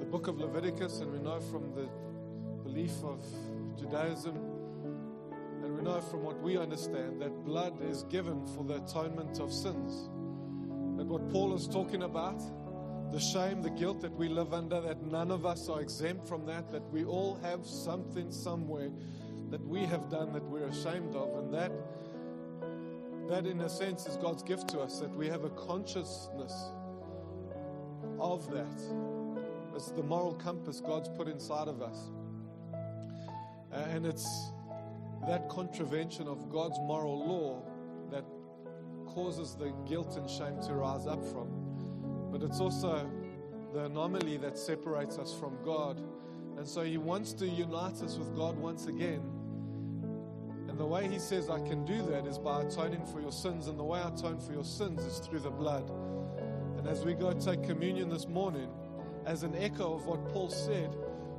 the 0.00 0.06
book 0.06 0.26
of 0.26 0.40
Leviticus, 0.40 1.00
and 1.00 1.12
we 1.12 1.18
know 1.18 1.38
from 1.38 1.74
the 1.74 1.86
belief 2.62 3.04
of 3.04 3.22
Judaism, 3.76 4.36
and 5.62 5.76
we 5.76 5.82
know 5.82 6.00
from 6.00 6.24
what 6.24 6.40
we 6.40 6.56
understand 6.56 7.20
that 7.20 7.44
blood 7.44 7.78
is 7.82 8.04
given 8.04 8.46
for 8.46 8.64
the 8.64 8.76
atonement 8.76 9.38
of 9.38 9.52
sins. 9.52 10.08
What 11.12 11.28
Paul 11.28 11.54
is 11.54 11.68
talking 11.68 12.04
about, 12.04 12.40
the 13.12 13.20
shame, 13.20 13.60
the 13.60 13.68
guilt 13.68 14.00
that 14.00 14.16
we 14.16 14.30
live 14.30 14.54
under, 14.54 14.80
that 14.80 15.02
none 15.02 15.30
of 15.30 15.44
us 15.44 15.68
are 15.68 15.82
exempt 15.82 16.26
from 16.26 16.46
that, 16.46 16.70
that 16.70 16.90
we 16.90 17.04
all 17.04 17.38
have 17.42 17.66
something 17.66 18.32
somewhere 18.32 18.88
that 19.50 19.62
we 19.66 19.80
have 19.80 20.08
done 20.08 20.32
that 20.32 20.42
we're 20.42 20.64
ashamed 20.64 21.14
of, 21.14 21.36
and 21.36 21.52
that 21.52 21.70
that 23.28 23.44
in 23.44 23.60
a 23.60 23.68
sense 23.68 24.06
is 24.06 24.16
God's 24.16 24.42
gift 24.42 24.68
to 24.68 24.80
us, 24.80 25.00
that 25.00 25.14
we 25.14 25.28
have 25.28 25.44
a 25.44 25.50
consciousness 25.50 26.70
of 28.18 28.50
that. 28.50 28.80
It's 29.76 29.90
the 29.90 30.02
moral 30.02 30.32
compass 30.32 30.80
God's 30.80 31.10
put 31.10 31.28
inside 31.28 31.68
of 31.68 31.82
us. 31.82 32.10
And 33.70 34.06
it's 34.06 34.50
that 35.28 35.50
contravention 35.50 36.26
of 36.26 36.50
God's 36.50 36.78
moral 36.78 37.18
law 37.18 37.71
causes 39.14 39.54
the 39.54 39.72
guilt 39.86 40.16
and 40.16 40.28
shame 40.28 40.60
to 40.66 40.74
rise 40.74 41.06
up 41.06 41.24
from. 41.24 41.48
But 42.30 42.42
it's 42.42 42.60
also 42.60 43.10
the 43.72 43.84
anomaly 43.84 44.38
that 44.38 44.58
separates 44.58 45.18
us 45.18 45.34
from 45.38 45.56
God. 45.64 46.00
And 46.56 46.66
so 46.66 46.82
He 46.82 46.98
wants 46.98 47.32
to 47.34 47.46
unite 47.46 48.02
us 48.02 48.16
with 48.16 48.34
God 48.36 48.56
once 48.56 48.86
again. 48.86 49.22
And 50.68 50.78
the 50.78 50.86
way 50.86 51.08
He 51.08 51.18
says, 51.18 51.50
I 51.50 51.60
can 51.60 51.84
do 51.84 52.02
that 52.06 52.26
is 52.26 52.38
by 52.38 52.62
atoning 52.62 53.06
for 53.06 53.20
your 53.20 53.32
sins. 53.32 53.68
And 53.68 53.78
the 53.78 53.84
way 53.84 54.00
I 54.00 54.08
atone 54.08 54.40
for 54.40 54.52
your 54.52 54.64
sins 54.64 55.04
is 55.04 55.18
through 55.18 55.40
the 55.40 55.50
blood. 55.50 55.90
And 56.78 56.86
as 56.86 57.04
we 57.04 57.14
go 57.14 57.32
take 57.32 57.62
communion 57.62 58.08
this 58.08 58.26
morning, 58.26 58.68
as 59.26 59.42
an 59.42 59.54
echo 59.56 59.94
of 59.94 60.06
what 60.06 60.28
Paul 60.30 60.50
said, 60.50 60.96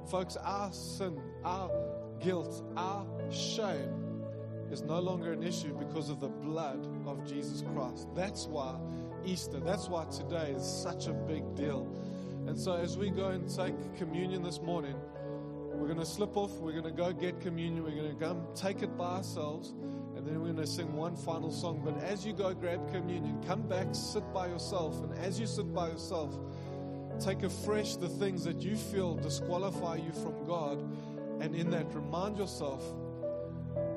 folks, 0.10 0.38
our 0.38 0.72
sin, 0.72 1.20
our 1.44 1.70
guilt, 2.20 2.64
our 2.78 3.06
shame 3.30 4.03
is 4.74 4.82
no 4.82 5.00
longer 5.00 5.32
an 5.32 5.44
issue 5.44 5.72
because 5.78 6.10
of 6.10 6.20
the 6.20 6.28
blood 6.28 6.84
of 7.06 7.24
Jesus 7.28 7.64
Christ. 7.74 8.08
That's 8.16 8.48
why 8.48 8.76
Easter, 9.24 9.60
that's 9.60 9.88
why 9.88 10.06
today 10.06 10.52
is 10.58 10.66
such 10.66 11.06
a 11.06 11.14
big 11.14 11.56
deal. 11.56 11.88
And 12.48 12.60
so 12.60 12.74
as 12.74 12.98
we 12.98 13.12
go 13.12 13.28
and 13.30 13.48
take 13.48 13.76
communion 13.96 14.42
this 14.42 14.60
morning, 14.60 14.96
we're 15.76 15.86
going 15.86 16.00
to 16.00 16.06
slip 16.06 16.36
off, 16.36 16.52
we're 16.54 16.72
going 16.72 16.84
to 16.86 16.92
go 16.92 17.14
get 17.14 17.40
communion, 17.40 17.84
we're 17.84 17.92
going 17.92 18.18
to 18.18 18.26
come 18.26 18.48
take 18.56 18.82
it 18.82 18.98
by 18.98 19.18
ourselves, 19.18 19.70
and 20.16 20.26
then 20.26 20.40
we're 20.42 20.52
going 20.52 20.58
to 20.58 20.68
sing 20.68 20.92
one 20.96 21.16
final 21.16 21.52
song. 21.52 21.82
But 21.86 22.04
as 22.04 22.26
you 22.26 22.34
go 22.34 22.54
grab 22.56 22.92
communion, 22.92 23.44
come 23.46 23.62
back, 23.62 23.88
sit 23.92 24.24
by 24.34 24.48
yourself, 24.48 25.00
and 25.04 25.14
as 25.20 25.40
you 25.40 25.46
sit 25.46 25.72
by 25.72 25.90
yourself, 25.90 26.36
take 27.24 27.44
afresh 27.44 27.96
the 27.96 28.10
things 28.10 28.44
that 28.46 28.64
you 28.64 28.76
feel 28.76 29.16
disqualify 29.18 29.98
you 29.98 30.12
from 30.12 30.46
God 30.48 30.80
and 31.40 31.56
in 31.56 31.70
that, 31.72 31.94
remind 31.94 32.38
yourself 32.38 32.84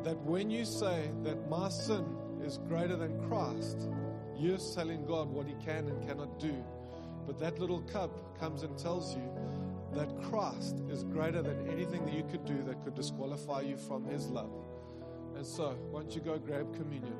that 0.05 0.17
when 0.23 0.51
you 0.51 0.65
say 0.65 1.11
that 1.25 1.49
my 1.49 1.69
sin 1.69 2.05
is 2.43 2.59
greater 2.69 2.97
than 2.97 3.19
Christ, 3.29 3.89
you're 4.37 4.59
telling 4.75 5.05
God 5.07 5.29
what 5.31 5.47
He 5.47 5.55
can 5.65 5.89
and 5.89 6.07
cannot 6.07 6.39
do. 6.39 6.55
But 7.27 7.39
that 7.41 7.59
little 7.59 7.81
cup 7.81 8.39
comes 8.39 8.63
and 8.63 8.77
tells 8.79 9.15
you 9.15 9.29
that 9.95 10.09
Christ 10.23 10.83
is 10.91 11.05
greater 11.05 11.43
than 11.43 11.69
anything 11.69 12.05
that 12.05 12.15
you 12.15 12.25
could 12.31 12.45
do 12.45 12.63
that 12.65 12.83
could 12.85 12.95
disqualify 12.95 13.63
you 13.63 13.77
from 13.77 14.05
His 14.05 14.29
love. 14.29 14.53
And 15.35 15.45
so, 15.45 15.77
don't 15.93 16.15
you 16.15 16.21
go 16.21 16.39
grab 16.39 16.75
communion? 16.77 17.17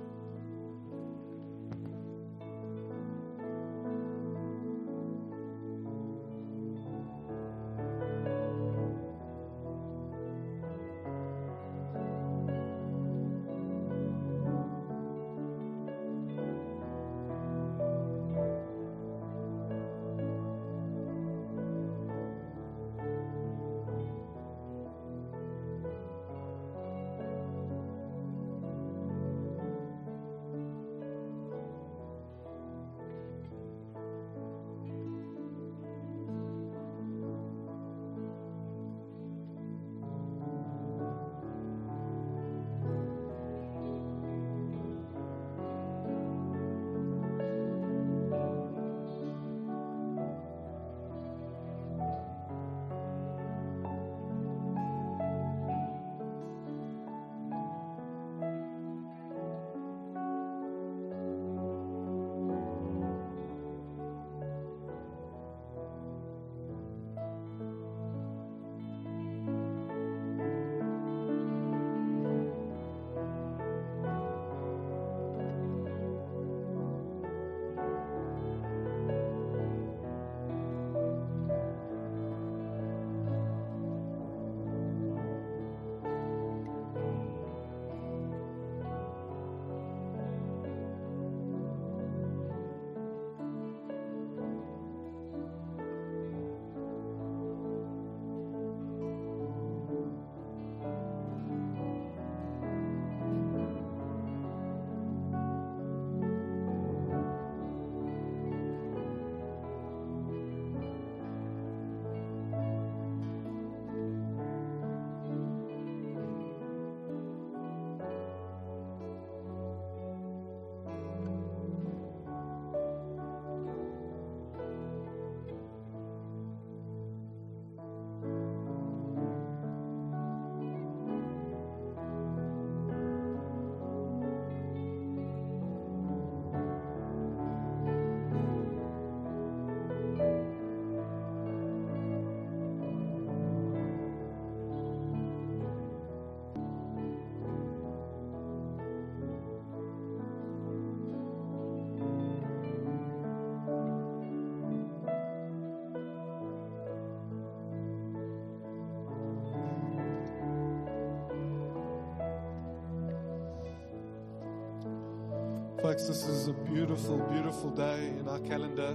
This 165.97 166.27
is 166.27 166.49
a 166.49 166.53
beautiful, 166.53 167.17
beautiful 167.33 167.71
day 167.71 168.09
in 168.21 168.29
our 168.29 168.39
calendar. 168.41 168.95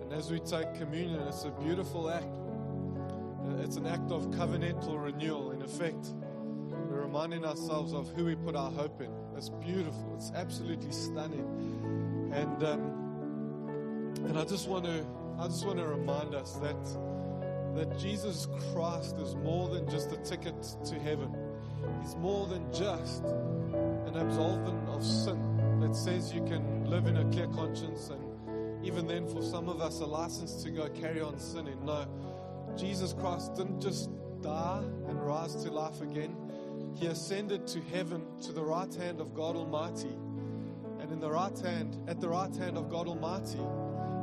And 0.00 0.10
as 0.10 0.30
we 0.30 0.40
take 0.40 0.74
communion, 0.74 1.20
it's 1.28 1.44
a 1.44 1.50
beautiful 1.50 2.10
act. 2.10 2.24
Uh, 2.24 3.62
It's 3.62 3.76
an 3.76 3.86
act 3.86 4.10
of 4.10 4.28
covenantal 4.30 5.04
renewal, 5.04 5.50
in 5.50 5.60
effect. 5.60 6.14
We're 6.88 7.02
reminding 7.02 7.44
ourselves 7.44 7.92
of 7.92 8.08
who 8.16 8.24
we 8.24 8.36
put 8.36 8.56
our 8.56 8.70
hope 8.70 9.02
in. 9.02 9.10
It's 9.36 9.50
beautiful. 9.50 10.14
It's 10.16 10.32
absolutely 10.34 10.92
stunning. 10.92 11.46
And 12.32 12.64
um, 12.64 12.80
and 14.26 14.38
I 14.38 14.44
just 14.44 14.66
want 14.66 14.86
to 14.86 15.04
I 15.38 15.46
just 15.46 15.66
want 15.66 15.78
to 15.78 15.86
remind 15.86 16.34
us 16.34 16.54
that 16.54 16.84
that 17.76 17.98
Jesus 17.98 18.48
Christ 18.72 19.18
is 19.18 19.36
more 19.36 19.68
than 19.68 19.88
just 19.90 20.10
a 20.10 20.16
ticket 20.16 20.56
to 20.86 20.94
heaven. 21.00 21.30
He's 22.02 22.16
more 22.16 22.46
than 22.46 22.72
just 22.72 23.22
an 23.24 24.16
absolvent 24.16 24.88
of 24.88 25.04
sin 25.04 25.53
that 25.84 25.94
says 25.94 26.32
you 26.32 26.42
can 26.44 26.86
live 26.86 27.06
in 27.06 27.18
a 27.18 27.24
clear 27.30 27.46
conscience 27.48 28.08
and 28.08 28.86
even 28.86 29.06
then 29.06 29.28
for 29.28 29.42
some 29.42 29.68
of 29.68 29.82
us 29.82 30.00
a 30.00 30.06
license 30.06 30.62
to 30.62 30.70
go 30.70 30.88
carry 30.88 31.20
on 31.20 31.38
sinning. 31.38 31.84
No. 31.84 32.06
Jesus 32.74 33.12
Christ 33.12 33.54
didn't 33.54 33.82
just 33.82 34.08
die 34.40 34.82
and 35.08 35.26
rise 35.26 35.54
to 35.56 35.70
life 35.70 36.00
again. 36.00 36.34
He 36.94 37.06
ascended 37.06 37.66
to 37.66 37.80
heaven 37.92 38.24
to 38.42 38.52
the 38.52 38.62
right 38.62 38.92
hand 38.94 39.20
of 39.20 39.34
God 39.34 39.56
Almighty. 39.56 40.14
And 41.00 41.12
in 41.12 41.20
the 41.20 41.30
right 41.30 41.58
hand, 41.58 41.98
at 42.08 42.18
the 42.18 42.30
right 42.30 42.54
hand 42.56 42.78
of 42.78 42.88
God 42.88 43.06
Almighty, 43.06 43.60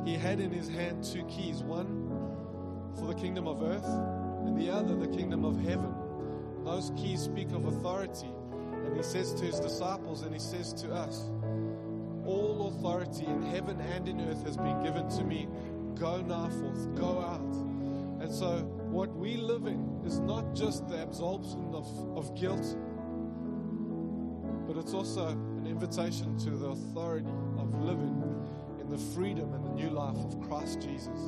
he 0.04 0.18
had 0.18 0.40
in 0.40 0.50
his 0.50 0.68
hand 0.68 1.04
two 1.04 1.24
keys 1.26 1.62
one 1.62 2.10
for 2.98 3.06
the 3.06 3.16
kingdom 3.16 3.48
of 3.48 3.62
earth, 3.62 3.86
and 4.46 4.60
the 4.60 4.72
other 4.72 4.96
the 4.96 5.16
kingdom 5.16 5.46
of 5.46 5.60
heaven. 5.62 5.94
Those 6.64 6.92
keys 6.98 7.22
speak 7.22 7.52
of 7.52 7.66
authority. 7.66 8.32
And 8.86 8.98
he 8.98 9.04
says 9.04 9.34
to 9.36 9.46
his 9.46 9.60
disciples, 9.60 10.24
and 10.24 10.34
he 10.34 10.40
says 10.40 10.74
to 10.82 10.92
us, 10.92 11.30
authority 12.82 13.26
in 13.26 13.44
heaven 13.44 13.80
and 13.80 14.08
in 14.08 14.20
earth 14.22 14.44
has 14.44 14.58
been 14.58 14.82
given 14.82 15.08
to 15.08 15.24
me. 15.24 15.48
Go 15.94 16.20
now 16.22 16.50
forth, 16.50 16.96
go 16.96 17.20
out. 17.20 17.54
And 18.24 18.34
so, 18.34 18.58
what 18.90 19.16
we 19.16 19.38
live 19.38 19.68
in 19.68 20.02
is 20.04 20.20
not 20.20 20.56
just 20.56 20.90
the 20.90 20.98
absolution 20.98 21.76
of, 21.76 21.86
of 22.18 22.36
guilt, 22.36 22.76
but 24.68 24.78
it's 24.78 24.96
also 24.96 25.28
an 25.28 25.68
invitation 25.68 26.36
to 26.40 26.50
the 26.50 26.70
authority 26.70 27.30
of 27.60 27.72
living 27.84 28.18
in 28.80 28.90
the 28.90 28.98
freedom 28.98 29.54
and 29.54 29.64
the 29.64 29.74
new 29.74 29.92
life 29.92 30.18
of 30.18 30.42
Christ 30.48 30.82
Jesus. 30.82 31.20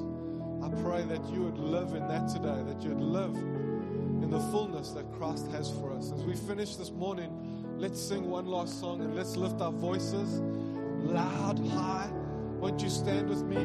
I 0.64 0.70
pray 0.82 1.04
that 1.04 1.24
you 1.30 1.44
would 1.44 1.60
live 1.60 1.94
in 1.94 2.08
that 2.08 2.30
today, 2.30 2.64
that 2.66 2.82
you 2.82 2.96
would 2.96 3.04
live 3.04 3.36
in 3.36 4.32
the 4.32 4.40
fullness 4.40 4.90
that 4.92 5.12
Christ 5.14 5.52
has 5.52 5.70
for 5.70 5.94
us. 5.94 6.12
As 6.14 6.24
we 6.24 6.36
finish 6.36 6.78
this 6.78 6.90
morning, 6.90 7.76
let's 7.78 8.02
sing 8.02 8.28
one 8.28 8.48
last 8.48 8.80
song 8.80 9.02
and 9.02 9.16
let's 9.16 9.36
lift 9.36 9.62
our 9.62 9.72
voices 9.72 10.42
loud, 11.04 11.60
high. 11.68 12.10
Won't 12.60 12.82
you 12.82 12.90
stand 12.90 13.30
with 13.30 13.44
me 13.44 13.58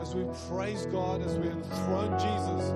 as 0.00 0.14
we 0.14 0.24
praise 0.48 0.86
God, 0.86 1.22
as 1.22 1.38
we 1.38 1.48
enthrone 1.48 2.18
Jesus 2.18 2.74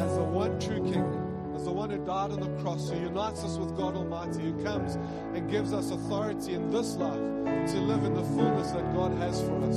as 0.00 0.16
the 0.16 0.24
one 0.24 0.58
true 0.58 0.82
King, 0.82 1.52
as 1.54 1.64
the 1.64 1.72
one 1.72 1.90
who 1.90 1.98
died 1.98 2.30
on 2.30 2.40
the 2.40 2.62
cross, 2.62 2.90
who 2.90 2.98
unites 2.98 3.44
us 3.44 3.56
with 3.56 3.76
God 3.76 3.96
Almighty, 3.96 4.42
who 4.42 4.64
comes 4.64 4.96
and 5.34 5.50
gives 5.50 5.72
us 5.72 5.90
authority 5.90 6.54
in 6.54 6.70
this 6.70 6.96
life 6.96 7.14
to 7.14 7.80
live 7.80 8.04
in 8.04 8.14
the 8.14 8.22
fullness 8.22 8.72
that 8.72 8.92
God 8.92 9.12
has 9.18 9.40
for 9.40 9.62
us. 9.64 9.76